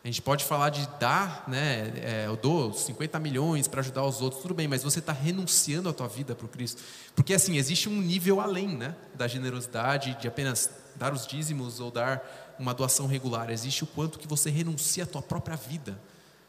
A 0.03 0.07
gente 0.07 0.21
pode 0.21 0.43
falar 0.43 0.69
de 0.69 0.87
dar, 0.99 1.45
né? 1.47 1.93
É, 1.97 2.23
eu 2.25 2.35
dou 2.35 2.73
50 2.73 3.19
milhões 3.19 3.67
para 3.67 3.81
ajudar 3.81 4.03
os 4.03 4.19
outros, 4.19 4.41
tudo 4.41 4.53
bem, 4.53 4.67
mas 4.67 4.81
você 4.81 4.97
está 4.97 5.13
renunciando 5.13 5.87
a 5.87 5.93
tua 5.93 6.07
vida 6.07 6.33
para 6.33 6.45
o 6.45 6.49
Cristo. 6.49 6.81
Porque 7.15 7.33
assim, 7.35 7.55
existe 7.57 7.87
um 7.87 8.01
nível 8.01 8.41
além 8.41 8.67
né, 8.67 8.95
da 9.13 9.27
generosidade, 9.27 10.17
de 10.19 10.27
apenas 10.27 10.71
dar 10.95 11.13
os 11.13 11.27
dízimos 11.27 11.79
ou 11.79 11.91
dar 11.91 12.55
uma 12.57 12.73
doação 12.73 13.05
regular. 13.05 13.51
Existe 13.51 13.83
o 13.83 13.87
quanto 13.87 14.17
que 14.17 14.27
você 14.27 14.49
renuncia 14.49 15.03
a 15.03 15.07
tua 15.07 15.21
própria 15.21 15.55
vida 15.55 15.99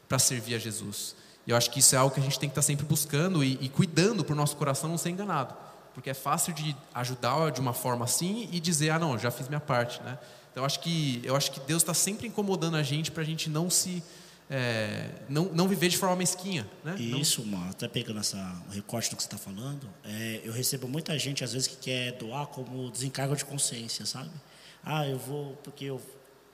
para 0.09 0.17
servir 0.17 0.55
a 0.55 0.59
Jesus. 0.59 1.15
E 1.45 1.51
eu 1.51 1.57
acho 1.57 1.69
que 1.69 1.79
isso 1.79 1.95
é 1.95 1.97
algo 1.97 2.13
que 2.13 2.19
a 2.19 2.23
gente 2.23 2.39
tem 2.39 2.49
que 2.49 2.51
estar 2.51 2.61
sempre 2.61 2.85
buscando 2.85 3.43
e, 3.43 3.57
e 3.61 3.69
cuidando 3.69 4.23
para 4.23 4.33
o 4.33 4.35
nosso 4.35 4.55
coração 4.55 4.89
não 4.89 4.97
ser 4.97 5.09
enganado. 5.09 5.53
Porque 5.93 6.09
é 6.09 6.13
fácil 6.13 6.53
de 6.53 6.75
ajudar 6.93 7.51
de 7.51 7.59
uma 7.59 7.73
forma 7.73 8.05
assim 8.05 8.49
e 8.51 8.59
dizer, 8.59 8.89
ah, 8.89 8.99
não, 8.99 9.17
já 9.17 9.29
fiz 9.29 9.47
minha 9.47 9.59
parte. 9.59 10.01
Né? 10.01 10.17
Então 10.51 10.63
eu 10.63 10.65
acho 10.65 10.79
que, 10.79 11.21
eu 11.23 11.35
acho 11.35 11.51
que 11.51 11.59
Deus 11.61 11.81
está 11.81 11.93
sempre 11.93 12.27
incomodando 12.27 12.75
a 12.75 12.83
gente 12.83 13.11
para 13.11 13.21
a 13.21 13.25
gente 13.25 13.49
não 13.49 13.69
se. 13.69 14.03
É, 14.49 15.09
não, 15.29 15.45
não 15.45 15.67
viver 15.67 15.87
de 15.87 15.97
forma 15.97 16.15
mesquinha. 16.15 16.69
Né? 16.83 16.95
Isso, 16.99 17.43
mano, 17.45 17.69
até 17.71 17.87
pegando 17.87 18.19
essa, 18.19 18.37
o 18.69 18.71
recorte 18.71 19.09
do 19.09 19.15
que 19.15 19.23
você 19.23 19.27
está 19.27 19.37
falando, 19.37 19.89
é, 20.03 20.41
eu 20.43 20.51
recebo 20.51 20.87
muita 20.87 21.17
gente, 21.17 21.43
às 21.43 21.53
vezes, 21.53 21.67
que 21.67 21.77
quer 21.77 22.11
doar 22.13 22.45
como 22.47 22.91
desencargo 22.91 23.35
de 23.35 23.45
consciência, 23.45 24.05
sabe? 24.05 24.29
Ah, 24.83 25.07
eu 25.07 25.17
vou 25.17 25.55
porque 25.63 25.85
eu 25.85 25.99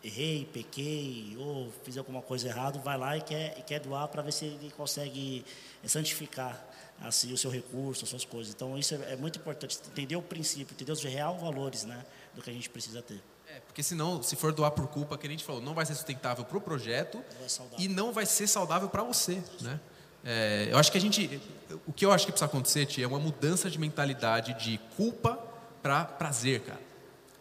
errei, 0.03 0.45
pequei 0.51 1.35
ou 1.37 1.71
fiz 1.83 1.97
alguma 1.97 2.21
coisa 2.21 2.47
errada, 2.47 2.79
vai 2.79 2.97
lá 2.97 3.17
e 3.17 3.21
quer, 3.21 3.57
e 3.57 3.61
quer 3.61 3.79
doar 3.79 4.07
para 4.07 4.21
ver 4.21 4.31
se 4.31 4.45
ele 4.45 4.71
consegue 4.75 5.45
santificar 5.85 6.65
assim 7.01 7.31
o 7.31 7.37
seu 7.37 7.49
recurso, 7.49 8.03
as 8.03 8.09
suas 8.09 8.25
coisas. 8.25 8.53
Então 8.53 8.77
isso 8.77 8.95
é, 8.95 9.13
é 9.13 9.15
muito 9.15 9.39
importante 9.39 9.77
entender 9.91 10.15
o 10.15 10.21
princípio, 10.21 10.73
entender 10.73 10.91
os 10.91 11.03
reais 11.03 11.39
valores, 11.39 11.83
né, 11.83 12.05
do 12.33 12.41
que 12.41 12.49
a 12.49 12.53
gente 12.53 12.69
precisa 12.69 13.01
ter. 13.01 13.21
É, 13.47 13.59
porque 13.61 13.81
senão, 13.81 14.21
se 14.21 14.35
for 14.35 14.53
doar 14.53 14.71
por 14.71 14.87
culpa, 14.87 15.17
que 15.17 15.25
a 15.25 15.29
gente 15.29 15.43
falou, 15.43 15.61
não 15.61 15.73
vai 15.73 15.85
ser 15.85 15.95
sustentável 15.95 16.45
para 16.45 16.57
o 16.57 16.61
projeto 16.61 17.23
não 17.39 17.79
e 17.79 17.87
não 17.87 18.13
vai 18.13 18.25
ser 18.25 18.47
saudável 18.47 18.89
para 18.89 19.03
você, 19.03 19.41
né? 19.61 19.79
É, 20.23 20.67
eu 20.69 20.77
acho 20.77 20.91
que 20.91 20.97
a 20.97 21.01
gente, 21.01 21.41
o 21.87 21.93
que 21.93 22.05
eu 22.05 22.11
acho 22.11 22.25
que 22.25 22.31
precisa 22.31 22.45
acontecer, 22.45 22.85
tia, 22.85 23.05
é 23.05 23.07
uma 23.07 23.19
mudança 23.19 23.69
de 23.69 23.79
mentalidade 23.79 24.53
de 24.53 24.77
culpa 24.97 25.39
para 25.81 26.03
prazer, 26.03 26.61
cara. 26.61 26.88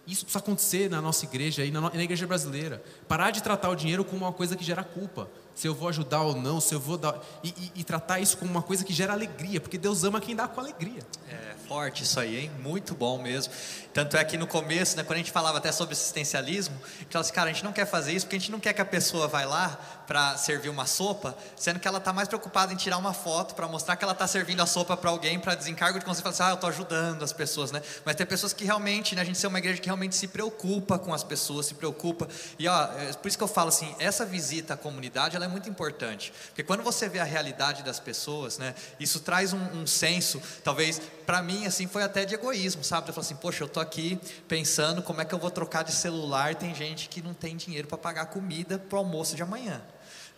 Isso 0.08 0.24
precisa 0.24 0.38
acontecer 0.38 0.88
na 0.88 1.02
nossa 1.02 1.26
igreja 1.26 1.66
e 1.66 1.70
na, 1.70 1.82
na 1.82 2.02
igreja 2.02 2.26
brasileira. 2.26 2.82
Parar 3.06 3.30
de 3.30 3.42
tratar 3.42 3.68
o 3.68 3.76
dinheiro 3.76 4.02
como 4.02 4.24
uma 4.24 4.32
coisa 4.32 4.56
que 4.56 4.64
gera 4.64 4.82
culpa. 4.82 5.28
Se 5.54 5.66
eu 5.66 5.74
vou 5.74 5.88
ajudar 5.88 6.22
ou 6.22 6.34
não, 6.34 6.60
se 6.60 6.74
eu 6.74 6.80
vou 6.80 6.96
dar. 6.96 7.22
E, 7.44 7.48
e, 7.48 7.72
e 7.76 7.84
tratar 7.84 8.18
isso 8.18 8.38
como 8.38 8.50
uma 8.50 8.62
coisa 8.62 8.84
que 8.84 8.92
gera 8.94 9.12
alegria, 9.12 9.60
porque 9.60 9.76
Deus 9.76 10.04
ama 10.04 10.18
quem 10.18 10.34
dá 10.34 10.48
com 10.48 10.60
alegria. 10.60 11.02
É 11.30 11.54
forte 11.68 12.04
isso 12.04 12.18
aí, 12.18 12.38
hein? 12.38 12.50
Muito 12.60 12.94
bom 12.94 13.20
mesmo. 13.20 13.52
Tanto 13.92 14.16
é 14.16 14.24
que 14.24 14.38
no 14.38 14.46
começo, 14.46 14.96
né, 14.96 15.02
quando 15.02 15.16
a 15.16 15.18
gente 15.18 15.30
falava 15.30 15.58
até 15.58 15.70
sobre 15.70 15.92
assistencialismo, 15.92 16.74
a 16.74 16.98
gente 17.00 17.12
falava 17.12 17.26
assim, 17.26 17.34
cara, 17.34 17.50
a 17.50 17.52
gente 17.52 17.64
não 17.64 17.72
quer 17.72 17.84
fazer 17.84 18.12
isso 18.12 18.24
porque 18.24 18.36
a 18.36 18.38
gente 18.38 18.50
não 18.50 18.58
quer 18.58 18.72
que 18.72 18.80
a 18.80 18.86
pessoa 18.86 19.28
vá 19.28 19.44
lá 19.44 19.97
para 20.08 20.38
servir 20.38 20.70
uma 20.70 20.86
sopa, 20.86 21.36
sendo 21.54 21.78
que 21.78 21.86
ela 21.86 21.98
está 21.98 22.14
mais 22.14 22.26
preocupada 22.26 22.72
em 22.72 22.76
tirar 22.76 22.96
uma 22.96 23.12
foto 23.12 23.54
para 23.54 23.68
mostrar 23.68 23.94
que 23.94 24.02
ela 24.02 24.14
está 24.14 24.26
servindo 24.26 24.62
a 24.62 24.66
sopa 24.66 24.96
para 24.96 25.10
alguém, 25.10 25.38
para 25.38 25.54
desencargo 25.54 25.98
de 25.98 26.04
consciência, 26.06 26.30
assim, 26.30 26.42
ah, 26.44 26.48
eu 26.48 26.54
estou 26.54 26.70
ajudando 26.70 27.22
as 27.22 27.32
pessoas, 27.32 27.70
né? 27.70 27.82
Mas 28.06 28.16
tem 28.16 28.24
pessoas 28.24 28.54
que 28.54 28.64
realmente, 28.64 29.14
né, 29.14 29.20
a 29.20 29.24
gente 29.24 29.36
ser 29.36 29.48
uma 29.48 29.58
igreja 29.58 29.78
que 29.78 29.86
realmente 29.86 30.16
se 30.16 30.26
preocupa 30.26 30.98
com 30.98 31.12
as 31.12 31.22
pessoas, 31.22 31.66
se 31.66 31.74
preocupa. 31.74 32.26
E 32.58 32.66
ó, 32.66 32.84
é 32.94 33.12
por 33.12 33.28
isso 33.28 33.36
que 33.36 33.44
eu 33.44 33.48
falo 33.48 33.68
assim, 33.68 33.94
essa 33.98 34.24
visita 34.24 34.72
à 34.72 34.76
comunidade, 34.78 35.36
ela 35.36 35.44
é 35.44 35.48
muito 35.48 35.68
importante, 35.68 36.32
porque 36.46 36.62
quando 36.62 36.82
você 36.82 37.06
vê 37.06 37.18
a 37.18 37.24
realidade 37.24 37.82
das 37.82 38.00
pessoas, 38.00 38.56
né, 38.56 38.74
isso 38.98 39.20
traz 39.20 39.52
um, 39.52 39.62
um 39.74 39.86
senso, 39.86 40.40
talvez 40.64 41.02
para 41.26 41.42
mim 41.42 41.66
assim 41.66 41.86
foi 41.86 42.02
até 42.02 42.24
de 42.24 42.34
egoísmo, 42.34 42.82
sabe? 42.82 43.10
Eu 43.10 43.12
falo 43.12 43.26
assim, 43.26 43.36
poxa, 43.36 43.62
eu 43.62 43.68
tô 43.68 43.78
aqui 43.78 44.18
pensando 44.48 45.02
como 45.02 45.20
é 45.20 45.26
que 45.26 45.34
eu 45.34 45.38
vou 45.38 45.50
trocar 45.50 45.84
de 45.84 45.92
celular, 45.92 46.54
tem 46.54 46.74
gente 46.74 47.10
que 47.10 47.20
não 47.20 47.34
tem 47.34 47.58
dinheiro 47.58 47.86
para 47.86 47.98
pagar 47.98 48.26
comida 48.26 48.78
para 48.78 48.96
o 48.96 49.00
almoço 49.00 49.36
de 49.36 49.42
amanhã. 49.42 49.82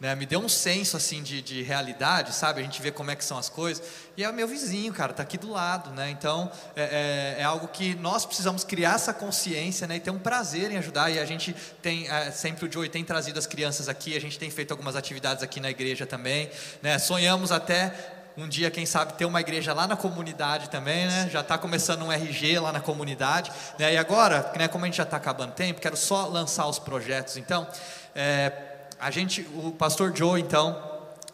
Né, 0.01 0.15
me 0.15 0.25
deu 0.25 0.41
um 0.41 0.49
senso 0.49 0.97
assim 0.97 1.23
de, 1.23 1.43
de, 1.43 1.63
realidade, 1.63 2.33
sabe? 2.33 2.61
A 2.61 2.65
gente 2.65 2.81
vê 2.81 2.91
como 2.91 3.11
é 3.11 3.17
que 3.17 3.23
são 3.23 3.37
as 3.37 3.51
coisas. 3.51 3.87
E 4.17 4.25
é 4.25 4.31
o 4.31 4.33
meu 4.33 4.49
vizinho, 4.49 4.91
cara, 4.95 5.13
tá 5.13 5.23
aqui 5.23 5.37
do 5.37 5.51
lado, 5.51 5.91
né? 5.91 6.09
Então 6.09 6.51
é, 6.75 7.37
é, 7.37 7.43
é 7.43 7.45
algo 7.45 7.69
que 7.69 7.95
nós 7.97 8.25
precisamos 8.25 8.65
criar 8.65 8.95
essa 8.95 9.13
consciência, 9.13 9.87
né? 9.87 9.97
E 9.97 10.01
ter 10.01 10.11
um 10.11 10.19
prazer 10.19 10.73
em 10.73 10.79
ajudar. 10.79 11.11
E 11.11 11.19
a 11.19 11.27
gente 11.27 11.55
tem 11.83 12.09
é, 12.09 12.31
sempre 12.31 12.67
o 12.67 12.73
Joey 12.73 12.89
tem 12.89 13.05
trazido 13.05 13.39
as 13.39 13.47
crianças 13.47 13.91
aqui. 13.91 14.17
A 14.17 14.21
gente 14.21 14.39
tem 14.39 14.51
feito 14.51 14.71
algumas 14.71 14.97
atividades 14.97 15.43
aqui 15.43 15.61
na 15.61 15.69
igreja 15.69 16.07
também, 16.07 16.51
né? 16.81 16.99
Sonhamos 16.99 17.53
até 17.53 17.93
um 18.39 18.49
dia, 18.49 18.71
quem 18.71 18.87
sabe, 18.87 19.13
ter 19.15 19.27
uma 19.27 19.41
igreja 19.41 19.75
lá 19.75 19.87
na 19.87 19.97
comunidade 19.97 20.71
também, 20.71 21.07
né? 21.07 21.29
Já 21.31 21.41
está 21.41 21.59
começando 21.59 22.03
um 22.03 22.11
RG 22.11 22.59
lá 22.59 22.73
na 22.73 22.81
comunidade. 22.81 23.53
Né? 23.79 23.95
E 23.95 23.97
agora, 23.99 24.51
né, 24.57 24.67
como 24.67 24.85
a 24.85 24.89
gente 24.89 24.97
já 24.97 25.03
está 25.03 25.19
acabando 25.19 25.53
tempo, 25.53 25.79
quero 25.79 25.97
só 25.97 26.27
lançar 26.27 26.67
os 26.67 26.79
projetos. 26.79 27.37
Então, 27.37 27.67
é, 28.15 28.70
a 29.01 29.11
gente, 29.11 29.47
o 29.55 29.73
pastor 29.73 30.15
Joe, 30.15 30.41
então, 30.41 30.81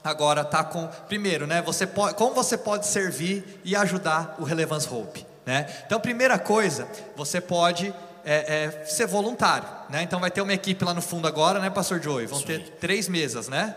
agora 0.02 0.42
está 0.42 0.62
com. 0.62 0.86
Primeiro, 1.08 1.46
né? 1.46 1.60
Você 1.62 1.86
pode, 1.86 2.14
como 2.14 2.34
você 2.34 2.56
pode 2.56 2.86
servir 2.86 3.60
e 3.64 3.74
ajudar 3.74 4.36
o 4.38 4.44
Relevance 4.44 4.88
Hope? 4.88 5.26
Né? 5.44 5.66
Então, 5.86 6.00
primeira 6.00 6.38
coisa, 6.38 6.88
você 7.16 7.40
pode 7.40 7.92
é, 8.24 8.64
é, 8.64 8.84
ser 8.84 9.06
voluntário. 9.06 9.68
Né? 9.88 10.02
Então 10.02 10.18
vai 10.18 10.30
ter 10.30 10.40
uma 10.40 10.52
equipe 10.52 10.84
lá 10.84 10.92
no 10.92 11.00
fundo 11.00 11.28
agora, 11.28 11.60
né, 11.60 11.70
Pastor 11.70 12.02
Joey? 12.02 12.26
Vão 12.26 12.42
ter 12.42 12.70
três 12.80 13.08
mesas, 13.08 13.48
né? 13.48 13.76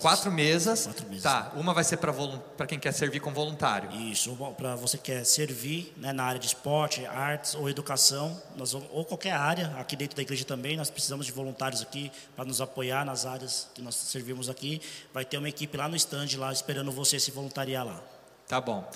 Quatro 0.00 0.32
mesas. 0.32 0.86
Quatro 0.86 1.06
mesas. 1.08 1.22
Tá, 1.22 1.52
uma 1.54 1.74
vai 1.74 1.84
ser 1.84 1.98
para 1.98 2.66
quem 2.66 2.78
quer 2.78 2.92
servir 2.92 3.20
como 3.20 3.36
voluntário. 3.36 3.90
Isso, 3.92 4.34
para 4.56 4.74
você 4.74 4.96
quer 4.96 5.24
servir 5.24 5.92
né, 5.96 6.12
na 6.12 6.24
área 6.24 6.40
de 6.40 6.46
esporte, 6.46 7.04
artes 7.04 7.54
ou 7.54 7.68
educação, 7.68 8.40
nós, 8.56 8.72
ou 8.74 9.04
qualquer 9.04 9.32
área, 9.32 9.74
aqui 9.78 9.94
dentro 9.96 10.16
da 10.16 10.22
igreja 10.22 10.44
também, 10.44 10.76
nós 10.76 10.88
precisamos 10.88 11.26
de 11.26 11.32
voluntários 11.32 11.82
aqui 11.82 12.10
para 12.34 12.44
nos 12.44 12.60
apoiar 12.60 13.04
nas 13.04 13.26
áreas 13.26 13.68
que 13.74 13.82
nós 13.82 13.94
servimos 13.94 14.48
aqui. 14.48 14.80
Vai 15.12 15.24
ter 15.24 15.36
uma 15.36 15.48
equipe 15.48 15.76
lá 15.76 15.88
no 15.88 15.96
stand, 15.96 16.28
lá 16.38 16.50
esperando 16.52 16.90
você 16.90 17.20
se 17.20 17.30
voluntariar 17.30 17.84
lá. 17.84 18.00
Tá 18.48 18.60
bom. 18.60 18.90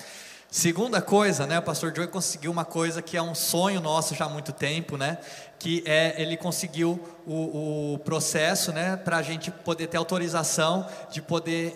Segunda 0.49 1.01
coisa, 1.01 1.45
né, 1.45 1.59
o 1.59 1.61
pastor 1.61 1.93
Joey 1.93 2.07
conseguiu 2.07 2.49
uma 2.49 2.63
coisa 2.63 3.01
que 3.01 3.17
é 3.17 3.21
um 3.21 3.35
sonho 3.35 3.81
nosso 3.81 4.15
já 4.15 4.25
há 4.25 4.29
muito 4.29 4.53
tempo, 4.53 4.95
né, 4.95 5.17
que 5.59 5.83
é 5.85 6.15
ele 6.21 6.37
conseguiu 6.37 6.97
o, 7.27 7.95
o 7.95 7.99
processo, 7.99 8.71
né, 8.71 8.95
para 8.95 9.17
a 9.17 9.21
gente 9.21 9.51
poder 9.51 9.87
ter 9.87 9.97
autorização 9.97 10.87
de 11.11 11.21
poder 11.21 11.75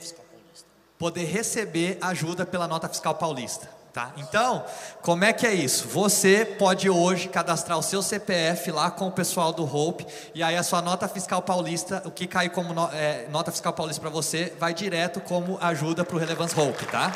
poder 0.97 1.23
receber 1.23 1.97
ajuda 2.01 2.45
pela 2.45 2.67
nota 2.67 2.89
fiscal 2.89 3.15
paulista. 3.15 3.69
Tá? 3.93 4.13
Então, 4.17 4.63
como 5.01 5.23
é 5.23 5.33
que 5.33 5.47
é 5.47 5.53
isso? 5.53 5.87
Você 5.87 6.45
pode 6.45 6.87
hoje 6.89 7.27
cadastrar 7.27 7.77
o 7.77 7.81
seu 7.81 8.03
CPF 8.03 8.71
lá 8.71 8.91
com 8.91 9.07
o 9.07 9.11
pessoal 9.11 9.51
do 9.51 9.63
Hope 9.63 10.05
e 10.35 10.43
aí 10.43 10.55
a 10.55 10.61
sua 10.61 10.79
nota 10.79 11.07
fiscal 11.07 11.41
paulista, 11.41 12.03
o 12.05 12.11
que 12.11 12.27
cai 12.27 12.49
como 12.49 12.71
no, 12.71 12.87
é, 12.93 13.27
nota 13.31 13.51
fiscal 13.51 13.73
paulista 13.73 13.99
para 13.99 14.11
você, 14.11 14.53
vai 14.59 14.75
direto 14.75 15.19
como 15.21 15.57
ajuda 15.59 16.05
para 16.05 16.15
o 16.15 16.19
Relevance 16.19 16.59
Hope, 16.59 16.85
tá? 16.85 17.11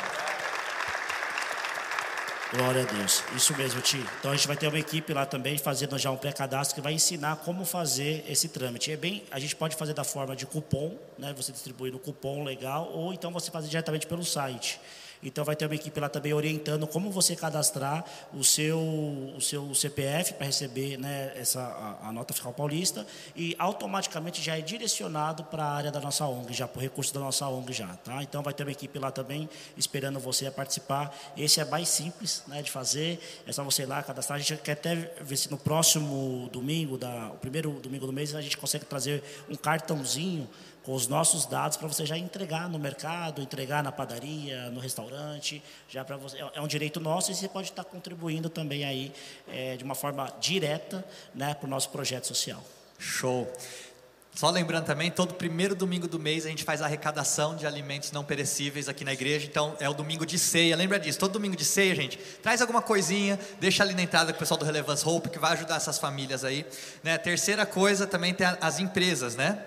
Glória 2.56 2.82
a 2.82 2.84
Deus. 2.84 3.24
Isso 3.34 3.52
mesmo, 3.56 3.80
Ti. 3.80 3.98
Então 4.20 4.30
a 4.30 4.36
gente 4.36 4.46
vai 4.46 4.56
ter 4.56 4.68
uma 4.68 4.78
equipe 4.78 5.12
lá 5.12 5.26
também 5.26 5.58
fazendo 5.58 5.98
já 5.98 6.12
um 6.12 6.16
pré-cadastro 6.16 6.76
que 6.76 6.80
vai 6.80 6.92
ensinar 6.92 7.34
como 7.38 7.64
fazer 7.64 8.24
esse 8.28 8.48
trâmite. 8.48 8.92
É 8.92 8.96
bem, 8.96 9.24
a 9.32 9.40
gente 9.40 9.56
pode 9.56 9.74
fazer 9.74 9.92
da 9.92 10.04
forma 10.04 10.36
de 10.36 10.46
cupom, 10.46 10.96
né? 11.18 11.34
Você 11.36 11.50
distribuir 11.50 11.92
no 11.92 11.98
cupom 11.98 12.44
legal, 12.44 12.92
ou 12.92 13.12
então 13.12 13.32
você 13.32 13.50
fazer 13.50 13.66
diretamente 13.66 14.06
pelo 14.06 14.24
site. 14.24 14.80
Então 15.24 15.42
vai 15.44 15.56
ter 15.56 15.64
uma 15.64 15.74
equipe 15.74 15.98
lá 15.98 16.08
também 16.08 16.34
orientando 16.34 16.86
como 16.86 17.10
você 17.10 17.34
cadastrar 17.34 18.04
o 18.32 18.44
seu, 18.44 18.78
o 18.78 19.40
seu 19.40 19.74
CPF 19.74 20.34
para 20.34 20.46
receber 20.46 20.98
né, 20.98 21.32
essa, 21.34 21.62
a, 21.62 22.08
a, 22.08 22.12
nota 22.12 22.34
fiscal 22.34 22.52
paulista 22.52 23.06
e 23.34 23.56
automaticamente 23.58 24.42
já 24.42 24.58
é 24.58 24.60
direcionado 24.60 25.42
para 25.44 25.64
a 25.64 25.72
área 25.72 25.90
da 25.90 26.00
nossa 26.00 26.26
ONG, 26.26 26.52
já 26.52 26.68
para 26.68 26.78
o 26.78 26.82
recurso 26.82 27.14
da 27.14 27.20
nossa 27.20 27.48
ONG 27.48 27.72
já. 27.72 27.88
Tá? 27.96 28.22
Então 28.22 28.42
vai 28.42 28.52
ter 28.52 28.64
uma 28.64 28.72
equipe 28.72 28.98
lá 28.98 29.10
também 29.10 29.48
esperando 29.76 30.20
você 30.20 30.50
participar. 30.50 31.16
Esse 31.36 31.60
é 31.60 31.64
mais 31.64 31.88
simples 31.88 32.42
né, 32.46 32.60
de 32.60 32.70
fazer, 32.70 33.18
é 33.46 33.52
só 33.52 33.64
você 33.64 33.82
ir 33.82 33.86
lá 33.86 34.02
cadastrar. 34.02 34.36
A 34.36 34.42
gente 34.42 34.60
quer 34.60 34.72
até 34.72 34.94
ver 34.94 35.36
se 35.36 35.50
no 35.50 35.56
próximo 35.56 36.50
domingo, 36.52 36.98
da, 36.98 37.30
o 37.32 37.38
primeiro 37.38 37.70
domingo 37.80 38.06
do 38.06 38.12
mês, 38.12 38.34
a 38.34 38.42
gente 38.42 38.58
consegue 38.58 38.84
trazer 38.84 39.22
um 39.48 39.56
cartãozinho 39.56 40.48
com 40.84 40.92
os 40.92 41.08
nossos 41.08 41.46
dados 41.46 41.78
para 41.78 41.88
você 41.88 42.04
já 42.04 42.16
entregar 42.16 42.68
no 42.68 42.78
mercado, 42.78 43.40
entregar 43.40 43.82
na 43.82 43.90
padaria, 43.90 44.70
no 44.70 44.80
restaurante, 44.80 45.13
já 45.88 46.04
para 46.04 46.16
você 46.16 46.38
é 46.54 46.60
um 46.60 46.66
direito 46.66 47.00
nosso 47.00 47.30
e 47.30 47.34
você 47.34 47.48
pode 47.48 47.70
estar 47.70 47.84
contribuindo 47.84 48.48
também 48.48 48.84
aí 48.84 49.12
é, 49.48 49.76
de 49.76 49.84
uma 49.84 49.94
forma 49.94 50.32
direta, 50.40 51.04
né, 51.34 51.54
para 51.54 51.66
o 51.66 51.70
nosso 51.70 51.90
projeto 51.90 52.26
social. 52.26 52.62
Show. 52.98 53.50
Só 54.34 54.50
lembrando 54.50 54.84
também, 54.84 55.12
todo 55.12 55.34
primeiro 55.34 55.76
domingo 55.76 56.08
do 56.08 56.18
mês 56.18 56.44
a 56.44 56.48
gente 56.48 56.64
faz 56.64 56.82
arrecadação 56.82 57.54
de 57.54 57.68
alimentos 57.68 58.10
não 58.10 58.24
perecíveis 58.24 58.88
aqui 58.88 59.04
na 59.04 59.12
igreja. 59.12 59.46
Então 59.46 59.76
é 59.78 59.88
o 59.88 59.94
domingo 59.94 60.26
de 60.26 60.40
ceia. 60.40 60.74
Lembra 60.74 60.98
disso? 60.98 61.20
Todo 61.20 61.34
domingo 61.34 61.54
de 61.54 61.64
ceia, 61.64 61.94
gente, 61.94 62.18
traz 62.42 62.60
alguma 62.60 62.82
coisinha, 62.82 63.38
deixa 63.60 63.84
ali 63.84 63.94
na 63.94 64.02
entrada 64.02 64.32
com 64.32 64.36
o 64.36 64.38
pessoal 64.40 64.58
do 64.58 64.64
Relevance 64.64 65.06
Hope 65.06 65.30
que 65.30 65.38
vai 65.38 65.52
ajudar 65.52 65.76
essas 65.76 66.00
famílias 66.00 66.42
aí. 66.42 66.66
Né? 67.04 67.16
Terceira 67.16 67.64
coisa 67.64 68.08
também 68.08 68.34
tem 68.34 68.44
as 68.60 68.80
empresas, 68.80 69.36
né? 69.36 69.64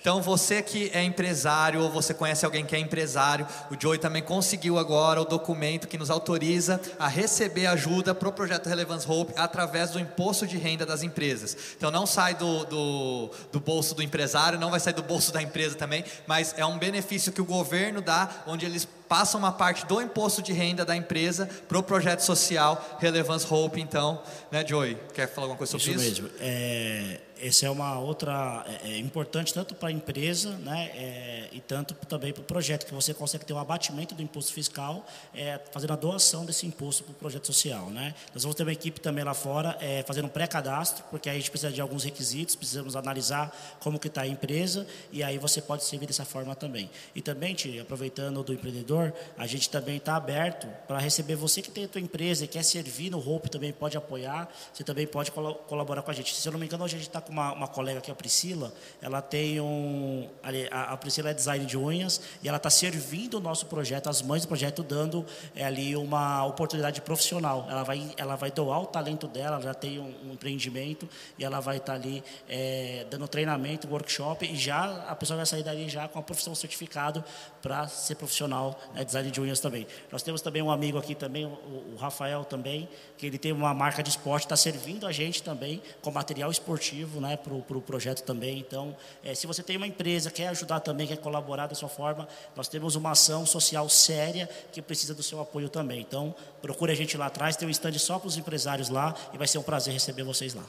Então, 0.00 0.22
você 0.22 0.62
que 0.62 0.90
é 0.94 1.04
empresário 1.04 1.82
ou 1.82 1.90
você 1.90 2.14
conhece 2.14 2.44
alguém 2.44 2.64
que 2.64 2.74
é 2.74 2.78
empresário, 2.78 3.46
o 3.70 3.78
Joey 3.78 3.98
também 3.98 4.22
conseguiu 4.22 4.78
agora 4.78 5.20
o 5.20 5.26
documento 5.26 5.86
que 5.86 5.98
nos 5.98 6.10
autoriza 6.10 6.80
a 6.98 7.06
receber 7.06 7.66
ajuda 7.66 8.14
para 8.14 8.28
o 8.28 8.32
projeto 8.32 8.66
Relevance 8.66 9.06
Hope 9.06 9.34
através 9.36 9.90
do 9.90 10.00
imposto 10.00 10.46
de 10.46 10.56
renda 10.56 10.86
das 10.86 11.02
empresas. 11.02 11.56
Então, 11.76 11.90
não 11.90 12.06
sai 12.06 12.34
do, 12.34 12.64
do, 12.64 13.30
do 13.52 13.60
bolso 13.60 13.94
do 13.94 14.02
empresário, 14.02 14.58
não 14.58 14.70
vai 14.70 14.80
sair 14.80 14.94
do 14.94 15.02
bolso 15.02 15.32
da 15.32 15.42
empresa 15.42 15.74
também, 15.74 16.02
mas 16.26 16.54
é 16.56 16.64
um 16.64 16.78
benefício 16.78 17.30
que 17.30 17.42
o 17.42 17.44
governo 17.44 18.00
dá, 18.00 18.42
onde 18.46 18.64
eles 18.64 18.88
passam 19.06 19.38
uma 19.40 19.52
parte 19.52 19.84
do 19.86 20.00
imposto 20.00 20.40
de 20.40 20.52
renda 20.52 20.84
da 20.84 20.96
empresa 20.96 21.48
para 21.68 21.78
o 21.78 21.82
projeto 21.82 22.20
social 22.20 22.96
Relevance 23.00 23.46
Hope. 23.52 23.80
Então, 23.80 24.22
né, 24.50 24.64
Joey? 24.66 24.96
Quer 25.12 25.26
falar 25.26 25.46
alguma 25.46 25.58
coisa 25.58 25.72
sobre 25.72 25.90
isso? 25.90 26.04
Isso 26.04 26.22
mesmo. 26.22 26.30
É 26.38 27.20
essa 27.42 27.66
é 27.66 27.70
uma 27.70 27.98
outra 27.98 28.64
é, 28.84 28.90
é 28.92 28.98
importante 28.98 29.52
tanto 29.52 29.74
para 29.74 29.88
a 29.88 29.92
empresa 29.92 30.50
né, 30.58 30.90
é, 30.94 31.48
e 31.52 31.60
tanto 31.60 31.94
também 32.06 32.32
para 32.32 32.42
o 32.42 32.44
projeto, 32.44 32.86
que 32.86 32.94
você 32.94 33.14
consegue 33.14 33.44
ter 33.44 33.52
um 33.52 33.58
abatimento 33.58 34.14
do 34.14 34.22
imposto 34.22 34.52
fiscal, 34.52 35.06
é, 35.34 35.60
fazendo 35.72 35.92
a 35.92 35.96
doação 35.96 36.44
desse 36.44 36.66
imposto 36.66 37.02
para 37.04 37.12
o 37.12 37.14
projeto 37.14 37.46
social. 37.46 37.90
Né? 37.90 38.14
Nós 38.34 38.42
vamos 38.42 38.56
ter 38.56 38.62
uma 38.62 38.72
equipe 38.72 39.00
também 39.00 39.24
lá 39.24 39.34
fora 39.34 39.76
é, 39.80 40.02
fazendo 40.06 40.26
um 40.26 40.28
pré-cadastro, 40.28 41.04
porque 41.10 41.28
aí 41.28 41.36
a 41.36 41.38
gente 41.38 41.50
precisa 41.50 41.72
de 41.72 41.80
alguns 41.80 42.04
requisitos, 42.04 42.54
precisamos 42.54 42.94
analisar 42.96 43.54
como 43.80 43.98
que 43.98 44.08
está 44.08 44.22
a 44.22 44.26
empresa 44.26 44.86
e 45.10 45.22
aí 45.22 45.38
você 45.38 45.62
pode 45.62 45.84
servir 45.84 46.06
dessa 46.06 46.24
forma 46.24 46.54
também. 46.54 46.90
E 47.14 47.22
também, 47.22 47.54
Tia, 47.54 47.82
aproveitando 47.82 48.42
do 48.42 48.52
empreendedor, 48.52 49.12
a 49.36 49.46
gente 49.46 49.70
também 49.70 49.96
está 49.96 50.16
aberto 50.16 50.66
para 50.86 50.98
receber 50.98 51.36
você 51.36 51.62
que 51.62 51.70
tem 51.70 51.84
a 51.84 51.88
tua 51.88 52.00
empresa 52.00 52.44
e 52.44 52.48
quer 52.48 52.62
servir 52.62 53.10
no 53.10 53.18
Hope 53.18 53.50
também 53.50 53.72
pode 53.72 53.96
apoiar, 53.96 54.48
você 54.72 54.84
também 54.84 55.06
pode 55.06 55.30
colaborar 55.30 56.02
com 56.02 56.10
a 56.10 56.14
gente. 56.14 56.34
Se 56.34 56.46
eu 56.46 56.52
não 56.52 56.60
me 56.60 56.66
engano, 56.66 56.84
hoje 56.84 56.96
a 56.96 56.98
gente 56.98 57.08
está 57.08 57.20
com 57.30 57.32
uma, 57.32 57.52
uma 57.52 57.68
colega 57.68 58.00
aqui, 58.00 58.10
a 58.10 58.14
Priscila. 58.14 58.72
Ela 59.00 59.22
tem 59.22 59.60
um. 59.60 60.28
A, 60.70 60.92
a 60.92 60.96
Priscila 60.96 61.30
é 61.30 61.34
design 61.34 61.64
de 61.64 61.78
unhas 61.78 62.20
e 62.42 62.48
ela 62.48 62.56
está 62.56 62.68
servindo 62.68 63.34
o 63.34 63.40
nosso 63.40 63.66
projeto, 63.66 64.08
as 64.08 64.20
mães 64.20 64.42
do 64.42 64.48
projeto, 64.48 64.82
dando 64.82 65.24
é, 65.54 65.64
ali 65.64 65.96
uma 65.96 66.44
oportunidade 66.44 67.00
profissional. 67.00 67.66
Ela 67.70 67.84
vai, 67.84 68.12
ela 68.16 68.36
vai 68.36 68.50
doar 68.50 68.82
o 68.82 68.86
talento 68.86 69.28
dela, 69.28 69.56
ela 69.56 69.62
já 69.62 69.74
tem 69.74 69.98
um, 69.98 70.12
um 70.24 70.32
empreendimento 70.32 71.08
e 71.38 71.44
ela 71.44 71.60
vai 71.60 71.76
estar 71.76 71.92
tá 71.92 71.98
ali 71.98 72.22
é, 72.48 73.06
dando 73.08 73.28
treinamento, 73.28 73.88
workshop 73.88 74.44
e 74.44 74.56
já 74.56 75.04
a 75.06 75.14
pessoa 75.14 75.36
vai 75.36 75.46
sair 75.46 75.62
dali 75.62 75.88
já 75.88 76.08
com 76.08 76.18
a 76.18 76.22
profissão 76.22 76.54
certificado 76.54 77.24
para 77.62 77.86
ser 77.86 78.16
profissional 78.16 78.78
né, 78.94 79.04
design 79.04 79.30
de 79.30 79.40
unhas 79.40 79.60
também. 79.60 79.86
Nós 80.10 80.22
temos 80.22 80.42
também 80.42 80.62
um 80.62 80.70
amigo 80.70 80.98
aqui 80.98 81.14
também, 81.14 81.46
o, 81.46 81.50
o 81.94 81.96
Rafael 81.98 82.44
também, 82.44 82.88
que 83.16 83.26
ele 83.26 83.38
tem 83.38 83.52
uma 83.52 83.72
marca 83.72 84.02
de 84.02 84.10
esporte, 84.10 84.44
está 84.44 84.56
servindo 84.56 85.06
a 85.06 85.12
gente 85.12 85.42
também 85.42 85.80
com 86.00 86.10
material 86.10 86.50
esportivo 86.50 87.19
né, 87.20 87.36
para 87.36 87.54
o 87.54 87.62
pro 87.62 87.80
projeto 87.80 88.22
também. 88.22 88.58
Então, 88.58 88.96
é, 89.22 89.34
se 89.34 89.46
você 89.46 89.62
tem 89.62 89.76
uma 89.76 89.86
empresa, 89.86 90.30
quer 90.30 90.48
ajudar 90.48 90.80
também, 90.80 91.06
quer 91.06 91.18
colaborar 91.18 91.66
da 91.66 91.74
sua 91.74 91.88
forma, 91.88 92.26
nós 92.56 92.68
temos 92.68 92.96
uma 92.96 93.12
ação 93.12 93.46
social 93.46 93.88
séria 93.88 94.48
que 94.72 94.80
precisa 94.80 95.14
do 95.14 95.22
seu 95.22 95.40
apoio 95.40 95.68
também. 95.68 96.00
Então, 96.00 96.34
procure 96.62 96.92
a 96.92 96.96
gente 96.96 97.16
lá 97.16 97.26
atrás, 97.26 97.56
tem 97.56 97.68
um 97.68 97.70
stand 97.70 97.98
só 97.98 98.18
para 98.18 98.28
os 98.28 98.36
empresários 98.36 98.88
lá 98.88 99.14
e 99.32 99.38
vai 99.38 99.46
ser 99.46 99.58
um 99.58 99.62
prazer 99.62 99.92
receber 99.92 100.22
vocês 100.22 100.54
lá. 100.54 100.64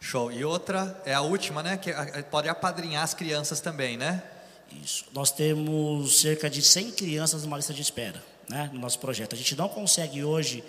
Show. 0.00 0.30
E 0.30 0.44
outra, 0.44 1.00
é 1.06 1.14
a 1.14 1.22
última, 1.22 1.62
né? 1.62 1.76
Que 1.76 1.92
pode 2.30 2.48
apadrinhar 2.48 3.02
as 3.02 3.14
crianças 3.14 3.60
também, 3.60 3.96
né? 3.96 4.22
Isso. 4.82 5.06
Nós 5.12 5.30
temos 5.30 6.20
cerca 6.20 6.50
de 6.50 6.60
100 6.60 6.92
crianças 6.92 7.44
numa 7.44 7.56
lista 7.56 7.72
de 7.72 7.80
espera, 7.80 8.22
né? 8.48 8.68
No 8.72 8.80
nosso 8.80 8.98
projeto. 8.98 9.34
A 9.34 9.38
gente 9.38 9.56
não 9.56 9.68
consegue 9.68 10.22
hoje 10.22 10.62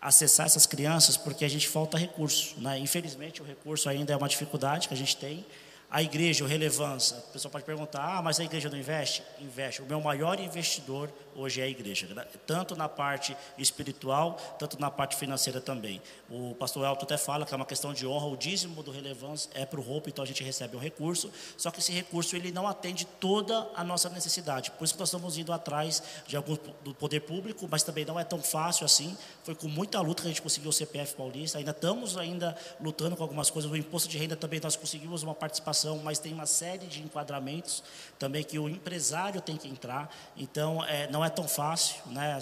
acessar 0.00 0.46
essas 0.46 0.66
crianças 0.66 1.16
porque 1.16 1.44
a 1.44 1.48
gente 1.48 1.68
falta 1.68 1.98
recurso, 1.98 2.54
né? 2.58 2.78
Infelizmente, 2.78 3.42
o 3.42 3.44
recurso 3.44 3.88
ainda 3.88 4.12
é 4.12 4.16
uma 4.16 4.28
dificuldade 4.28 4.88
que 4.88 4.94
a 4.94 4.96
gente 4.96 5.16
tem. 5.16 5.44
A 5.90 6.02
igreja, 6.02 6.44
o 6.44 6.46
relevância, 6.46 7.16
a 7.18 7.32
pessoa 7.32 7.50
pode 7.50 7.64
perguntar: 7.64 8.18
ah, 8.18 8.22
mas 8.22 8.38
a 8.38 8.44
igreja 8.44 8.70
não 8.70 8.78
investe? 8.78 9.22
Investe. 9.40 9.82
O 9.82 9.86
meu 9.86 10.00
maior 10.00 10.38
investidor 10.38 11.10
hoje 11.34 11.60
é 11.60 11.64
a 11.64 11.68
igreja, 11.68 12.06
né? 12.14 12.24
tanto 12.46 12.76
na 12.76 12.88
parte 12.88 13.36
espiritual, 13.56 14.36
tanto 14.58 14.78
na 14.80 14.90
parte 14.90 15.16
financeira 15.16 15.60
também. 15.60 16.00
O 16.28 16.54
pastor 16.54 16.86
Elton 16.86 17.04
até 17.04 17.16
fala 17.16 17.46
que 17.46 17.54
é 17.54 17.56
uma 17.56 17.66
questão 17.66 17.92
de 17.92 18.06
honra, 18.06 18.26
o 18.26 18.36
dízimo 18.36 18.82
do 18.82 18.90
relevância 18.90 19.50
é 19.54 19.64
para 19.64 19.80
o 19.80 19.82
roupa, 19.82 20.08
então 20.08 20.22
a 20.22 20.26
gente 20.26 20.44
recebe 20.44 20.76
um 20.76 20.80
recurso, 20.80 21.30
só 21.56 21.70
que 21.70 21.80
esse 21.80 21.92
recurso 21.92 22.36
ele 22.36 22.52
não 22.52 22.68
atende 22.68 23.06
toda 23.18 23.68
a 23.74 23.82
nossa 23.82 24.08
necessidade. 24.10 24.70
Por 24.72 24.84
isso 24.84 24.94
que 24.94 25.00
nós 25.00 25.08
estamos 25.08 25.38
indo 25.38 25.52
atrás 25.52 26.02
de 26.26 26.36
algum 26.36 26.56
do 26.84 26.94
poder 26.94 27.20
público, 27.20 27.66
mas 27.70 27.82
também 27.82 28.04
não 28.04 28.18
é 28.18 28.24
tão 28.24 28.42
fácil 28.42 28.84
assim. 28.84 29.16
Foi 29.42 29.54
com 29.54 29.68
muita 29.68 30.00
luta 30.00 30.22
que 30.22 30.28
a 30.28 30.30
gente 30.30 30.42
conseguiu 30.42 30.70
o 30.70 30.72
CPF 30.72 31.14
paulista. 31.14 31.58
Ainda 31.58 31.70
estamos 31.70 32.16
ainda 32.16 32.56
lutando 32.80 33.16
com 33.16 33.22
algumas 33.22 33.50
coisas. 33.50 33.70
O 33.70 33.76
imposto 33.76 34.08
de 34.08 34.18
renda 34.18 34.36
também 34.36 34.60
nós 34.62 34.76
conseguimos 34.76 35.22
uma 35.22 35.34
participação, 35.34 35.79
mas 36.02 36.18
tem 36.18 36.32
uma 36.32 36.46
série 36.46 36.86
de 36.86 37.02
enquadramentos 37.02 37.82
também 38.18 38.42
que 38.44 38.58
o 38.58 38.68
empresário 38.68 39.40
tem 39.40 39.56
que 39.56 39.68
entrar. 39.68 40.14
Então 40.36 40.84
é, 40.84 41.10
não 41.10 41.24
é 41.24 41.30
tão 41.30 41.46
fácil, 41.46 41.96
né, 42.06 42.38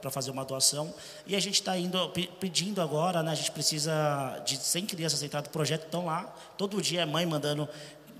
para 0.00 0.10
fazer 0.10 0.30
uma 0.30 0.44
doação. 0.44 0.94
E 1.26 1.34
a 1.34 1.40
gente 1.40 1.54
está 1.54 1.76
indo 1.76 1.98
pedindo 2.40 2.80
agora, 2.80 3.22
né, 3.22 3.32
a 3.32 3.34
gente 3.34 3.50
precisa 3.50 4.42
de 4.44 4.56
100 4.56 4.86
crianças 4.86 5.22
entrar 5.22 5.42
no 5.42 5.48
projeto, 5.50 5.84
estão 5.84 6.06
lá. 6.06 6.32
Todo 6.56 6.80
dia 6.80 7.02
é 7.02 7.06
mãe 7.06 7.26
mandando 7.26 7.68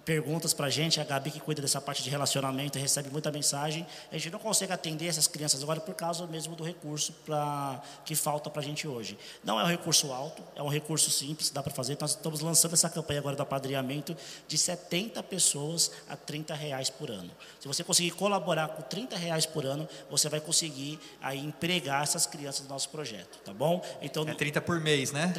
perguntas 0.07 0.55
para 0.55 0.67
a 0.67 0.71
gente, 0.71 1.01
a 1.01 1.05
Gabi 1.05 1.33
que 1.33 1.41
cuida 1.41 1.61
dessa 1.61 1.81
parte 1.81 2.01
de 2.01 2.09
relacionamento 2.09 2.79
recebe 2.79 3.11
muita 3.11 3.33
mensagem. 3.33 3.85
A 4.13 4.17
gente 4.17 4.31
não 4.31 4.39
consegue 4.39 4.73
atender 4.73 5.09
essas 5.09 5.27
crianças 5.27 5.65
agora 5.65 5.81
por 5.81 5.97
causa 5.97 6.25
mesmo 6.29 6.55
do 6.55 6.63
recurso 6.63 7.13
pra, 7.25 7.83
que 8.05 8.15
falta 8.15 8.49
para 8.49 8.63
a 8.63 8.65
gente 8.65 8.87
hoje. 8.87 9.19
Não 9.43 9.59
é 9.59 9.65
um 9.65 9.67
recurso 9.67 10.13
alto, 10.13 10.45
é 10.55 10.63
um 10.63 10.69
recurso 10.69 11.11
simples, 11.11 11.51
dá 11.51 11.61
para 11.61 11.75
fazer. 11.75 11.99
Nós 12.01 12.13
estamos 12.13 12.41
lançando 12.41 12.75
essa 12.75 12.89
campanha 12.89 13.19
agora 13.19 13.35
do 13.35 13.43
apadrinhamento 13.43 14.17
de 14.47 14.57
70 14.57 15.21
pessoas 15.25 15.91
a 16.09 16.17
30 16.17 16.55
reais 16.55 16.89
por 16.89 17.11
ano. 17.11 17.33
Se 17.59 17.67
você 17.67 17.83
conseguir 17.83 18.13
colaborar 18.13 18.69
com 18.69 18.83
30 18.83 19.17
reais 19.17 19.45
por 19.45 19.67
ano, 19.67 19.89
você 20.09 20.29
vai 20.29 20.39
conseguir 20.39 21.01
aí 21.21 21.45
empregar 21.45 22.05
essas 22.05 22.27
crianças 22.27 22.65
do 22.65 22.69
nosso 22.69 22.91
projeto, 22.91 23.41
tá 23.45 23.53
bom? 23.53 23.85
Então, 24.01 24.23
é 24.29 24.35
30 24.35 24.61
por 24.61 24.81
mês, 24.81 25.11
né? 25.11 25.35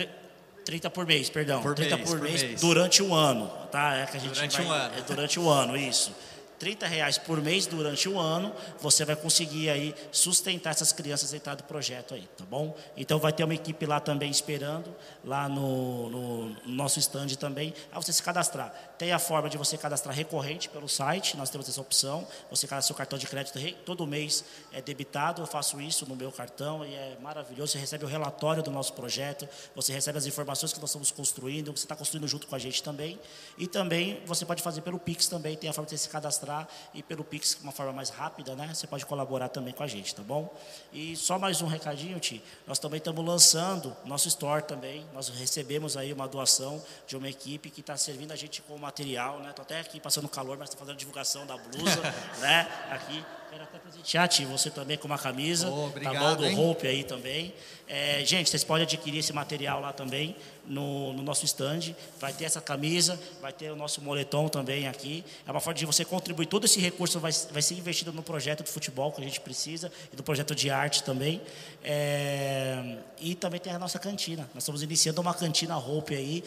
30 0.67 0.89
por 0.89 1.05
mês, 1.05 1.29
perdão. 1.29 1.61
Por 1.61 1.73
30 1.73 1.95
mês, 1.95 2.09
por, 2.09 2.19
mês, 2.19 2.43
mês, 2.43 2.59
durante 2.59 3.01
um 3.01 3.15
ano, 3.15 3.47
tá? 3.71 3.95
É 3.95 4.05
que 4.05 4.17
a 4.17 4.19
gente 4.19 4.33
durante 4.33 4.57
vai, 4.57 4.65
um 4.65 4.71
ano. 4.71 4.97
É 4.97 5.01
durante 5.01 5.39
um 5.39 5.49
ano, 5.49 5.77
isso. 5.77 6.13
30 6.59 6.87
reais 6.87 7.17
por 7.17 7.41
mês 7.41 7.65
durante 7.65 8.09
um 8.09 8.19
ano, 8.19 8.53
você 8.81 9.05
vai 9.05 9.15
conseguir 9.15 9.69
aí 9.69 9.95
sustentar 10.11 10.71
essas 10.71 10.91
crianças 10.91 11.31
dentro 11.31 11.55
do 11.55 11.63
projeto 11.63 12.15
aí, 12.15 12.27
tá 12.37 12.43
bom? 12.43 12.75
Então 12.97 13.17
vai 13.17 13.31
ter 13.31 13.45
uma 13.45 13.53
equipe 13.53 13.85
lá 13.85 14.01
também 14.01 14.29
esperando, 14.29 14.93
lá 15.23 15.47
no, 15.47 16.09
no 16.09 16.55
nosso 16.65 16.99
stand 16.99 17.27
também, 17.39 17.73
a 17.89 18.01
você 18.01 18.11
se 18.11 18.21
cadastrar. 18.21 18.73
Tem 18.97 19.11
a 19.11 19.19
forma 19.19 19.49
de 19.49 19.57
você 19.57 19.77
cadastrar 19.77 20.15
recorrente 20.15 20.69
pelo 20.69 20.89
site, 20.89 21.37
nós 21.37 21.49
temos 21.49 21.69
essa 21.69 21.79
opção, 21.79 22.27
você 22.49 22.67
cadastra 22.67 22.87
seu 22.87 22.95
cartão 22.95 23.19
de 23.19 23.27
crédito 23.27 23.57
todo 23.85 24.07
mês 24.07 24.43
é 24.71 24.81
debitado, 24.81 25.41
eu 25.41 25.47
faço 25.47 25.79
isso 25.79 26.07
no 26.07 26.15
meu 26.15 26.31
cartão 26.31 26.85
e 26.85 26.93
é 26.93 27.17
maravilhoso, 27.21 27.73
você 27.73 27.79
recebe 27.79 28.05
o 28.05 28.07
relatório 28.07 28.63
do 28.63 28.71
nosso 28.71 28.93
projeto, 28.93 29.47
você 29.75 29.93
recebe 29.93 30.17
as 30.17 30.25
informações 30.25 30.73
que 30.73 30.79
nós 30.79 30.89
estamos 30.89 31.11
construindo, 31.11 31.71
você 31.71 31.85
está 31.85 31.95
construindo 31.95 32.27
junto 32.27 32.47
com 32.47 32.55
a 32.55 32.59
gente 32.59 32.81
também, 32.81 33.19
e 33.57 33.67
também 33.67 34.21
você 34.25 34.45
pode 34.45 34.61
fazer 34.61 34.81
pelo 34.81 34.99
Pix 34.99 35.27
também, 35.27 35.55
tem 35.55 35.69
a 35.69 35.73
forma 35.73 35.85
de 35.85 35.91
você 35.91 35.97
se 35.97 36.09
cadastrar 36.09 36.67
e 36.93 37.03
pelo 37.03 37.23
Pix, 37.23 37.57
uma 37.61 37.71
forma 37.71 37.93
mais 37.93 38.09
rápida, 38.09 38.55
né? 38.55 38.71
Você 38.73 38.87
pode 38.87 39.05
colaborar 39.05 39.49
também 39.49 39.73
com 39.73 39.83
a 39.83 39.87
gente, 39.87 40.13
tá 40.15 40.23
bom? 40.23 40.53
E 40.91 41.15
só 41.15 41.37
mais 41.37 41.61
um 41.61 41.67
recadinho, 41.67 42.19
Ti. 42.19 42.41
Nós 42.65 42.79
também 42.79 42.97
estamos 42.97 43.23
lançando 43.25 43.95
nosso 44.05 44.27
store 44.27 44.63
também. 44.63 45.05
Nós 45.13 45.29
recebemos 45.29 45.97
aí 45.97 46.11
uma 46.13 46.27
doação 46.27 46.83
de 47.07 47.15
uma 47.15 47.29
equipe 47.29 47.69
que 47.69 47.81
está 47.81 47.97
servindo 47.97 48.31
a 48.31 48.35
gente 48.35 48.61
com 48.61 48.86
material, 48.87 49.39
né? 49.41 49.49
Estou 49.49 49.63
até 49.63 49.81
aqui 49.81 49.99
passando 49.99 50.29
calor, 50.29 50.57
mas 50.57 50.69
está 50.69 50.79
fazendo 50.79 50.97
divulgação 50.97 51.45
da 51.45 51.57
blusa, 51.57 52.01
né? 52.39 52.67
Aqui. 52.89 53.23
Quero 53.49 53.63
até 53.63 53.79
presentear, 53.79 54.27
Ti, 54.27 54.43
você 54.43 54.69
também 54.69 54.97
com 54.97 55.07
uma 55.07 55.17
camisa. 55.17 55.69
Oh, 55.69 55.85
obrigado, 55.85 56.13
tá 56.13 56.19
bom? 56.19 56.35
Do 56.35 56.45
hein? 56.45 56.59
Hope 56.59 56.85
aí 56.85 57.03
também. 57.03 57.53
É, 57.87 58.21
gente, 58.25 58.49
vocês 58.49 58.61
podem 58.61 58.83
adquirir 58.83 59.19
esse 59.19 59.31
material 59.31 59.79
lá 59.79 59.93
também 59.93 60.35
no, 60.65 61.13
no, 61.13 61.23
nosso 61.23 61.45
stand. 61.45 61.95
Vai 62.19 62.33
ter 62.33 62.43
essa 62.43 62.59
camisa, 62.59 63.17
vai 63.41 63.53
ter 63.53 63.71
o 63.71 63.75
nosso 63.75 64.01
moletom 64.01 64.49
também 64.49 64.87
aqui. 64.89 65.23
É 65.47 65.51
uma 65.51 65.61
forma 65.61 65.79
de 65.79 65.85
você 65.85 66.03
contribuir. 66.03 66.47
Todo 66.47 66.65
esse 66.65 66.81
recurso 66.81 67.21
vai, 67.21 67.31
vai 67.51 67.61
ser 67.61 67.75
investido 67.75 68.11
no 68.11 68.21
projeto 68.21 68.65
de 68.65 68.69
futebol 68.69 69.13
que 69.13 69.21
a 69.21 69.23
gente 69.23 69.39
precisa 69.39 69.89
e 70.11 70.17
no 70.17 70.23
projeto 70.23 70.53
de 70.53 70.69
arte 70.69 71.03
também. 71.03 71.41
É, 71.81 72.97
e 73.17 73.33
também 73.33 73.61
tem 73.61 73.71
a 73.71 73.79
nossa 73.79 73.97
cantina. 73.97 74.49
Nós 74.53 74.63
estamos 74.63 74.83
iniciando 74.83 75.21
uma 75.21 75.33
cantina 75.33 75.77
Hope 75.77 76.13
aí 76.13 76.43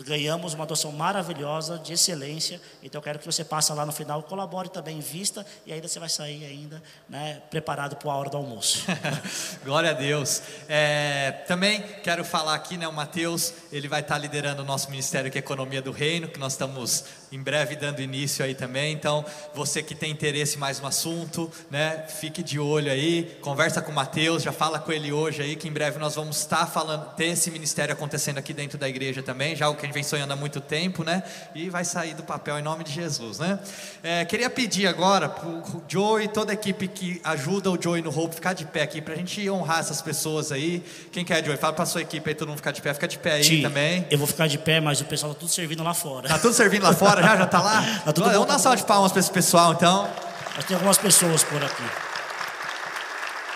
ganhamos 0.00 0.54
uma 0.54 0.64
adoção 0.64 0.92
maravilhosa, 0.92 1.78
de 1.78 1.92
excelência. 1.92 2.60
Então 2.82 2.98
eu 2.98 3.02
quero 3.02 3.18
que 3.18 3.26
você 3.26 3.44
passe 3.44 3.72
lá 3.72 3.84
no 3.84 3.92
final, 3.92 4.22
colabore 4.22 4.68
também, 4.68 4.98
invista 4.98 5.44
e 5.66 5.72
ainda 5.72 5.88
você 5.88 5.98
vai 5.98 6.08
sair 6.08 6.44
ainda 6.44 6.82
né, 7.08 7.42
preparado 7.50 7.96
para 7.96 8.10
a 8.10 8.16
hora 8.16 8.30
do 8.30 8.36
almoço. 8.36 8.84
Glória 9.64 9.90
a 9.90 9.94
Deus. 9.94 10.42
É, 10.68 11.32
também 11.46 11.82
quero 12.02 12.24
falar 12.24 12.54
aqui, 12.54 12.76
né, 12.76 12.86
o 12.86 12.92
Mateus, 12.92 13.52
ele 13.72 13.88
vai 13.88 14.00
estar 14.00 14.18
liderando 14.18 14.62
o 14.62 14.64
nosso 14.64 14.90
Ministério 14.90 15.30
que 15.30 15.38
é 15.38 15.40
Economia 15.40 15.82
do 15.82 15.92
Reino, 15.92 16.28
que 16.28 16.38
nós 16.38 16.52
estamos 16.52 17.04
em 17.32 17.42
breve 17.42 17.76
dando 17.76 18.00
início 18.00 18.44
aí 18.44 18.54
também. 18.54 18.92
Então, 18.92 19.24
você 19.54 19.82
que 19.82 19.94
tem 19.94 20.10
interesse 20.10 20.56
em 20.56 20.58
mais 20.58 20.80
um 20.80 20.86
assunto, 20.86 21.50
né, 21.70 22.04
fique 22.08 22.42
de 22.42 22.58
olho 22.58 22.90
aí, 22.90 23.38
conversa 23.40 23.80
com 23.80 23.92
o 23.92 23.94
Mateus, 23.94 24.42
já 24.42 24.52
fala 24.52 24.78
com 24.78 24.90
ele 24.92 25.12
hoje 25.12 25.42
aí, 25.42 25.56
que 25.56 25.68
em 25.68 25.72
breve 25.72 25.98
nós 25.98 26.14
vamos 26.14 26.38
estar 26.38 26.66
falando, 26.66 27.14
ter 27.14 27.26
esse 27.26 27.50
ministério 27.50 27.92
acontecendo 27.92 28.38
aqui 28.38 28.52
dentro 28.52 28.76
da 28.76 28.88
igreja 28.88 29.22
também, 29.22 29.54
já 29.54 29.68
o 29.68 29.74
que 29.74 29.82
a 29.82 29.84
gente 29.86 29.94
vem 29.94 30.02
sonhando 30.02 30.32
há 30.32 30.36
muito 30.36 30.60
tempo, 30.60 31.04
né? 31.04 31.22
E 31.54 31.70
vai 31.70 31.84
sair 31.84 32.14
do 32.14 32.22
papel 32.22 32.58
em 32.58 32.62
nome 32.62 32.84
de 32.84 32.92
Jesus, 32.92 33.38
né? 33.38 33.58
É, 34.02 34.24
queria 34.24 34.50
pedir 34.50 34.86
agora 34.86 35.28
para 35.28 35.46
o 35.48 35.82
Joey 35.88 36.24
e 36.24 36.28
toda 36.28 36.52
a 36.52 36.54
equipe 36.54 36.88
que 36.88 37.20
ajuda 37.22 37.70
o 37.70 37.80
Joey 37.80 38.02
no 38.02 38.16
Hope 38.16 38.34
ficar 38.34 38.52
de 38.52 38.64
pé 38.64 38.82
aqui, 38.82 39.00
para 39.00 39.14
a 39.14 39.16
gente 39.16 39.48
honrar 39.48 39.80
essas 39.80 40.02
pessoas 40.02 40.50
aí. 40.50 40.82
Quem 41.12 41.24
quer, 41.24 41.44
Joey? 41.44 41.56
Fala 41.56 41.72
para 41.72 41.86
sua 41.86 42.02
equipe 42.02 42.28
aí, 42.28 42.34
todo 42.34 42.48
mundo 42.48 42.58
ficar 42.58 42.72
de 42.72 42.82
pé, 42.82 42.92
fica 42.94 43.08
de 43.08 43.18
pé 43.18 43.32
aí 43.34 43.42
Ti, 43.42 43.62
também. 43.62 44.06
Eu 44.10 44.18
vou 44.18 44.26
ficar 44.26 44.46
de 44.46 44.58
pé, 44.58 44.80
mas 44.80 45.00
o 45.00 45.04
pessoal 45.04 45.32
tá 45.32 45.40
tudo 45.40 45.50
servindo 45.50 45.82
lá 45.82 45.94
fora. 45.94 46.28
Tá 46.28 46.38
tudo 46.38 46.54
servindo 46.54 46.82
lá 46.82 46.92
fora 46.92 47.19
já? 47.22 47.36
Já 47.36 47.46
tá 47.46 47.60
lá? 47.60 47.82
Tá 48.04 48.12
tudo 48.12 48.24
Vamos 48.24 48.38
bom, 48.38 48.46
dar 48.46 48.54
tá 48.54 48.58
salva 48.58 48.76
de 48.76 48.84
palmas 48.84 49.12
para 49.12 49.20
esse 49.20 49.30
pessoal, 49.30 49.72
então. 49.72 50.10
Mas 50.56 50.64
tem 50.64 50.74
algumas 50.74 50.98
pessoas 50.98 51.44
por 51.44 51.62
aqui. 51.62 51.84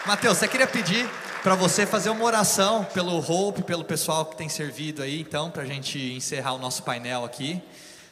Mateus, 0.06 0.38
você 0.38 0.48
queria 0.48 0.66
pedir 0.66 1.08
para 1.42 1.54
você 1.54 1.84
fazer 1.86 2.10
uma 2.10 2.24
oração 2.24 2.84
pelo 2.84 3.18
Hope, 3.18 3.62
pelo 3.62 3.84
pessoal 3.84 4.24
que 4.26 4.36
tem 4.36 4.48
servido 4.48 5.02
aí, 5.02 5.20
então, 5.20 5.50
para 5.50 5.62
a 5.62 5.66
gente 5.66 5.98
encerrar 5.98 6.52
o 6.54 6.58
nosso 6.58 6.82
painel 6.82 7.24
aqui. 7.24 7.62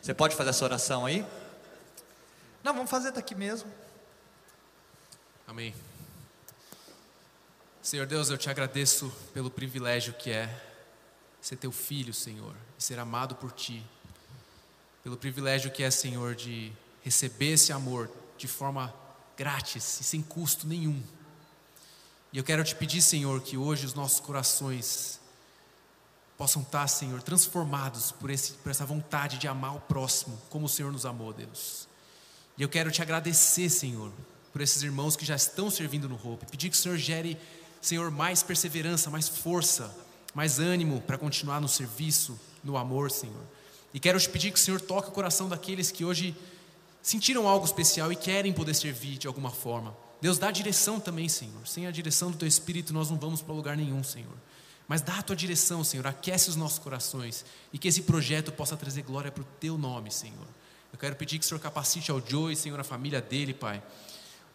Você 0.03 0.13
pode 0.13 0.35
fazer 0.35 0.51
essa 0.51 0.65
oração 0.65 1.07
aí? 1.07 1.25
Não, 2.63 2.75
vamos 2.75 2.91
fazer 2.91 3.13
daqui 3.13 3.35
mesmo. 3.35 3.73
Amém. 5.47 5.75
Senhor 7.83 8.07
Deus, 8.07 8.31
eu 8.31 8.39
te 8.39 8.49
agradeço 8.49 9.13
pelo 9.35 9.51
privilégio 9.51 10.13
que 10.13 10.31
é 10.31 10.49
ser 11.41 11.57
teu 11.57 11.73
filho, 11.73 12.15
Senhor, 12.15 12.55
e 12.79 12.83
ser 12.83 12.99
amado 12.99 13.35
por 13.35 13.51
ti. 13.51 13.85
Pelo 15.03 15.17
privilégio 15.17 15.71
que 15.71 15.83
é, 15.83 15.91
Senhor, 15.91 16.35
de 16.35 16.73
receber 17.03 17.53
esse 17.53 17.73
amor 17.73 18.11
de 18.39 18.47
forma 18.47 18.95
grátis 19.37 20.01
e 20.01 20.05
sem 20.05 20.23
custo 20.23 20.67
nenhum. 20.67 21.03
E 22.33 22.39
eu 22.39 22.45
quero 22.45 22.65
te 22.65 22.75
pedir, 22.75 23.03
Senhor, 23.03 23.41
que 23.43 23.57
hoje 23.57 23.85
os 23.85 23.95
nossos 23.95 24.21
corações 24.21 25.21
possam 26.37 26.63
estar, 26.63 26.87
Senhor, 26.89 27.23
transformados 27.23 28.11
por, 28.13 28.31
esse, 28.31 28.53
por 28.55 28.71
essa 28.71 28.87
vontade 28.87 29.39
de 29.39 29.47
amar 29.47 29.77
o 29.77 29.81
próximo, 29.81 30.41
como 30.49 30.67
o 30.67 30.69
Senhor 30.69 30.91
nos 30.91 31.05
amou, 31.05 31.33
Deus. 31.33 31.87
E 32.57 32.63
eu 32.63 32.69
quero 32.69 32.91
te 32.91 33.03
agradecer, 33.03 33.69
Senhor, 33.69 34.11
por 34.53 34.61
esses 34.61 34.83
irmãos 34.83 35.15
que 35.15 35.25
já 35.25 35.37
estão 35.37 35.71
servindo 35.71 36.09
no 36.09 36.15
Hope. 36.15 36.47
Pedir 36.51 36.71
que 36.71 36.77
o 36.77 36.79
Senhor 36.79 36.97
gere, 36.97 37.39
Senhor, 37.81 38.11
mais 38.11 38.43
perseverança, 38.43 39.11
mais 39.11 39.29
força, 39.29 39.95
mais 40.35 40.59
ânimo 40.59 41.01
para 41.03 41.19
continuar 41.19 41.61
no 41.61 41.69
serviço, 41.69 42.39
no 42.65 42.77
amor, 42.77 43.11
Senhor. 43.11 43.45
E 43.95 44.01
quero 44.01 44.19
te 44.19 44.29
pedir 44.29 44.51
que 44.51 44.59
o 44.59 44.63
Senhor 44.63 44.81
toque 44.81 45.09
o 45.09 45.13
coração 45.13 45.49
daqueles 45.49 45.91
que 45.91 46.05
hoje 46.05 46.35
sentiram 47.03 47.49
algo 47.49 47.67
especial 47.67 48.13
e 48.13 48.17
querem 48.17 48.53
poder 48.53 48.75
servir 48.75 49.19
de 49.19 49.27
alguma 49.27 49.51
forma. 49.51 49.95
Deus 50.21 50.39
dá 50.39 50.51
direção 50.51 51.01
também, 51.01 51.29
Senhor. 51.29 51.67
Sem 51.67 51.87
a 51.87 51.91
direção 51.91 52.31
do 52.31 52.39
Teu 52.39 52.49
Espírito 52.49 52.93
nós 52.93 53.11
não 53.11 53.19
vamos 53.19 53.43
para 53.43 53.53
lugar 53.53 53.77
nenhum, 53.77 54.03
Senhor. 54.05 54.37
Mas 54.87 55.03
dá 55.03 55.19
a 55.19 55.23
Tua 55.23 55.37
direção, 55.37 55.83
Senhor. 55.83 56.07
Aquece 56.07 56.49
os 56.49 56.57
nossos 56.57 56.79
corações 56.79 57.45
e 57.73 57.79
que 57.79 57.89
esse 57.89 58.03
projeto 58.03 58.53
possa 58.53 58.77
trazer 58.77 59.03
glória 59.03 59.33
para 59.33 59.43
o 59.43 59.47
Teu 59.59 59.77
nome, 59.77 60.11
Senhor. 60.11 60.47
Eu 60.93 60.99
quero 60.99 61.17
pedir 61.17 61.39
que 61.39 61.45
o 61.45 61.49
Senhor 61.49 61.61
capacite 61.61 62.11
ao 62.11 62.21
Joey, 62.25 62.55
Senhor, 62.55 62.79
a 62.79 62.85
família 62.85 63.21
dele, 63.21 63.53
Pai. 63.53 63.83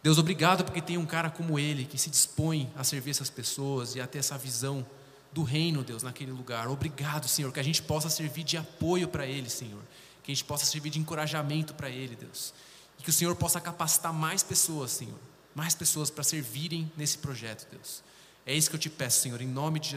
Deus, 0.02 0.16
obrigado 0.16 0.64
porque 0.64 0.80
tem 0.80 0.96
um 0.96 1.04
cara 1.04 1.28
como 1.28 1.58
ele 1.58 1.84
que 1.84 1.98
se 1.98 2.08
dispõe 2.08 2.72
a 2.76 2.84
servir 2.84 3.10
essas 3.10 3.28
pessoas 3.28 3.94
e 3.94 4.00
a 4.00 4.06
ter 4.06 4.18
essa 4.18 4.38
visão 4.38 4.86
do 5.32 5.42
reino, 5.42 5.84
Deus, 5.84 6.02
naquele 6.02 6.32
lugar. 6.32 6.68
Obrigado, 6.68 7.28
Senhor, 7.28 7.52
que 7.52 7.60
a 7.60 7.64
gente 7.64 7.82
possa 7.82 8.08
servir 8.08 8.44
de 8.44 8.56
apoio 8.56 9.08
para 9.08 9.26
ele, 9.26 9.48
Senhor. 9.48 9.82
Que 10.22 10.32
a 10.32 10.34
gente 10.34 10.44
possa 10.44 10.64
servir 10.64 10.90
de 10.90 10.98
encorajamento 10.98 11.74
para 11.74 11.88
ele, 11.88 12.16
Deus. 12.16 12.52
E 12.98 13.02
que 13.02 13.10
o 13.10 13.12
Senhor 13.12 13.34
possa 13.36 13.60
capacitar 13.60 14.12
mais 14.12 14.42
pessoas, 14.42 14.90
Senhor. 14.90 15.18
Mais 15.54 15.74
pessoas 15.74 16.10
para 16.10 16.24
servirem 16.24 16.90
nesse 16.96 17.18
projeto, 17.18 17.66
Deus. 17.70 18.02
É 18.44 18.54
isso 18.54 18.70
que 18.70 18.76
eu 18.76 18.80
te 18.80 18.88
peço, 18.88 19.20
Senhor, 19.20 19.40
em 19.40 19.46
nome 19.46 19.78
de 19.78 19.90
Jesus. 19.90 19.96